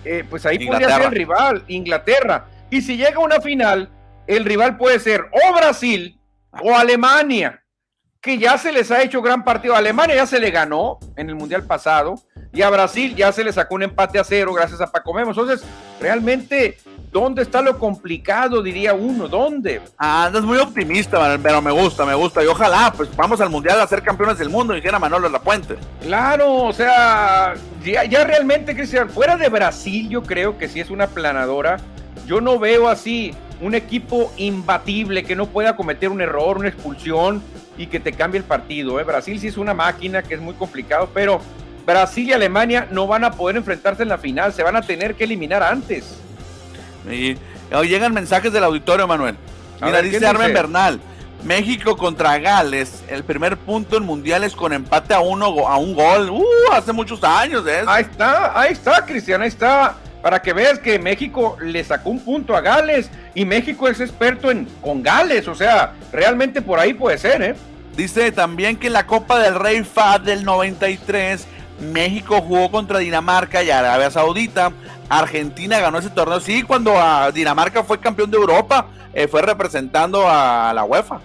eh, 0.03 0.24
pues 0.30 0.45
ahí 0.45 0.66
podría 0.66 0.89
ser 0.89 1.03
el 1.03 1.12
rival, 1.12 1.64
Inglaterra. 1.68 2.47
Y 2.70 2.82
si 2.82 2.97
llega 2.97 3.18
a 3.18 3.20
una 3.20 3.39
final, 3.41 3.89
el 4.28 4.45
rival 4.45 4.78
puede 4.78 4.99
ser 4.99 5.26
o 5.32 5.55
Brasil 5.55 6.20
o 6.64 6.76
Alemania, 6.76 7.64
que 8.20 8.38
ya 8.38 8.57
se 8.57 8.72
les 8.72 8.89
ha 8.91 9.03
hecho 9.03 9.22
gran 9.22 9.43
partido. 9.43 9.76
A 9.76 9.80
Alemania 9.80 10.16
ya 10.16 10.26
se 10.26 10.39
le 10.39 10.49
ganó 10.49 10.99
en 11.16 11.30
el 11.30 11.36
Mundial 11.36 11.66
pasado 11.66 12.16
y 12.53 12.62
a 12.62 12.70
Brasil 12.70 13.16
ya 13.16 13.32
se 13.32 13.43
le 13.43 13.53
sacó 13.53 13.76
un 13.76 13.84
empate 13.84 14.20
a 14.20 14.24
cero 14.24 14.53
gracias 14.53 14.82
a 14.82 14.91
Paco 14.91 15.14
Memo. 15.14 15.32
Entonces, 15.32 15.64
realmente 15.99 16.78
¿Dónde 17.12 17.41
está 17.41 17.62
lo 17.62 17.78
complicado, 17.78 18.64
diría 18.64 18.93
uno? 18.93 19.28
¿Dónde? 19.28 19.82
Ah, 19.97 20.26
andas 20.26 20.43
muy 20.43 20.57
optimista, 20.57 21.38
pero 21.43 21.62
me 21.62 21.72
gusta, 21.72 22.05
me 22.05 22.16
gusta. 22.16 22.41
Y 22.41 22.47
ojalá, 22.47 22.93
pues 22.95 23.14
vamos 23.18 23.41
al 23.41 23.49
Mundial 23.49 23.82
a 23.82 23.88
ser 23.88 24.01
campeones 24.01 24.38
del 24.38 24.49
mundo, 24.49 24.74
dijera 24.74 24.97
Manolo 24.97 25.28
La 25.28 25.39
Puente. 25.39 25.76
Claro, 26.01 26.64
o 26.64 26.72
sea, 26.72 27.53
ya, 27.84 28.24
realmente, 28.24 28.74
Cristian, 28.74 29.09
fuera 29.09 29.36
de 29.36 29.49
Brasil, 29.49 30.07
yo 30.07 30.24
creo 30.24 30.57
que 30.57 30.70
sí 30.70 30.80
es 30.80 30.89
una 30.89 31.07
planadora. 31.07 31.78
Yo 32.26 32.39
no 32.39 32.57
veo 32.57 32.88
así 32.88 33.34
un 33.59 33.76
equipo 33.76 34.32
imbatible 34.38 35.26
que 35.26 35.36
no 35.36 35.47
pueda 35.47 35.76
cometer 35.76 36.07
un 36.07 36.22
error, 36.22 36.59
una 36.59 36.70
expulsión 36.70 37.43
y 37.78 37.88
que 37.88 37.99
te 37.99 38.14
cambie 38.14 38.39
el 38.39 38.45
partido. 38.45 39.01
¿eh? 39.01 39.03
Brasil 39.03 39.38
sí 39.38 39.47
es 39.47 39.57
una 39.57 39.74
máquina 39.74 40.24
que 40.24 40.36
es 40.36 40.39
muy 40.39 40.53
complicado, 40.53 41.09
pero 41.14 41.41
Brasil 41.86 42.30
y 42.30 42.34
Alemania 42.34 42.88
no 42.89 43.05
van 43.05 43.26
a 43.26 43.32
poder 43.32 43.57
enfrentarse 43.57 44.03
en 44.03 44.09
la 44.09 44.18
final, 44.18 44.53
se 44.53 44.64
van 44.64 44.78
a 44.78 44.82
tener 44.82 45.16
que 45.16 45.26
eliminar 45.26 45.62
antes. 45.62 46.22
Y 47.09 47.37
hoy 47.73 47.87
llegan 47.87 48.13
mensajes 48.13 48.51
del 48.53 48.63
auditorio, 48.63 49.07
Manuel. 49.07 49.35
Mira, 49.81 50.01
dice 50.01 50.25
Armen 50.25 50.53
Bernal. 50.53 50.99
México 51.43 51.97
contra 51.97 52.37
Gales, 52.37 53.03
el 53.07 53.23
primer 53.23 53.57
punto 53.57 53.97
en 53.97 54.03
mundiales 54.03 54.55
con 54.55 54.73
empate 54.73 55.15
a 55.15 55.21
uno 55.21 55.67
a 55.67 55.77
un 55.77 55.95
gol. 55.95 56.29
Uh, 56.29 56.71
hace 56.71 56.93
muchos 56.93 57.23
años 57.23 57.65
de 57.65 57.79
eso. 57.79 57.89
Ahí 57.89 58.03
está, 58.03 58.59
ahí 58.59 58.73
está, 58.73 59.03
Cristian, 59.05 59.41
ahí 59.41 59.47
está. 59.47 59.95
Para 60.21 60.39
que 60.39 60.53
veas 60.53 60.77
que 60.77 60.99
México 60.99 61.57
le 61.59 61.83
sacó 61.83 62.11
un 62.11 62.19
punto 62.19 62.55
a 62.55 62.61
Gales 62.61 63.09
y 63.33 63.43
México 63.43 63.87
es 63.87 63.99
experto 63.99 64.51
en 64.51 64.65
con 64.83 65.01
Gales, 65.01 65.47
o 65.47 65.55
sea, 65.55 65.93
realmente 66.11 66.61
por 66.61 66.79
ahí 66.79 66.93
puede 66.93 67.17
ser, 67.17 67.41
¿eh? 67.41 67.55
Dice 67.97 68.31
también 68.31 68.77
que 68.77 68.91
la 68.91 69.07
Copa 69.07 69.39
del 69.39 69.55
Rey 69.55 69.83
FAD 69.83 70.21
del 70.21 70.45
93 70.45 71.47
México 71.81 72.41
jugó 72.41 72.69
contra 72.69 72.99
Dinamarca 72.99 73.63
y 73.63 73.71
Arabia 73.71 74.11
Saudita. 74.11 74.71
Argentina 75.12 75.80
ganó 75.80 75.97
ese 75.97 76.09
torneo. 76.09 76.39
Sí, 76.39 76.64
cuando 76.64 76.93
Dinamarca 77.34 77.84
fue 77.84 77.99
campeón 77.99 78.32
de 78.32 78.38
Europa, 78.38 78.88
eh, 79.14 79.28
fue 79.28 79.41
representando 79.41 80.26
a 80.28 80.72
la 80.74 80.86
UEFA. 80.86 81.20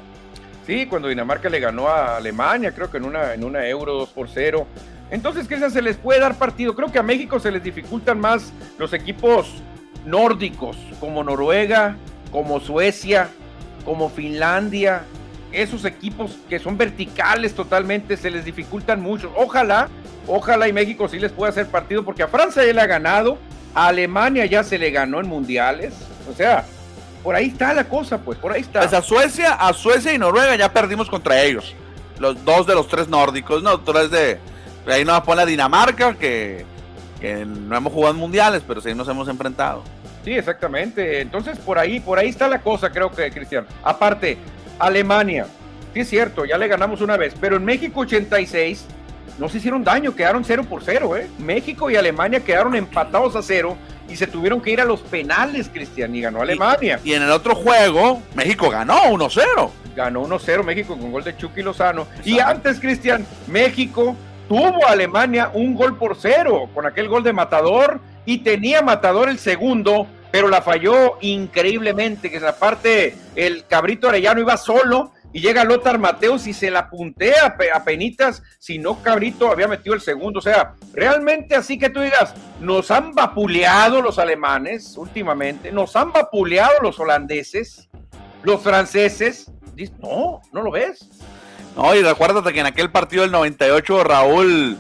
Sí, 0.67 0.87
cuando 0.87 1.07
Dinamarca 1.07 1.49
le 1.49 1.61
ganó 1.61 1.87
a 1.87 2.17
Alemania, 2.17 2.75
creo 2.75 2.91
que 2.91 2.97
en 2.97 3.05
una, 3.05 3.35
en 3.35 3.45
una 3.45 3.67
Euro 3.69 3.95
2 3.95 4.09
por 4.09 4.29
0. 4.29 4.67
Entonces, 5.11 5.47
¿qué 5.47 5.71
se 5.71 5.81
les 5.81 5.97
puede 5.97 6.19
dar 6.19 6.35
partido? 6.35 6.75
Creo 6.75 6.91
que 6.91 6.99
a 6.99 7.05
México 7.05 7.39
se 7.39 7.53
les 7.53 7.63
dificultan 7.63 8.19
más 8.19 8.53
los 8.77 8.93
equipos 8.93 9.63
nórdicos, 10.05 10.77
como 10.99 11.23
Noruega, 11.23 11.97
como 12.33 12.59
Suecia, 12.59 13.29
como 13.85 14.11
Finlandia. 14.11 15.05
Esos 15.53 15.85
equipos 15.85 16.37
que 16.49 16.59
son 16.59 16.77
verticales 16.77 17.55
totalmente 17.55 18.17
se 18.17 18.33
les 18.33 18.45
dificultan 18.45 19.01
mucho. 19.01 19.33
Ojalá 19.37 19.89
Ojalá 20.29 20.67
y 20.67 20.73
México 20.73 21.09
sí 21.09 21.19
les 21.19 21.31
pueda 21.31 21.51
hacer 21.51 21.67
partido, 21.67 22.05
porque 22.05 22.23
a 22.23 22.29
Francia 22.29 22.65
ya 22.65 22.73
le 22.73 22.81
ha 22.81 22.87
ganado, 22.87 23.39
a 23.77 23.89
Alemania 23.89 24.47
ya 24.47 24.65
se 24.65 24.79
le 24.79 24.91
ganó 24.91 25.21
en 25.21 25.29
mundiales. 25.29 25.93
O 26.31 26.35
sea, 26.35 26.65
por 27.23 27.35
ahí 27.35 27.49
está 27.49 27.75
la 27.75 27.85
cosa, 27.85 28.17
pues, 28.19 28.39
por 28.39 28.53
ahí 28.53 28.63
está. 28.63 28.81
Pues 28.81 28.95
a 28.95 29.03
Suecia, 29.03 29.53
a 29.53 29.73
Suecia 29.75 30.15
y 30.15 30.19
Noruega 30.19 30.57
ya 30.57 30.73
perdimos 30.73 31.11
contra 31.11 31.43
ellos. 31.43 31.75
Los 32.19 32.43
dos 32.43 32.67
de 32.67 32.75
los 32.75 32.89
tres 32.89 33.07
nórdicos, 33.07 33.63
no, 33.63 33.79
tres 33.81 34.11
de. 34.11 34.39
Ahí 34.87 35.05
nos 35.05 35.21
pone 35.21 35.43
a 35.43 35.47
Dinamarca, 35.47 36.15
que, 36.15 36.65
que 37.21 37.45
no 37.45 37.77
hemos 37.77 37.93
jugado 37.93 38.15
en 38.15 38.21
mundiales, 38.21 38.63
pero 38.67 38.81
sí 38.81 38.95
nos 38.95 39.09
hemos 39.09 39.29
enfrentado. 39.29 39.83
Sí, 40.25 40.33
exactamente. 40.33 41.21
Entonces, 41.21 41.59
por 41.59 41.79
ahí, 41.79 42.01
por 42.01 42.19
ahí 42.19 42.31
está 42.31 42.49
la 42.49 42.61
cosa, 42.61 42.91
creo 42.91 43.11
que, 43.11 43.31
Cristian. 43.31 43.67
Aparte, 43.85 44.39
Alemania, 44.79 45.47
sí 45.93 46.01
es 46.01 46.09
cierto, 46.09 46.47
ya 46.47 46.57
le 46.57 46.67
ganamos 46.67 47.03
una 47.03 47.19
vez, 47.19 47.35
pero 47.39 47.57
en 47.57 47.65
México 47.65 48.01
86 48.01 48.87
no 49.39 49.49
se 49.49 49.59
hicieron 49.59 49.85
daño, 49.85 50.15
quedaron 50.15 50.45
0 50.45 50.65
por 50.69 50.83
0, 50.83 51.17
¿eh? 51.17 51.29
México 51.39 51.91
y 51.91 51.97
Alemania 51.97 52.41
quedaron 52.41 52.75
empatados 52.75 53.37
a 53.37 53.43
cero 53.43 53.77
y 54.09 54.17
se 54.17 54.27
tuvieron 54.27 54.61
que 54.61 54.71
ir 54.71 54.81
a 54.81 54.85
los 54.85 55.01
penales, 55.01 55.69
Cristian, 55.73 56.15
y 56.15 56.21
ganó 56.21 56.41
Alemania. 56.41 57.01
Y, 57.05 57.13
en 57.13 57.23
el 57.23 57.31
otro 57.31 57.55
juego, 57.55 58.23
México 58.35 58.71
ganó 58.71 58.97
1-0. 59.05 59.71
Ganó 59.95 60.27
1-0 60.27 60.65
México 60.65 60.97
con 60.97 61.11
gol 61.11 61.25
de 61.25 61.37
Chucky 61.37 61.63
Lozano. 61.63 62.07
Y 62.25 62.39
antes, 62.39 62.79
Cristian, 62.79 63.27
México 63.49 64.17
tuvo 64.49 64.87
a 64.87 64.93
Alemania 64.93 65.51
un 65.53 65.75
gol 65.75 65.97
por 65.97 66.17
cero 66.17 66.69
con 66.73 66.87
aquel 66.87 67.09
gol 67.09 67.25
de 67.25 67.33
Matador 67.33 68.01
y 68.25 68.39
tenía 68.39 68.83
Matador 68.83 69.29
el 69.29 69.39
segundo, 69.39 70.07
pero 70.31 70.49
la 70.49 70.63
falló 70.63 71.19
increíblemente, 71.21 72.31
que 72.31 72.37
es 72.37 72.43
parte 72.55 73.17
el 73.35 73.67
cabrito 73.67 74.09
Arellano 74.09 74.41
iba 74.41 74.57
solo 74.57 75.13
y 75.33 75.41
llega 75.41 75.65
Lothar 75.65 75.99
Mateus 75.99 76.47
y 76.47 76.55
se 76.55 76.71
la 76.71 76.89
puntea 76.89 77.57
a 77.75 77.85
penitas, 77.85 78.43
si 78.59 78.79
no 78.79 79.03
Cabrito 79.03 79.51
había 79.51 79.69
metido 79.69 79.95
el 79.95 80.01
segundo. 80.01 80.39
O 80.39 80.43
sea, 80.43 80.75
realmente 80.95 81.55
así 81.55 81.79
que 81.79 81.91
tú 81.91 82.01
digas, 82.01 82.35
nos 82.61 82.91
han 82.91 83.13
vapuleado 83.13 84.01
los 84.01 84.19
alemanes 84.19 84.97
últimamente, 84.97 85.73
nos 85.73 85.95
han 85.97 86.13
vapuleado 86.13 86.73
los 86.83 86.99
holandeses, 86.99 87.89
los 88.43 88.63
franceses. 88.63 89.51
No, 90.01 90.41
no 90.53 90.63
lo 90.63 90.71
ves. 90.71 91.07
No, 91.77 91.95
y 91.95 92.03
recuérdate 92.03 92.55
que 92.55 92.61
en 92.61 92.67
aquel 92.67 92.91
partido 92.91 93.23
del 93.23 93.33
98 93.33 94.05
Raúl, 94.05 94.79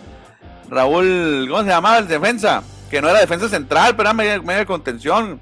Raúl, 0.71 1.47
¿cómo 1.51 1.63
se 1.63 1.69
llamaba 1.69 1.99
el 1.99 2.09
defensa? 2.09 2.63
Que 2.91 3.03
no 3.03 3.11
era 3.11 3.21
defensa 3.21 3.51
central, 3.51 3.95
pero 3.95 4.09
era 4.09 4.15
media, 4.15 4.41
media 4.41 4.65
contención 4.65 5.39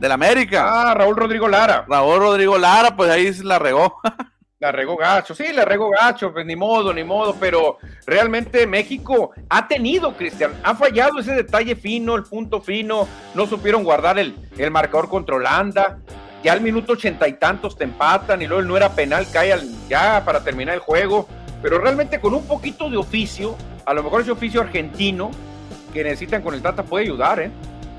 del 0.00 0.12
América. 0.12 0.64
Ah, 0.66 0.94
Raúl 0.94 1.16
Rodrigo 1.16 1.46
Lara. 1.46 1.84
Raúl 1.86 2.20
Rodrigo 2.20 2.56
Lara, 2.56 2.96
pues 2.96 3.10
ahí 3.10 3.30
se 3.34 3.44
la 3.44 3.58
regó. 3.58 4.00
La 4.58 4.72
regó 4.72 4.96
gacho, 4.96 5.34
sí, 5.34 5.52
la 5.52 5.66
regó 5.66 5.90
gacho, 5.90 6.32
pues 6.32 6.46
ni 6.46 6.56
modo, 6.56 6.90
ni 6.94 7.04
modo, 7.04 7.36
pero 7.38 7.76
realmente 8.06 8.66
México 8.66 9.32
ha 9.50 9.68
tenido, 9.68 10.16
Cristian, 10.16 10.54
ha 10.62 10.74
fallado 10.74 11.18
ese 11.18 11.34
detalle 11.34 11.76
fino, 11.76 12.14
el 12.14 12.22
punto 12.22 12.62
fino, 12.62 13.06
no 13.34 13.46
supieron 13.46 13.84
guardar 13.84 14.18
el, 14.18 14.34
el 14.56 14.70
marcador 14.70 15.10
contra 15.10 15.36
Holanda, 15.36 15.98
ya 16.42 16.54
al 16.54 16.62
minuto 16.62 16.94
ochenta 16.94 17.28
y 17.28 17.34
tantos 17.34 17.76
te 17.76 17.84
empatan 17.84 18.40
y 18.40 18.46
luego 18.46 18.62
no 18.62 18.78
era 18.78 18.88
penal, 18.88 19.26
cae 19.30 19.54
ya 19.90 20.22
para 20.24 20.42
terminar 20.42 20.76
el 20.76 20.80
juego, 20.80 21.28
pero 21.60 21.78
realmente 21.78 22.18
con 22.18 22.32
un 22.32 22.46
poquito 22.46 22.88
de 22.88 22.96
oficio, 22.96 23.56
a 23.84 23.92
lo 23.92 24.02
mejor 24.02 24.22
ese 24.22 24.30
oficio 24.30 24.62
argentino 24.62 25.32
que 25.92 26.02
necesitan 26.02 26.40
con 26.40 26.54
el 26.54 26.62
Tata 26.62 26.82
puede 26.82 27.04
ayudar, 27.04 27.40
¿eh? 27.40 27.50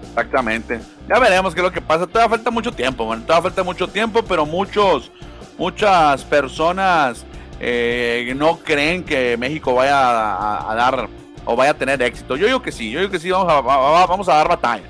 Exactamente. 0.10 0.80
Ya 1.08 1.20
veremos 1.20 1.54
qué 1.54 1.60
es 1.60 1.64
lo 1.64 1.72
que 1.72 1.82
pasa. 1.82 2.08
Todavía 2.08 2.30
falta 2.30 2.50
mucho 2.50 2.72
tiempo, 2.72 3.06
bueno, 3.06 3.22
todavía 3.22 3.44
falta 3.44 3.64
mucho 3.64 3.88
tiempo, 3.88 4.24
pero 4.24 4.48
muchos 4.48 5.12
muchas 5.58 6.24
personas 6.24 7.26
eh, 7.60 8.34
no 8.36 8.58
creen 8.58 9.04
que 9.04 9.36
México 9.38 9.74
vaya 9.74 10.70
a, 10.70 10.76
dar 10.76 11.10
o 11.46 11.56
vaya 11.56 11.72
a 11.72 11.74
tener 11.74 12.02
éxito. 12.02 12.36
Yo 12.36 12.46
digo 12.46 12.62
que 12.62 12.72
sí, 12.72 12.92
yo 12.92 13.00
digo 13.00 13.12
que 13.12 13.20
sí, 13.20 13.32
vamos 13.32 13.52
a, 13.52 13.62
vamos 13.62 14.30
a 14.30 14.36
dar 14.36 14.48
batalla. 14.48 14.84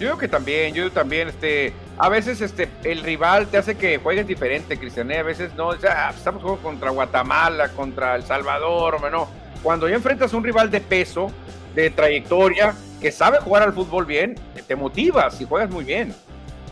Yo 0.00 0.06
digo 0.06 0.18
que 0.18 0.28
también, 0.28 0.74
yo 0.74 0.84
digo 0.84 0.94
también, 0.94 1.28
este, 1.28 1.74
a 1.98 2.08
veces 2.08 2.40
este, 2.40 2.70
el 2.84 3.02
rival 3.02 3.48
te 3.48 3.58
hace 3.58 3.76
que 3.76 3.98
juegues 3.98 4.26
diferente, 4.26 4.78
Cristiané, 4.78 5.18
a 5.18 5.22
veces 5.22 5.54
no, 5.54 5.72
ah, 5.72 6.12
estamos 6.16 6.42
jugando 6.42 6.62
contra 6.62 6.90
Guatemala, 6.90 7.68
contra 7.68 8.16
El 8.16 8.22
Salvador, 8.22 9.10
no. 9.10 9.28
Cuando 9.62 9.86
ya 9.88 9.96
enfrentas 9.96 10.32
a 10.32 10.36
un 10.38 10.44
rival 10.44 10.70
de 10.70 10.80
peso, 10.80 11.30
de 11.74 11.90
trayectoria, 11.90 12.74
que 12.98 13.12
sabe 13.12 13.40
jugar 13.40 13.62
al 13.62 13.74
fútbol 13.74 14.06
bien, 14.06 14.40
te 14.66 14.74
motivas 14.74 15.38
y 15.40 15.44
juegas 15.44 15.68
muy 15.68 15.84
bien. 15.84 16.14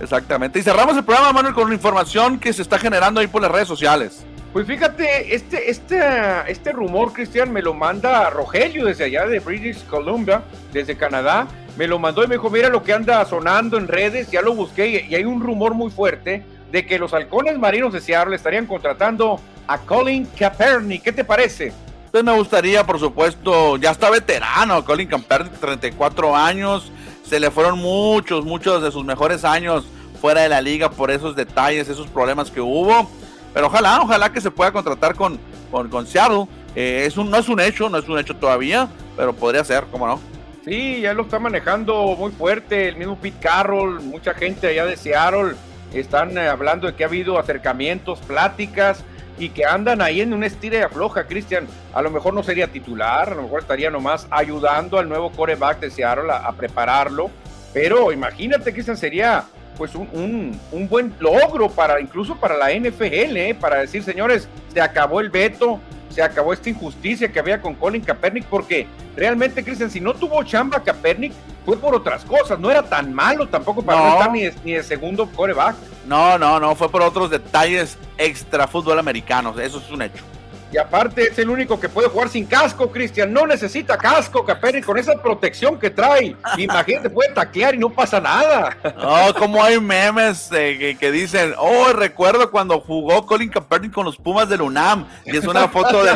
Exactamente. 0.01 0.59
Y 0.59 0.63
cerramos 0.63 0.97
el 0.97 1.05
programa, 1.05 1.33
Manuel, 1.33 1.55
con 1.55 1.69
la 1.69 1.75
información 1.75 2.39
que 2.39 2.53
se 2.53 2.63
está 2.63 2.79
generando 2.79 3.21
ahí 3.21 3.27
por 3.27 3.43
las 3.43 3.51
redes 3.51 3.69
sociales. 3.69 4.25
Pues 4.53 4.67
fíjate, 4.67 5.35
este, 5.35 5.71
este, 5.71 6.01
este 6.49 6.73
rumor, 6.73 7.13
Cristian, 7.13 7.53
me 7.53 7.61
lo 7.61 7.75
manda 7.75 8.31
Rogelio 8.31 8.87
desde 8.87 9.05
allá 9.05 9.27
de 9.27 9.41
British 9.41 9.85
Columbia, 9.87 10.43
desde 10.73 10.97
Canadá. 10.97 11.47
Me 11.77 11.87
lo 11.87 11.99
mandó 11.99 12.25
y 12.25 12.27
me 12.27 12.37
dijo, 12.37 12.49
mira 12.49 12.69
lo 12.69 12.83
que 12.83 12.93
anda 12.93 13.25
sonando 13.25 13.77
en 13.77 13.87
redes, 13.87 14.31
ya 14.31 14.41
lo 14.41 14.55
busqué 14.55 15.07
y 15.09 15.15
hay 15.15 15.25
un 15.25 15.41
rumor 15.41 15.75
muy 15.75 15.91
fuerte 15.91 16.45
de 16.73 16.87
que 16.87 16.99
los 16.99 17.13
halcones 17.15 17.59
marinos 17.59 17.93
de 17.93 18.01
Seattle 18.01 18.35
estarían 18.35 18.67
contratando 18.67 19.41
a 19.67 19.79
Colin 19.79 20.27
Kaepernick. 20.27 21.03
¿Qué 21.03 21.13
te 21.13 21.25
parece? 21.25 21.73
Pues 22.11 22.25
me 22.25 22.35
gustaría, 22.35 22.87
por 22.87 22.99
supuesto, 22.99 23.77
ya 23.77 23.91
está 23.91 24.09
veterano, 24.09 24.83
Colin 24.85 25.09
Kaepernick, 25.09 25.53
34 25.61 26.35
años, 26.35 26.91
se 27.23 27.39
le 27.39 27.51
fueron 27.51 27.79
muchos, 27.79 28.47
muchos 28.47 28.83
de 28.83 28.91
sus 28.91 29.05
mejores 29.05 29.45
años 29.45 29.85
fuera 30.21 30.41
de 30.41 30.49
la 30.49 30.63
liga 30.63 30.91
por 30.91 31.11
esos 31.11 31.37
detalles, 31.37 31.89
esos 31.89 32.07
problemas 32.07 32.51
que 32.51 32.61
hubo. 32.61 33.11
Pero 33.53 33.67
ojalá, 33.67 34.01
ojalá 34.01 34.33
que 34.33 34.41
se 34.41 34.51
pueda 34.51 34.73
contratar 34.73 35.15
con, 35.15 35.39
con, 35.71 36.07
Seattle. 36.07 36.47
Eh, 36.75 37.05
es 37.07 37.17
un, 37.19 37.31
no 37.31 37.37
es 37.39 37.49
un 37.49 37.61
hecho, 37.61 37.91
no 37.91 37.99
es 37.99 38.09
un 38.09 38.19
hecho 38.19 38.35
todavía, 38.35 38.89
pero 39.17 39.35
podría 39.35 39.63
ser, 39.65 39.85
¿cómo 39.91 40.07
no? 40.07 40.21
Sí, 40.65 41.01
ya 41.01 41.13
lo 41.13 41.23
está 41.23 41.39
manejando 41.39 42.17
muy 42.17 42.31
fuerte 42.31 42.89
el 42.89 42.97
mismo 42.97 43.17
Pete 43.17 43.39
Carroll, 43.41 44.01
mucha 44.01 44.35
gente 44.35 44.67
allá 44.67 44.85
de 44.87 44.97
Seattle 44.97 45.55
están 45.93 46.37
eh, 46.37 46.49
hablando 46.49 46.87
de 46.87 46.95
que 46.95 47.05
ha 47.05 47.07
habido 47.07 47.39
acercamientos, 47.39 48.19
pláticas 48.21 49.05
y 49.39 49.51
que 49.51 49.65
andan 49.65 50.03
ahí 50.03 50.21
en 50.21 50.33
un 50.33 50.45
estira 50.45 50.79
y 50.79 50.83
afloja, 50.83 51.25
Cristian. 51.25 51.67
A 51.95 52.03
lo 52.03 52.11
mejor 52.11 52.35
no 52.35 52.43
sería 52.43 52.67
titular, 52.67 53.31
a 53.31 53.35
lo 53.35 53.43
mejor 53.43 53.61
estaría 53.61 53.91
nomás 53.91 54.27
ayudando 54.31 54.99
al 54.99 55.09
nuevo 55.09 55.31
coreback 55.31 55.81
de 55.81 55.91
Seattle 55.91 56.31
a, 56.33 56.53
prepararlo. 56.53 57.31
Pero 57.73 58.13
imagínate, 58.13 58.73
Cristian, 58.73 58.97
sería 58.97 59.45
pues 59.77 59.95
un, 59.95 60.59
un, 60.73 60.89
buen 60.89 61.15
logro 61.21 61.71
para 61.71 62.01
incluso 62.01 62.35
para 62.35 62.57
la 62.57 62.73
NFL, 62.73 63.37
¿eh? 63.37 63.57
para 63.59 63.79
decir, 63.79 64.03
señores, 64.03 64.49
se 64.73 64.81
acabó 64.81 65.21
el 65.21 65.31
veto, 65.31 65.79
se 66.19 66.25
acabó 66.25 66.53
esta 66.53 66.69
injusticia 66.69 67.31
que 67.31 67.39
había 67.39 67.63
con 67.63 67.77
Colin 67.77 68.03
Kaepernick, 68.03 68.45
porque 68.47 68.89
realmente, 69.15 69.63
Cristian, 69.63 69.89
si 69.89 70.01
no 70.01 70.15
tuvo 70.15 70.43
chamba 70.43 70.83
Kaepernick, 70.83 71.33
fue 71.65 71.77
por 71.77 71.95
otras 71.95 72.25
cosas, 72.25 72.59
no 72.59 72.69
era 72.73 72.83
tan 72.83 73.15
malo 73.15 73.47
tampoco 73.47 73.83
para 73.83 74.01
no, 74.01 74.13
estar 74.15 74.33
ni 74.33 74.41
de, 74.43 74.55
ni 74.65 74.73
de 74.73 74.83
segundo 74.83 75.31
coreback. 75.31 75.77
No, 76.09 76.37
no, 76.37 76.59
no, 76.59 76.75
fue 76.75 76.91
por 76.91 77.03
otros 77.03 77.31
detalles 77.31 77.97
extra 78.17 78.67
fútbol 78.67 78.99
americanos, 78.99 79.57
eso 79.61 79.79
es 79.79 79.89
un 79.93 80.03
hecho. 80.03 80.25
Y 80.71 80.77
aparte 80.77 81.29
es 81.31 81.39
el 81.39 81.49
único 81.49 81.81
que 81.81 81.89
puede 81.89 82.09
jugar 82.09 82.29
sin 82.29 82.45
casco, 82.45 82.91
Cristian. 82.91 83.33
No 83.33 83.47
necesita 83.47 83.97
casco, 83.97 84.45
Caperi, 84.45 84.83
con 84.83 84.99
esa 84.99 85.15
protección 85.15 85.79
que 85.79 85.89
trae. 85.89 86.37
Imagínate, 86.59 87.09
puede 87.09 87.33
taclear 87.33 87.75
y 87.75 87.79
no 87.79 87.89
pasa 87.89 88.21
nada. 88.21 88.77
No, 88.99 89.35
como 89.35 89.63
hay 89.65 89.81
memes 89.81 90.49
que, 90.51 91.11
dicen, 91.11 91.55
oh, 91.57 91.93
recuerdo 91.95 92.51
cuando 92.51 92.81
jugó 92.81 93.25
Colin 93.25 93.49
Kaepernick 93.49 93.93
con 93.93 94.05
los 94.05 94.17
Pumas 94.19 94.49
del 94.49 94.61
UNAM. 94.61 95.07
Y 95.25 95.37
es 95.37 95.47
una 95.47 95.69
foto 95.69 96.05
de 96.05 96.15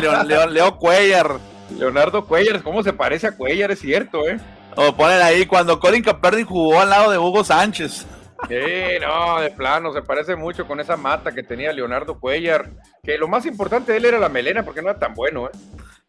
Leo, 0.49 0.77
Cuellar. 0.77 1.39
Leonardo 1.75 2.25
Cuellar, 2.25 2.61
¿cómo 2.61 2.83
se 2.83 2.93
parece 2.93 3.27
a 3.27 3.31
Cuellar? 3.31 3.71
Es 3.71 3.79
cierto, 3.79 4.27
¿eh? 4.27 4.39
O 4.75 4.93
ponen 4.95 5.21
ahí, 5.21 5.47
cuando 5.47 5.79
Colin 5.79 6.03
Kaepernick 6.03 6.47
jugó 6.47 6.79
al 6.79 6.89
lado 6.91 7.11
de 7.11 7.17
Hugo 7.17 7.43
Sánchez. 7.43 8.05
Sí, 8.47 8.99
no, 9.01 9.39
de 9.39 9.51
plano, 9.51 9.93
se 9.93 10.01
parece 10.01 10.35
mucho 10.35 10.67
con 10.67 10.79
esa 10.79 10.97
mata 10.97 11.31
que 11.31 11.43
tenía 11.43 11.71
Leonardo 11.71 12.19
Cuellar. 12.19 12.69
Que 13.01 13.17
lo 13.17 13.27
más 13.27 13.45
importante 13.45 13.91
de 13.91 13.99
él 13.99 14.05
era 14.05 14.19
la 14.19 14.29
melena, 14.29 14.63
porque 14.63 14.81
no 14.81 14.89
era 14.89 14.99
tan 14.99 15.13
bueno, 15.13 15.47
¿eh? 15.47 15.51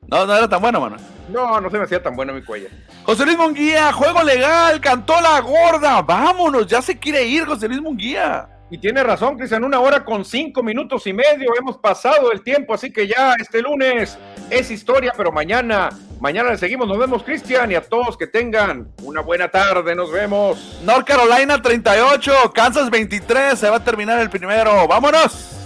No, 0.08 0.26
no 0.26 0.36
era 0.36 0.48
tan 0.48 0.60
bueno, 0.60 0.80
mano. 0.80 0.96
No, 1.28 1.60
no 1.60 1.70
se 1.70 1.78
me 1.78 1.84
hacía 1.84 2.02
tan 2.02 2.14
bueno 2.14 2.34
mi 2.34 2.42
Cuellar. 2.42 2.70
José 3.04 3.24
Luis 3.24 3.38
Munguía, 3.38 3.92
juego 3.92 4.22
legal, 4.22 4.80
cantó 4.80 5.20
la 5.20 5.40
gorda. 5.40 6.02
Vámonos, 6.02 6.66
ya 6.66 6.82
se 6.82 6.98
quiere 6.98 7.24
ir, 7.24 7.46
José 7.46 7.68
Luis 7.68 7.80
Munguía. 7.80 8.48
Y 8.70 8.78
tiene 8.78 9.02
razón, 9.02 9.36
Cristian, 9.36 9.62
una 9.62 9.78
hora 9.80 10.04
con 10.04 10.24
cinco 10.24 10.62
minutos 10.62 11.06
y 11.06 11.12
medio. 11.12 11.52
Hemos 11.58 11.78
pasado 11.78 12.32
el 12.32 12.42
tiempo, 12.42 12.74
así 12.74 12.90
que 12.90 13.06
ya 13.06 13.34
este 13.38 13.60
lunes 13.60 14.18
es 14.50 14.70
historia, 14.70 15.12
pero 15.16 15.30
mañana, 15.30 15.90
mañana 16.20 16.50
le 16.50 16.58
seguimos. 16.58 16.88
Nos 16.88 16.98
vemos, 16.98 17.22
Cristian, 17.22 17.70
y 17.70 17.74
a 17.74 17.82
todos 17.82 18.16
que 18.16 18.26
tengan 18.26 18.88
una 19.02 19.20
buena 19.20 19.48
tarde. 19.48 19.94
Nos 19.94 20.10
vemos. 20.10 20.80
North 20.82 21.06
Carolina 21.06 21.60
38, 21.60 22.52
Kansas 22.54 22.90
23. 22.90 23.58
Se 23.58 23.68
va 23.68 23.76
a 23.76 23.84
terminar 23.84 24.18
el 24.20 24.30
primero. 24.30 24.88
¡Vámonos! 24.88 25.63